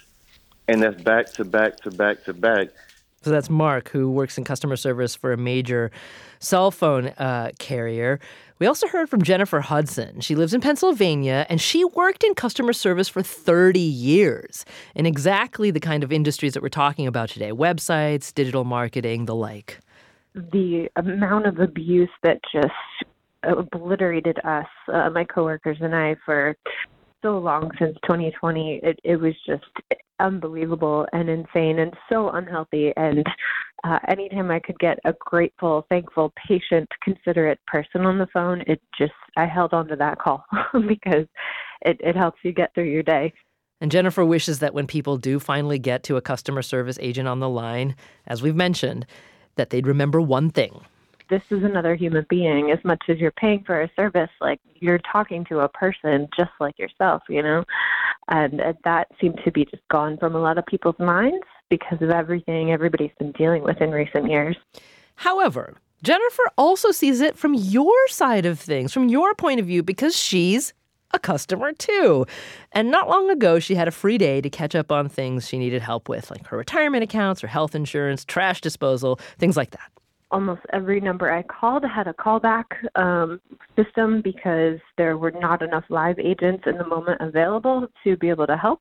And 0.68 0.82
that's 0.82 1.00
back 1.00 1.32
to 1.34 1.44
back 1.44 1.76
to 1.80 1.90
back 1.90 2.24
to 2.24 2.34
back. 2.34 2.68
So 3.22 3.30
that's 3.30 3.50
Mark, 3.50 3.90
who 3.90 4.10
works 4.10 4.38
in 4.38 4.44
customer 4.44 4.76
service 4.76 5.14
for 5.14 5.32
a 5.32 5.36
major 5.36 5.90
cell 6.38 6.70
phone 6.70 7.08
uh, 7.18 7.50
carrier. 7.58 8.20
We 8.58 8.66
also 8.66 8.88
heard 8.88 9.10
from 9.10 9.22
Jennifer 9.22 9.60
Hudson. 9.60 10.20
She 10.20 10.34
lives 10.34 10.54
in 10.54 10.60
Pennsylvania 10.62 11.46
and 11.50 11.60
she 11.60 11.84
worked 11.84 12.24
in 12.24 12.34
customer 12.34 12.72
service 12.72 13.08
for 13.08 13.22
30 13.22 13.78
years 13.78 14.64
in 14.94 15.04
exactly 15.04 15.70
the 15.70 15.80
kind 15.80 16.02
of 16.02 16.10
industries 16.10 16.54
that 16.54 16.62
we're 16.62 16.68
talking 16.70 17.06
about 17.06 17.28
today 17.28 17.50
websites, 17.50 18.32
digital 18.32 18.64
marketing, 18.64 19.26
the 19.26 19.34
like. 19.34 19.78
The 20.34 20.88
amount 20.96 21.46
of 21.46 21.58
abuse 21.58 22.10
that 22.22 22.40
just 22.50 22.72
obliterated 23.42 24.38
us, 24.44 24.66
uh, 24.92 25.10
my 25.10 25.24
coworkers 25.24 25.78
and 25.80 25.94
I, 25.94 26.16
for 26.24 26.56
so 27.22 27.38
long 27.38 27.70
since 27.78 27.96
2020. 28.04 28.80
It, 28.82 28.98
it 29.04 29.16
was 29.16 29.34
just 29.46 29.64
unbelievable 30.20 31.06
and 31.12 31.28
insane 31.28 31.78
and 31.78 31.92
so 32.08 32.30
unhealthy. 32.30 32.92
And 32.96 33.24
uh, 33.84 33.98
anytime 34.08 34.50
I 34.50 34.60
could 34.60 34.78
get 34.78 34.98
a 35.04 35.14
grateful, 35.18 35.86
thankful, 35.88 36.32
patient, 36.48 36.88
considerate 37.02 37.58
person 37.66 38.02
on 38.02 38.18
the 38.18 38.26
phone, 38.32 38.62
it 38.66 38.80
just, 38.98 39.12
I 39.36 39.46
held 39.46 39.72
on 39.72 39.88
to 39.88 39.96
that 39.96 40.18
call 40.18 40.44
because 40.88 41.26
it, 41.82 42.00
it 42.00 42.16
helps 42.16 42.38
you 42.42 42.52
get 42.52 42.74
through 42.74 42.90
your 42.90 43.02
day. 43.02 43.32
And 43.80 43.90
Jennifer 43.90 44.24
wishes 44.24 44.60
that 44.60 44.72
when 44.72 44.86
people 44.86 45.18
do 45.18 45.38
finally 45.38 45.78
get 45.78 46.02
to 46.04 46.16
a 46.16 46.22
customer 46.22 46.62
service 46.62 46.98
agent 47.00 47.28
on 47.28 47.40
the 47.40 47.48
line, 47.48 47.94
as 48.26 48.42
we've 48.42 48.56
mentioned, 48.56 49.04
that 49.56 49.68
they'd 49.70 49.86
remember 49.86 50.20
one 50.20 50.48
thing 50.50 50.80
this 51.28 51.42
is 51.50 51.62
another 51.62 51.94
human 51.94 52.26
being 52.28 52.70
as 52.70 52.78
much 52.84 53.02
as 53.08 53.18
you're 53.18 53.32
paying 53.32 53.62
for 53.64 53.82
a 53.82 53.90
service 53.96 54.30
like 54.40 54.60
you're 54.74 55.00
talking 55.10 55.44
to 55.44 55.60
a 55.60 55.68
person 55.68 56.28
just 56.36 56.50
like 56.60 56.78
yourself 56.78 57.22
you 57.28 57.42
know? 57.42 57.64
And 58.28 58.60
uh, 58.60 58.72
that 58.84 59.08
seemed 59.20 59.40
to 59.44 59.52
be 59.52 59.64
just 59.64 59.86
gone 59.88 60.18
from 60.18 60.34
a 60.34 60.40
lot 60.40 60.58
of 60.58 60.66
people's 60.66 60.98
minds 60.98 61.46
because 61.70 62.00
of 62.02 62.10
everything 62.10 62.72
everybody's 62.72 63.12
been 63.18 63.32
dealing 63.32 63.62
with 63.62 63.80
in 63.80 63.90
recent 63.90 64.30
years. 64.30 64.56
However 65.16 65.74
jennifer 66.02 66.42
also 66.58 66.90
sees 66.90 67.22
it 67.22 67.38
from 67.38 67.54
your 67.54 68.06
side 68.08 68.44
of 68.44 68.60
things 68.60 68.92
from 68.92 69.08
your 69.08 69.34
point 69.34 69.58
of 69.58 69.66
view 69.66 69.82
because 69.82 70.14
she's 70.14 70.74
a 71.12 71.18
customer 71.18 71.72
too. 71.72 72.26
And 72.72 72.90
not 72.90 73.08
long 73.08 73.30
ago, 73.30 73.58
she 73.58 73.74
had 73.74 73.88
a 73.88 73.92
free 73.92 74.18
day 74.18 74.40
to 74.40 74.50
catch 74.50 74.74
up 74.74 74.92
on 74.92 75.08
things 75.08 75.48
she 75.48 75.58
needed 75.58 75.82
help 75.82 76.08
with, 76.08 76.30
like 76.30 76.46
her 76.48 76.56
retirement 76.56 77.02
accounts, 77.04 77.40
her 77.40 77.48
health 77.48 77.74
insurance, 77.74 78.24
trash 78.24 78.60
disposal, 78.60 79.18
things 79.38 79.56
like 79.56 79.70
that 79.70 79.90
almost 80.30 80.60
every 80.72 81.00
number 81.00 81.32
I 81.32 81.42
called 81.42 81.84
had 81.84 82.08
a 82.08 82.12
callback 82.12 82.64
um, 82.96 83.40
system 83.76 84.20
because 84.22 84.78
there 84.98 85.16
were 85.16 85.30
not 85.30 85.62
enough 85.62 85.84
live 85.88 86.18
agents 86.18 86.64
in 86.66 86.76
the 86.78 86.86
moment 86.86 87.20
available 87.20 87.86
to 88.04 88.16
be 88.16 88.28
able 88.28 88.46
to 88.46 88.56
help. 88.56 88.80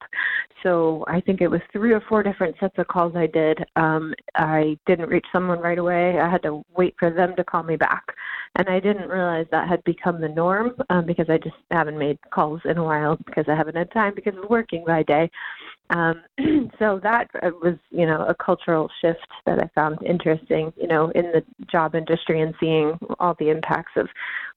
So 0.64 1.06
I 1.08 1.22
think 1.22 1.42
it 1.42 1.48
was 1.48 1.62
three 1.72 1.94
or 1.94 2.02
four 2.10 2.24
different 2.24 2.56
sets 2.60 2.78
of 2.78 2.88
calls 2.88 3.16
I 3.16 3.28
did. 3.28 3.60
Um, 3.76 4.14
I 4.36 4.78
didn't 4.88 5.10
reach 5.10 5.26
someone 5.32 5.60
right 5.60 5.78
away. 5.78 6.20
I 6.20 6.30
had 6.30 6.42
to 6.44 6.64
wait 6.76 6.96
for 6.98 7.12
them 7.12 7.36
to 7.36 7.44
call 7.44 7.64
me 7.64 7.76
back. 7.76 8.04
And 8.56 8.70
I 8.70 8.80
didn't 8.80 9.10
realize 9.10 9.46
that 9.52 9.68
had 9.68 9.84
become 9.84 10.22
the 10.22 10.30
norm 10.30 10.72
um, 10.90 11.06
because 11.06 11.30
I 11.30 11.38
just 11.38 11.56
haven't 11.72 12.00
made 12.00 12.18
calls 12.32 12.62
in 12.66 12.78
a 12.78 12.84
while 12.84 13.18
because 13.26 13.46
I 13.48 13.56
haven't 13.56 13.76
had 13.76 13.92
time 13.92 14.14
because 14.16 14.36
of 14.42 14.50
working 14.50 14.84
by 14.86 15.04
day. 15.04 15.30
Um, 15.90 16.22
so 16.80 17.00
that 17.04 17.30
uh, 17.44 17.52
was, 17.62 17.78
you 17.92 18.06
know, 18.06 18.26
a 18.26 18.36
cultural 18.36 18.90
shift 19.02 19.28
that 19.46 19.60
I 19.60 19.70
found 19.76 20.00
interesting, 20.04 20.74
you 20.78 20.88
know, 20.88 21.10
in 21.12 21.26
the 21.26 21.44
job 21.72 21.96
industry 21.96 22.42
and 22.42 22.54
seeing 22.60 22.98
all 23.20 23.36
the 23.40 23.50
impacts 23.50 23.94
of 23.96 24.08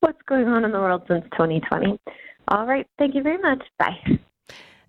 what's 0.00 0.20
going 0.26 0.48
on 0.48 0.64
in 0.64 0.72
the 0.72 0.78
world 0.78 1.02
since 1.08 1.24
2020. 1.32 1.98
All 2.48 2.66
right. 2.66 2.86
Thank 2.98 3.14
you 3.14 3.22
very 3.22 3.38
much. 3.38 3.62
Bye. 3.78 3.98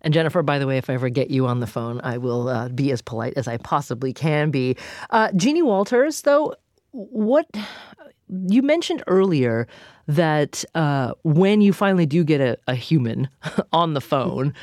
And 0.01 0.13
Jennifer, 0.13 0.41
by 0.41 0.59
the 0.59 0.67
way, 0.67 0.77
if 0.77 0.89
I 0.89 0.93
ever 0.93 1.09
get 1.09 1.29
you 1.29 1.45
on 1.45 1.59
the 1.59 1.67
phone, 1.67 1.99
I 2.03 2.17
will 2.17 2.47
uh, 2.47 2.69
be 2.69 2.91
as 2.91 3.01
polite 3.01 3.33
as 3.35 3.47
I 3.47 3.57
possibly 3.57 4.13
can 4.13 4.49
be. 4.49 4.77
Uh, 5.09 5.31
Jeannie 5.35 5.61
Walters, 5.61 6.21
though, 6.21 6.55
what 6.91 7.47
you 8.29 8.61
mentioned 8.61 9.03
earlier 9.07 9.67
that 10.07 10.63
uh, 10.73 11.13
when 11.23 11.61
you 11.61 11.73
finally 11.73 12.05
do 12.05 12.23
get 12.23 12.41
a, 12.41 12.57
a 12.67 12.75
human 12.75 13.29
on 13.73 13.93
the 13.93 14.01
phone, 14.01 14.53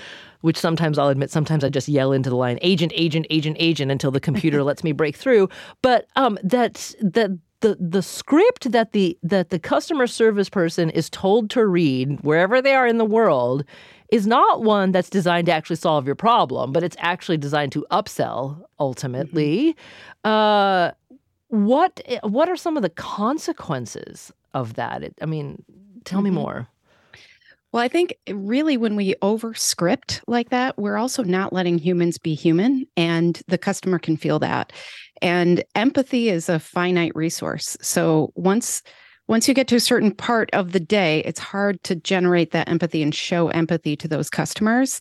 which 0.47 0.57
sometimes 0.57 0.97
I'll 0.97 1.09
admit, 1.09 1.33
sometimes 1.33 1.65
I 1.65 1.71
just 1.71 1.89
yell 1.89 2.13
into 2.13 2.31
the 2.31 2.37
line, 2.37 2.61
agent, 2.63 2.93
agent, 2.95 3.27
agent, 3.31 3.57
agent, 3.59 3.91
until 3.91 4.13
the 4.13 4.21
computer 4.21 4.63
lets 4.63 4.85
me 4.85 4.93
break 4.93 5.17
through. 5.17 5.49
But 5.83 6.07
um, 6.15 6.39
that 6.45 6.95
that 7.01 7.37
the 7.63 7.77
the 7.81 8.01
script 8.01 8.71
that 8.71 8.93
the 8.93 9.19
that 9.25 9.51
the 9.51 9.59
customer 9.59 10.07
service 10.07 10.49
person 10.49 10.89
is 10.91 11.11
told 11.11 11.51
to 11.51 11.67
read 11.67 12.21
wherever 12.21 12.63
they 12.63 12.77
are 12.77 12.87
in 12.87 12.99
the 12.99 13.05
world 13.05 13.65
is 14.13 14.25
not 14.25 14.63
one 14.63 14.93
that's 14.93 15.11
designed 15.11 15.47
to 15.47 15.53
actually 15.53 15.75
solve 15.75 16.07
your 16.07 16.15
problem, 16.15 16.71
but 16.71 16.85
it's 16.85 16.97
actually 17.01 17.39
designed 17.39 17.73
to 17.73 17.85
upsell 17.91 18.65
ultimately. 18.79 19.75
Mm-hmm. 20.25 20.31
Uh, 20.31 20.91
what 21.49 22.01
what 22.23 22.49
are 22.49 22.57
some 22.57 22.77
of 22.77 22.85
the 22.85 22.91
consequences 22.91 24.31
of 24.55 24.75
that? 24.75 25.03
It, 25.03 25.15
I 25.21 25.27
mean, 25.27 25.65
tell 26.05 26.19
mm-hmm. 26.19 26.37
me 26.37 26.41
more. 26.43 26.69
Well, 27.73 27.83
I 27.83 27.89
think 27.89 28.15
eh, 28.27 28.33
really 28.35 28.77
when 28.77 28.97
we 28.97 29.15
over 29.23 29.55
script 29.55 30.23
like 30.27 30.51
that, 30.51 30.79
we're 30.79 30.97
also 30.97 31.23
not 31.23 31.53
letting 31.53 31.79
humans 31.79 32.19
be 32.19 32.35
human, 32.35 32.87
and 32.97 33.41
the 33.49 33.59
customer 33.59 33.99
can 33.99 34.17
feel 34.17 34.39
that. 34.41 34.73
And 35.23 35.65
empathy 35.75 36.29
is 36.29 36.49
a 36.49 36.59
finite 36.59 37.15
resource. 37.15 37.77
So 37.81 38.33
once 38.35 38.83
once 39.29 39.49
you 39.49 39.55
get 39.55 39.67
to 39.69 39.75
a 39.77 39.81
certain 39.81 40.13
part 40.15 40.49
of 40.53 40.71
the 40.71 40.79
day, 40.79 41.21
it's 41.25 41.41
hard 41.41 41.83
to 41.83 41.97
generate 41.97 42.53
that 42.53 42.69
empathy 42.69 43.03
and 43.03 43.13
show 43.13 43.49
empathy 43.49 43.97
to 43.97 44.07
those 44.07 44.31
customers. 44.31 45.01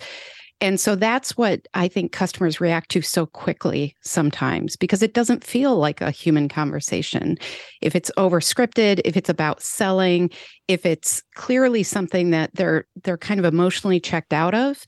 And 0.61 0.79
so 0.79 0.95
that's 0.95 1.37
what 1.37 1.67
I 1.73 1.87
think 1.87 2.11
customers 2.11 2.61
react 2.61 2.89
to 2.91 3.01
so 3.01 3.25
quickly 3.25 3.95
sometimes 4.01 4.77
because 4.77 5.03
it 5.03 5.13
doesn't 5.13 5.43
feel 5.43 5.75
like 5.75 5.99
a 5.99 6.11
human 6.11 6.47
conversation. 6.47 7.37
If 7.81 7.95
it's 7.95 8.09
over 8.15 8.39
scripted, 8.39 9.01
if 9.03 9.17
it's 9.17 9.29
about 9.29 9.61
selling, 9.61 10.29
if 10.67 10.85
it's 10.85 11.21
clearly 11.35 11.83
something 11.83 12.31
that 12.31 12.51
they're 12.53 12.87
they're 13.03 13.17
kind 13.17 13.39
of 13.39 13.45
emotionally 13.45 13.99
checked 13.99 14.33
out 14.33 14.55
of, 14.55 14.85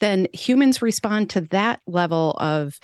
then 0.00 0.26
humans 0.32 0.80
respond 0.80 1.28
to 1.30 1.42
that 1.42 1.80
level 1.86 2.32
of 2.38 2.78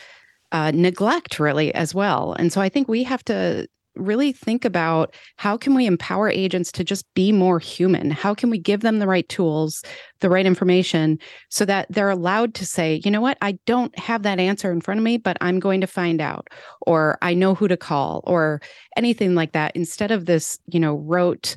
uh, 0.53 0.70
neglect 0.72 1.41
really 1.41 1.74
as 1.74 1.95
well. 1.95 2.34
And 2.34 2.53
so 2.53 2.61
I 2.61 2.68
think 2.68 2.87
we 2.87 3.03
have 3.03 3.24
to 3.24 3.66
really 3.97 4.33
think 4.33 4.65
about 4.65 5.15
how 5.37 5.57
can 5.57 5.75
we 5.75 5.87
empower 5.87 6.29
agents 6.29 6.71
to 6.73 6.85
just 6.85 7.05
be 7.15 7.33
more 7.33 7.59
human 7.59 8.11
how 8.11 8.35
can 8.35 8.51
we 8.51 8.59
give 8.59 8.81
them 8.81 8.99
the 8.99 9.07
right 9.07 9.29
tools 9.29 9.83
the 10.21 10.31
right 10.31 10.47
information 10.47 11.19
so 11.51 11.65
that 11.65 11.87
they're 11.91 12.11
allowed 12.11 12.55
to 12.55 12.65
say 12.67 13.01
you 13.05 13.11
know 13.11 13.21
what 13.21 13.39
i 13.41 13.53
don't 13.67 13.97
have 13.99 14.23
that 14.23 14.39
answer 14.39 14.71
in 14.71 14.81
front 14.81 14.99
of 14.99 15.05
me 15.05 15.17
but 15.17 15.37
i'm 15.41 15.59
going 15.59 15.81
to 15.81 15.87
find 15.87 16.21
out 16.21 16.49
or 16.83 17.19
i 17.23 17.35
know 17.35 17.55
who 17.55 17.69
to 17.69 17.77
call 17.77 18.23
or 18.25 18.61
anything 18.97 19.35
like 19.35 19.53
that 19.53 19.75
instead 19.75 20.11
of 20.11 20.27
this 20.27 20.59
you 20.67 20.81
know 20.81 20.97
rote 20.97 21.57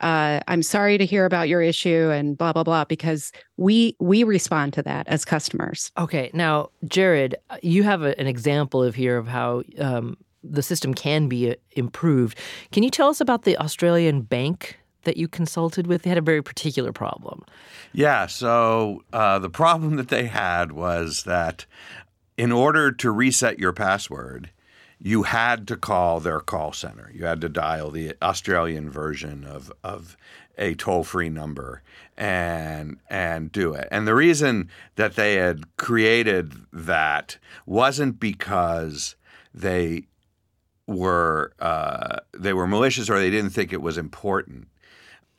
uh, 0.00 0.40
I'm 0.48 0.62
sorry 0.62 0.96
to 0.98 1.04
hear 1.04 1.26
about 1.26 1.48
your 1.48 1.60
issue 1.60 2.10
and 2.10 2.36
blah 2.36 2.52
blah 2.52 2.64
blah 2.64 2.84
because 2.84 3.32
we 3.56 3.96
we 4.00 4.24
respond 4.24 4.72
to 4.74 4.82
that 4.82 5.06
as 5.08 5.24
customers. 5.24 5.92
Okay, 5.98 6.30
now 6.32 6.70
Jared, 6.86 7.36
you 7.62 7.82
have 7.82 8.02
a, 8.02 8.18
an 8.18 8.26
example 8.26 8.82
of 8.82 8.94
here 8.94 9.18
of 9.18 9.28
how 9.28 9.62
um, 9.78 10.16
the 10.42 10.62
system 10.62 10.94
can 10.94 11.28
be 11.28 11.50
uh, 11.50 11.54
improved. 11.72 12.38
Can 12.72 12.82
you 12.82 12.90
tell 12.90 13.08
us 13.08 13.20
about 13.20 13.44
the 13.44 13.56
Australian 13.58 14.22
bank 14.22 14.78
that 15.04 15.16
you 15.16 15.28
consulted 15.28 15.86
with? 15.86 16.02
They 16.02 16.10
had 16.10 16.18
a 16.18 16.22
very 16.22 16.42
particular 16.42 16.92
problem. 16.92 17.44
Yeah. 17.92 18.26
So 18.26 19.04
uh, 19.12 19.38
the 19.38 19.50
problem 19.50 19.96
that 19.96 20.08
they 20.08 20.26
had 20.26 20.72
was 20.72 21.24
that 21.24 21.66
in 22.36 22.52
order 22.52 22.90
to 22.90 23.10
reset 23.10 23.58
your 23.58 23.72
password, 23.72 24.50
you 25.02 25.22
had 25.24 25.66
to 25.68 25.76
call 25.76 26.20
their 26.20 26.40
call 26.40 26.72
center. 26.72 27.10
You 27.14 27.24
had 27.24 27.40
to 27.40 27.48
dial 27.48 27.90
the 27.90 28.14
Australian 28.22 28.90
version 28.90 29.44
of, 29.44 29.72
of 29.82 30.16
a 30.58 30.74
toll 30.74 31.04
free 31.04 31.30
number 31.30 31.82
and 32.16 32.98
and 33.08 33.50
do 33.50 33.72
it. 33.72 33.88
And 33.90 34.06
the 34.06 34.14
reason 34.14 34.68
that 34.96 35.16
they 35.16 35.36
had 35.36 35.76
created 35.78 36.52
that 36.72 37.38
wasn't 37.64 38.20
because 38.20 39.16
they 39.54 40.04
were 40.90 41.52
uh, 41.60 42.18
they 42.36 42.52
were 42.52 42.66
malicious 42.66 43.08
or 43.08 43.18
they 43.18 43.30
didn't 43.30 43.50
think 43.50 43.72
it 43.72 43.82
was 43.82 43.96
important. 43.96 44.68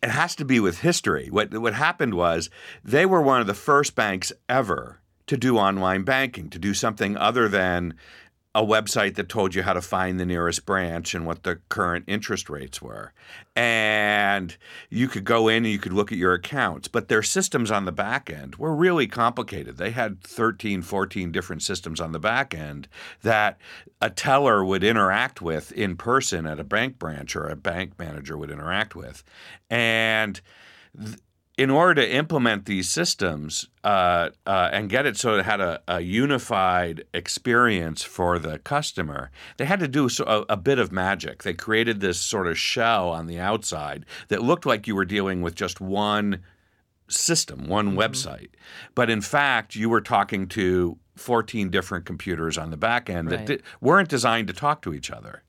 It 0.02 0.10
has 0.10 0.36
to 0.38 0.46
be 0.46 0.60
with 0.60 0.80
history. 0.80 1.28
What 1.30 1.56
what 1.58 1.74
happened 1.74 2.16
was 2.16 2.50
they 2.84 3.06
were 3.06 3.22
one 3.22 3.42
of 3.42 3.48
the 3.48 3.54
first 3.54 3.96
banks 3.96 4.32
ever 4.50 5.00
to 5.28 5.38
do 5.38 5.58
online 5.58 6.04
banking, 6.04 6.50
to 6.50 6.60
do 6.60 6.74
something 6.74 7.16
other 7.18 7.48
than 7.48 7.94
a 8.54 8.66
website 8.66 9.16
that 9.16 9.30
told 9.30 9.56
you 9.56 9.64
how 9.64 9.72
to 9.72 9.82
find 9.82 10.20
the 10.20 10.26
nearest 10.26 10.66
branch 10.66 11.14
and 11.14 11.26
what 11.26 11.44
the 11.44 11.60
current 11.70 12.04
interest 12.08 12.50
rates 12.50 12.82
were. 12.82 13.14
And 13.56 14.56
you 14.90 15.08
could 15.08 15.24
go 15.24 15.48
in 15.48 15.64
and 15.64 15.72
you 15.72 15.80
could 15.80 15.94
look 15.94 16.12
at 16.12 16.18
your 16.18 16.34
accounts, 16.34 16.90
but 16.90 17.08
their 17.08 17.24
systems 17.24 17.72
on 17.72 17.86
the 17.86 17.94
back 17.94 18.30
end 18.30 18.58
were 18.58 18.76
really 18.76 19.08
complicated. 19.08 19.78
They 19.78 19.92
had 19.92 20.22
13, 20.22 20.82
14 20.82 21.32
different 21.32 21.64
systems 21.64 22.02
on 22.02 22.12
the 22.12 22.20
back 22.20 22.54
end 22.54 22.90
that 23.22 23.58
a 24.02 24.10
teller 24.10 24.66
would 24.66 24.84
interact 24.84 25.42
with 25.42 25.72
in 25.72 25.96
person 25.96 26.46
at 26.46 26.60
a 26.60 26.66
bank 26.66 27.00
branch 27.00 27.38
or 27.38 27.48
a 27.48 27.56
bank 27.56 27.98
manager 27.98 28.38
would 28.38 28.52
interact 28.52 28.96
with. 28.96 29.24
And 29.70 30.42
th- 30.98 31.18
in 31.58 31.70
order 31.70 32.02
to 32.02 32.10
implement 32.10 32.66
these 32.66 32.90
systems 32.90 33.68
uh, 33.84 34.30
uh, 34.46 34.70
and 34.72 34.90
get 34.90 35.06
it 35.06 35.18
so 35.18 35.36
it 35.36 35.46
had 35.46 35.60
a, 35.60 35.82
a, 35.88 36.00
unified 36.00 37.04
experience 37.14 38.04
for 38.04 38.40
the 38.40 38.58
customer, 38.60 39.32
they 39.58 39.66
had 39.66 39.80
to 39.80 39.88
do 39.88 40.10
a, 40.26 40.46
a, 40.50 40.58
bit 40.58 40.80
of 40.80 40.92
magic. 40.92 41.44
They 41.44 41.54
created 41.54 42.00
this 42.00 42.20
sort 42.20 42.48
of 42.48 42.58
shell 42.58 43.10
on 43.10 43.28
the 43.28 43.40
outside 43.40 44.06
that 44.30 44.42
looked 44.42 44.66
like 44.66 44.88
you 44.88 44.96
were 44.96 45.06
dealing 45.06 45.42
with 45.42 45.56
just 45.56 45.82
one 45.82 46.42
system, 47.10 47.68
one 47.68 47.90
mm-hmm. 47.90 48.00
website. 48.00 48.50
But 48.96 49.10
in 49.10 49.22
fact, 49.22 49.76
you 49.76 49.90
were 49.90 50.02
talking 50.02 50.48
to 50.50 50.98
14 51.18 51.70
different 51.70 52.06
computers 52.06 52.58
on 52.58 52.72
the 52.72 52.78
back 52.78 53.10
end 53.10 53.30
right. 53.30 53.46
that 53.46 53.58
di- 53.58 53.64
weren't 53.82 54.10
designed 54.10 54.48
to 54.48 54.54
talk 54.54 54.82
to 54.84 54.94
each 54.94 55.12
other. 55.12 55.44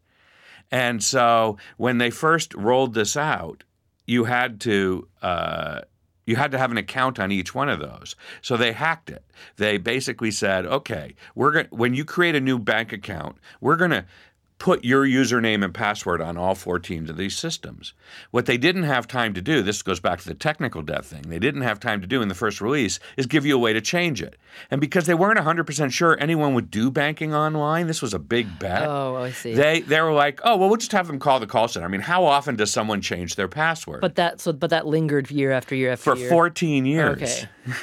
And 0.71 1.03
so 1.03 1.59
when 1.77 1.99
they 1.99 2.11
first 2.11 2.55
rolled 2.55 2.95
this 2.95 3.17
out, 3.17 3.65
you 4.07 4.25
had 4.25 4.61
to 4.63 5.09
uh, 5.21 5.83
you 6.33 6.37
had 6.37 6.51
to 6.51 6.57
have 6.57 6.71
an 6.71 6.79
account 6.79 7.21
on 7.21 7.31
each 7.31 7.55
one 7.55 7.69
of 7.69 7.79
those. 7.79 8.17
So 8.41 8.57
they 8.57 8.73
hacked 8.73 9.11
it. 9.11 9.23
They 9.57 9.77
basically 9.77 10.31
said, 10.31 10.65
"Okay, 10.65 11.15
we're 11.35 11.53
going 11.53 11.67
when 11.69 11.93
you 11.93 12.07
create 12.07 12.35
a 12.35 12.41
new 12.41 12.59
bank 12.59 12.91
account, 12.91 13.37
we're 13.61 13.77
going 13.77 13.91
to 13.91 14.07
put 14.63 14.85
your 14.85 15.05
username 15.05 15.65
and 15.65 15.75
password 15.75 16.21
on 16.21 16.39
all 16.39 16.55
14 16.55 17.11
of 17.11 17.17
these 17.17 17.35
systems. 17.35 17.95
What 18.31 18.47
they 18.47 18.57
didn't 18.57 18.85
have 18.85 19.09
time 19.09 19.35
to 19.35 19.43
do, 19.43 19.61
this 19.61 19.83
goes 19.83 19.99
back 19.99 20.21
to 20.21 20.29
the 20.29 20.37
technical 20.37 20.83
debt 20.83 21.05
thing, 21.05 21.23
they 21.23 21.41
didn't 21.41 21.63
have 21.63 21.81
time 21.81 22.01
to 22.01 22.07
do 22.07 22.23
in 22.23 22.29
the 22.29 22.35
first 22.37 22.61
release 22.61 23.01
is 23.17 23.27
give 23.27 23.45
you 23.45 23.57
a 23.57 23.59
way 23.59 23.73
to 23.73 23.81
change 23.81 24.23
it. 24.23 24.37
And 24.71 24.81
because 24.81 25.07
they 25.07 25.15
weren't 25.15 25.41
100% 25.41 25.91
sure 25.91 26.17
anyone 26.21 26.55
would 26.55 26.71
do 26.71 26.93
banking 26.93 27.35
online, 27.35 27.89
this 27.89 28.01
was 28.01 28.15
a 28.15 28.21
big 28.21 28.61
bet. 28.61 28.85
Oh, 28.85 29.17
I 29.17 29.33
see. 29.33 29.53
They 29.53 29.81
they 29.81 30.01
were 30.01 30.13
like, 30.13 30.41
"Oh, 30.45 30.57
well 30.57 30.69
we'll 30.69 30.77
just 30.77 30.93
have 30.93 31.09
them 31.09 31.19
call 31.19 31.41
the 31.41 31.49
call 31.49 31.67
center." 31.67 31.85
I 31.85 31.89
mean, 31.89 32.01
how 32.01 32.25
often 32.25 32.55
does 32.55 32.71
someone 32.71 33.01
change 33.01 33.35
their 33.35 33.49
password? 33.49 34.01
But 34.01 34.15
that 34.15 34.41
so 34.41 34.53
but 34.53 34.71
that 34.71 34.87
lingered 34.87 35.29
year 35.33 35.51
after 35.51 35.75
year 35.75 35.91
after 35.91 36.15
For 36.15 36.17
year. 36.17 36.29
For 36.29 36.35
14 36.35 36.87
years. 36.87 37.23
Okay. 37.23 37.49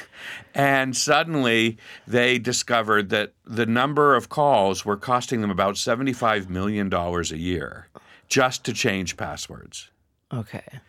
And 0.54 0.96
suddenly 0.96 1.78
they 2.06 2.38
discovered 2.38 3.10
that 3.10 3.32
the 3.44 3.66
number 3.66 4.16
of 4.16 4.28
calls 4.28 4.84
were 4.84 4.96
costing 4.96 5.40
them 5.40 5.50
about 5.50 5.76
$75 5.76 6.48
million 6.48 6.69
a 6.78 7.38
year 7.38 7.88
just 8.28 8.64
to 8.64 8.72
change 8.72 9.16
passwords. 9.16 9.90
Okay. 10.32 10.80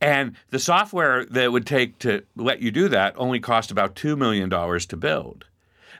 And 0.00 0.36
the 0.50 0.60
software 0.60 1.24
that 1.26 1.50
would 1.50 1.66
take 1.66 1.98
to 2.00 2.22
let 2.36 2.62
you 2.62 2.70
do 2.70 2.88
that 2.88 3.14
only 3.16 3.40
cost 3.40 3.70
about 3.70 3.96
$2 3.96 4.16
million 4.16 4.48
to 4.48 4.96
build. 4.96 5.44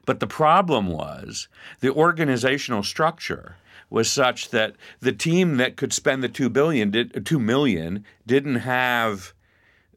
But 0.06 0.20
the 0.20 0.26
problem 0.26 0.86
was 0.86 1.48
the 1.80 1.92
organizational 1.92 2.82
structure 2.82 3.56
was 3.90 4.10
such 4.10 4.50
that 4.50 4.74
the 5.00 5.12
team 5.12 5.56
that 5.56 5.76
could 5.76 5.92
spend 5.92 6.22
the 6.22 6.28
2 6.28 6.48
billion 6.48 6.90
did, 6.90 7.26
2 7.26 7.38
million 7.38 8.04
didn't 8.26 8.56
have 8.56 9.32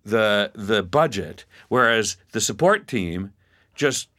the 0.04 0.52
the 0.56 0.82
budget, 0.82 1.46
whereas 1.70 2.18
the 2.32 2.42
support 2.42 2.88
team 2.88 3.32
just 3.76 4.10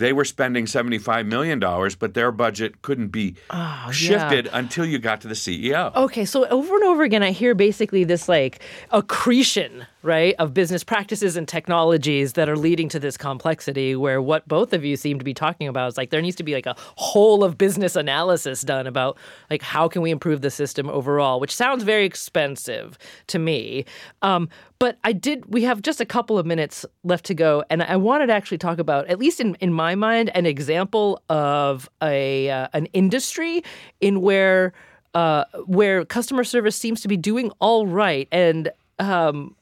they 0.00 0.14
were 0.14 0.24
spending 0.24 0.64
$75 0.64 1.26
million, 1.26 1.60
but 1.60 2.14
their 2.14 2.32
budget 2.32 2.80
couldn't 2.80 3.08
be 3.08 3.36
oh, 3.50 3.90
shifted 3.92 4.46
yeah. 4.46 4.58
until 4.58 4.86
you 4.86 4.98
got 4.98 5.20
to 5.20 5.28
the 5.28 5.34
CEO. 5.34 5.94
Okay, 5.94 6.24
so 6.24 6.46
over 6.48 6.74
and 6.74 6.84
over 6.84 7.02
again, 7.02 7.22
I 7.22 7.32
hear 7.32 7.54
basically 7.54 8.04
this 8.04 8.26
like 8.28 8.60
accretion, 8.90 9.86
right, 10.02 10.34
of 10.38 10.54
business 10.54 10.82
practices 10.82 11.36
and 11.36 11.46
technologies 11.46 12.32
that 12.32 12.48
are 12.48 12.56
leading 12.56 12.88
to 12.88 12.98
this 12.98 13.16
complexity 13.16 13.94
where 13.94 14.22
what 14.22 14.46
both 14.48 14.72
of 14.72 14.84
you 14.84 14.96
seem 14.96 15.18
to 15.18 15.24
be 15.24 15.34
talking 15.34 15.68
about 15.68 15.88
is 15.88 15.96
like 15.96 16.10
there 16.10 16.22
needs 16.22 16.36
to 16.36 16.42
be 16.42 16.54
like 16.54 16.66
a 16.66 16.74
whole 16.96 17.44
of 17.44 17.58
business 17.58 17.96
analysis 17.96 18.62
done 18.62 18.86
about 18.86 19.18
like 19.50 19.62
how 19.62 19.88
can 19.88 20.00
we 20.00 20.10
improve 20.10 20.40
the 20.40 20.50
system 20.50 20.88
overall, 20.88 21.38
which 21.38 21.54
sounds 21.54 21.84
very 21.84 22.04
expensive 22.04 22.96
to 23.26 23.38
me. 23.38 23.84
Um, 24.22 24.48
but 24.78 24.96
I 25.04 25.12
did, 25.12 25.52
we 25.52 25.64
have 25.64 25.82
just 25.82 26.00
a 26.00 26.06
couple 26.06 26.38
of 26.38 26.46
minutes 26.46 26.86
left 27.04 27.26
to 27.26 27.34
go. 27.34 27.62
And 27.68 27.82
I 27.82 27.96
wanted 27.96 28.28
to 28.28 28.32
actually 28.32 28.58
talk 28.58 28.78
about, 28.78 29.06
at 29.08 29.18
least 29.18 29.38
in, 29.38 29.54
in 29.56 29.72
my 29.72 29.94
mind, 29.94 30.30
an 30.34 30.46
example 30.46 31.22
of 31.28 31.90
a 32.02 32.48
uh, 32.48 32.68
an 32.72 32.86
industry 32.86 33.62
in 34.00 34.22
where 34.22 34.72
uh, 35.14 35.44
where 35.66 36.04
customer 36.04 36.44
service 36.44 36.76
seems 36.76 37.00
to 37.02 37.08
be 37.08 37.16
doing 37.16 37.50
all 37.58 37.86
right. 37.86 38.28
And 38.32 38.70
um, 38.98 39.56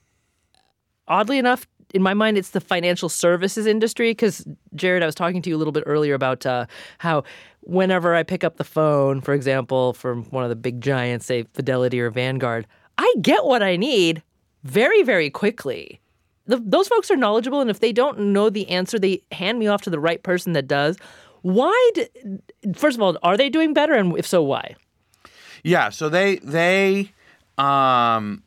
oddly 1.09 1.39
enough, 1.39 1.67
in 1.95 2.03
my 2.03 2.15
mind, 2.15 2.37
it's 2.37 2.51
the 2.51 2.61
financial 2.61 3.09
services 3.09 3.67
industry. 3.67 4.11
Because 4.11 4.47
Jared, 4.75 5.03
I 5.03 5.07
was 5.07 5.15
talking 5.15 5.43
to 5.43 5.51
you 5.51 5.57
a 5.57 5.59
little 5.59 5.73
bit 5.73 5.85
earlier 5.87 6.15
about 6.15 6.45
uh, 6.47 6.67
how 6.99 7.25
whenever 7.61 8.15
I 8.15 8.23
pick 8.23 8.45
up 8.45 8.57
the 8.57 8.65
phone, 8.65 9.21
for 9.21 9.35
example, 9.35 9.93
from 9.93 10.25
one 10.25 10.45
of 10.45 10.51
the 10.51 10.57
big 10.57 10.81
giants, 10.81 11.27
say 11.27 11.45
Fidelity 11.55 12.01
or 12.01 12.11
Vanguard, 12.11 12.67
I 12.97 13.15
get 13.21 13.45
what 13.45 13.63
I 13.63 13.77
need 13.77 14.23
very, 14.65 15.03
very 15.03 15.31
quickly. 15.31 16.01
The, 16.47 16.57
those 16.57 16.89
folks 16.89 17.11
are 17.11 17.17
knowledgeable, 17.17 17.61
and 17.61 17.71
if 17.71 17.81
they 17.81 17.93
don't 17.93 18.19
know 18.19 18.49
the 18.51 18.69
answer, 18.71 18.99
they 18.99 19.23
hand 19.33 19.59
me 19.59 19.67
off 19.67 19.83
to 19.83 19.91
the 19.91 20.01
right 20.01 20.23
person 20.23 20.55
that 20.55 20.67
does. 20.67 20.97
Why? 21.43 21.91
First 22.75 22.97
of 22.97 23.03
all, 23.03 23.17
are 23.23 23.37
they 23.37 23.51
doing 23.51 23.75
better, 23.75 23.95
and 23.95 24.19
if 24.19 24.27
so, 24.27 24.43
why? 24.43 24.75
Yeah, 25.63 25.91
so 25.91 26.09
they 26.09 26.37
they 26.37 27.13
um, 27.59 28.43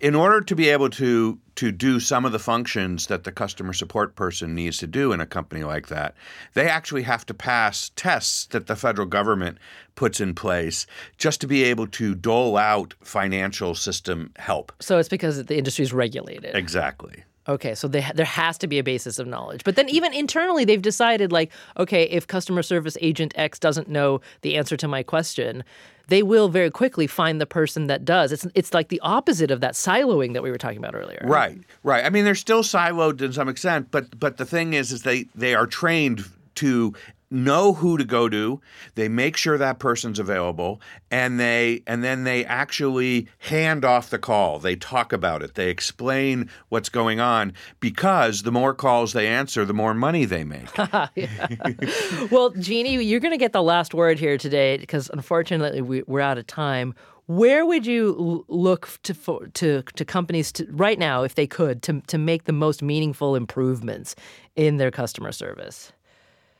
in 0.00 0.14
order 0.14 0.40
to 0.42 0.54
be 0.54 0.68
able 0.68 0.90
to 0.90 1.38
to 1.56 1.70
do 1.70 2.00
some 2.00 2.24
of 2.24 2.32
the 2.32 2.38
functions 2.38 3.06
that 3.06 3.24
the 3.24 3.32
customer 3.32 3.72
support 3.72 4.16
person 4.16 4.54
needs 4.54 4.78
to 4.78 4.86
do 4.86 5.12
in 5.12 5.20
a 5.20 5.26
company 5.26 5.64
like 5.64 5.88
that, 5.88 6.14
they 6.54 6.68
actually 6.68 7.02
have 7.02 7.24
to 7.26 7.34
pass 7.34 7.90
tests 7.96 8.46
that 8.46 8.66
the 8.66 8.76
federal 8.76 9.06
government 9.06 9.58
puts 9.94 10.20
in 10.20 10.34
place 10.34 10.86
just 11.16 11.40
to 11.40 11.46
be 11.46 11.62
able 11.62 11.86
to 11.86 12.14
dole 12.14 12.56
out 12.56 12.94
financial 13.02 13.74
system 13.74 14.32
help. 14.36 14.72
So 14.80 14.98
it's 14.98 15.08
because 15.08 15.44
the 15.44 15.56
industry 15.56 15.84
is 15.84 15.92
regulated. 15.92 16.54
Exactly. 16.54 17.24
Okay, 17.46 17.74
so 17.74 17.88
they, 17.88 18.06
there 18.14 18.24
has 18.24 18.56
to 18.58 18.66
be 18.66 18.78
a 18.78 18.82
basis 18.82 19.18
of 19.18 19.26
knowledge. 19.26 19.64
But 19.64 19.76
then, 19.76 19.88
even 19.90 20.14
internally, 20.14 20.64
they've 20.64 20.80
decided 20.80 21.30
like, 21.30 21.52
okay, 21.76 22.04
if 22.04 22.26
customer 22.26 22.62
service 22.62 22.96
agent 23.00 23.34
X 23.36 23.58
doesn't 23.58 23.88
know 23.88 24.20
the 24.40 24.56
answer 24.56 24.76
to 24.78 24.88
my 24.88 25.02
question, 25.02 25.62
they 26.08 26.22
will 26.22 26.48
very 26.48 26.70
quickly 26.70 27.06
find 27.06 27.40
the 27.40 27.46
person 27.46 27.86
that 27.86 28.04
does. 28.04 28.32
It's 28.32 28.46
it's 28.54 28.72
like 28.72 28.88
the 28.88 29.00
opposite 29.00 29.50
of 29.50 29.60
that 29.60 29.74
siloing 29.74 30.32
that 30.32 30.42
we 30.42 30.50
were 30.50 30.58
talking 30.58 30.78
about 30.78 30.94
earlier. 30.94 31.22
Right, 31.24 31.58
right. 31.82 32.04
I 32.04 32.10
mean, 32.10 32.24
they're 32.24 32.34
still 32.34 32.62
siloed 32.62 33.18
to 33.18 33.32
some 33.32 33.48
extent, 33.48 33.90
but 33.90 34.18
but 34.18 34.38
the 34.38 34.46
thing 34.46 34.72
is, 34.74 34.92
is 34.92 35.02
they 35.02 35.24
they 35.34 35.54
are 35.54 35.66
trained 35.66 36.24
to 36.56 36.94
know 37.34 37.74
who 37.74 37.98
to 37.98 38.04
go 38.04 38.28
to. 38.28 38.60
They 38.94 39.08
make 39.08 39.36
sure 39.36 39.58
that 39.58 39.78
person's 39.78 40.18
available 40.18 40.80
and 41.10 41.38
they 41.38 41.82
and 41.86 42.02
then 42.02 42.24
they 42.24 42.44
actually 42.44 43.28
hand 43.38 43.84
off 43.84 44.10
the 44.10 44.18
call. 44.18 44.58
They 44.58 44.76
talk 44.76 45.12
about 45.12 45.42
it. 45.42 45.54
They 45.54 45.68
explain 45.68 46.48
what's 46.68 46.88
going 46.88 47.20
on 47.20 47.52
because 47.80 48.42
the 48.42 48.52
more 48.52 48.74
calls 48.74 49.12
they 49.12 49.26
answer 49.26 49.64
the 49.64 49.74
more 49.74 49.94
money 49.94 50.24
they 50.24 50.44
make. 50.44 50.68
Well 52.30 52.50
jeannie 52.50 53.02
you're 53.04 53.20
going 53.20 53.32
to 53.32 53.38
get 53.38 53.52
the 53.52 53.62
last 53.62 53.94
word 53.94 54.18
here 54.18 54.38
today 54.38 54.76
because 54.76 55.10
unfortunately 55.12 55.82
we, 55.82 56.02
we're 56.06 56.20
out 56.20 56.38
of 56.38 56.46
time. 56.46 56.94
Where 57.26 57.64
would 57.64 57.86
you 57.86 58.44
look 58.48 58.98
to 59.04 59.14
for, 59.14 59.46
to 59.46 59.82
to 59.82 60.04
companies 60.04 60.52
to, 60.52 60.66
right 60.70 60.98
now, 60.98 61.22
if 61.22 61.34
they 61.34 61.46
could, 61.46 61.82
to 61.84 62.02
to 62.08 62.18
make 62.18 62.44
the 62.44 62.52
most 62.52 62.82
meaningful 62.82 63.34
improvements 63.34 64.14
in 64.56 64.76
their 64.76 64.90
customer 64.90 65.32
service? 65.32 65.92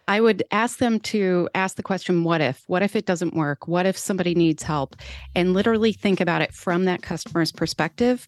I 0.06 0.20
would 0.20 0.42
ask 0.50 0.78
them 0.78 1.00
to 1.00 1.48
ask 1.54 1.76
the 1.76 1.82
question, 1.82 2.24
what 2.24 2.40
if? 2.40 2.62
What 2.66 2.82
if 2.82 2.94
it 2.94 3.06
doesn't 3.06 3.34
work? 3.34 3.66
What 3.66 3.86
if 3.86 3.96
somebody 3.96 4.34
needs 4.34 4.62
help? 4.62 4.96
And 5.34 5.54
literally 5.54 5.92
think 5.92 6.20
about 6.20 6.42
it 6.42 6.52
from 6.52 6.84
that 6.84 7.02
customer's 7.02 7.52
perspective 7.52 8.26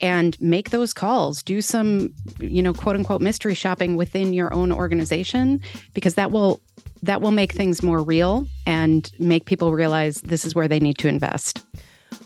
and 0.00 0.38
make 0.40 0.70
those 0.70 0.92
calls. 0.92 1.42
Do 1.42 1.62
some, 1.62 2.12
you 2.40 2.60
know, 2.60 2.74
quote 2.74 2.96
unquote 2.96 3.22
mystery 3.22 3.54
shopping 3.54 3.96
within 3.96 4.32
your 4.32 4.52
own 4.52 4.72
organization 4.72 5.60
because 5.94 6.16
that 6.16 6.32
will 6.32 6.60
that 7.04 7.20
will 7.20 7.30
make 7.30 7.52
things 7.52 7.82
more 7.82 8.02
real 8.02 8.46
and 8.66 9.10
make 9.18 9.44
people 9.44 9.72
realize 9.72 10.20
this 10.22 10.44
is 10.44 10.54
where 10.54 10.68
they 10.68 10.78
need 10.78 10.98
to 10.98 11.08
invest. 11.08 11.64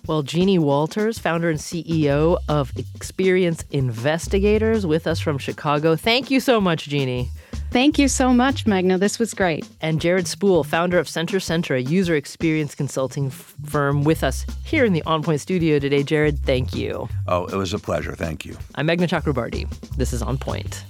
Well, 0.06 0.22
Jeannie 0.22 0.58
Walters, 0.58 1.18
founder 1.18 1.50
and 1.50 1.58
CEO 1.58 2.38
of 2.48 2.72
Experience 2.94 3.64
Investigators, 3.70 4.86
with 4.86 5.06
us 5.06 5.18
from 5.18 5.38
Chicago. 5.38 5.96
Thank 5.96 6.30
you 6.30 6.40
so 6.40 6.60
much, 6.60 6.84
Jeannie. 6.88 7.30
Thank 7.70 7.98
you 7.98 8.08
so 8.08 8.32
much, 8.32 8.64
Meghna. 8.64 8.98
This 8.98 9.18
was 9.18 9.34
great. 9.34 9.68
And 9.82 10.00
Jared 10.00 10.26
Spool, 10.26 10.64
founder 10.64 10.98
of 10.98 11.08
Center 11.08 11.38
Centre, 11.38 11.74
a 11.74 11.82
user 11.82 12.14
experience 12.14 12.74
consulting 12.74 13.28
firm, 13.28 14.02
with 14.02 14.24
us 14.24 14.46
here 14.64 14.84
in 14.84 14.92
the 14.94 15.02
On 15.02 15.22
Point 15.22 15.40
studio 15.40 15.78
today. 15.78 16.02
Jared, 16.02 16.38
thank 16.38 16.74
you. 16.74 17.08
Oh, 17.28 17.44
it 17.46 17.54
was 17.56 17.74
a 17.74 17.78
pleasure. 17.78 18.14
Thank 18.14 18.46
you. 18.46 18.56
I'm 18.76 18.86
Meghna 18.88 19.08
Chakrabarti. 19.08 19.68
This 19.96 20.12
is 20.14 20.22
On 20.22 20.38
Point. 20.38 20.84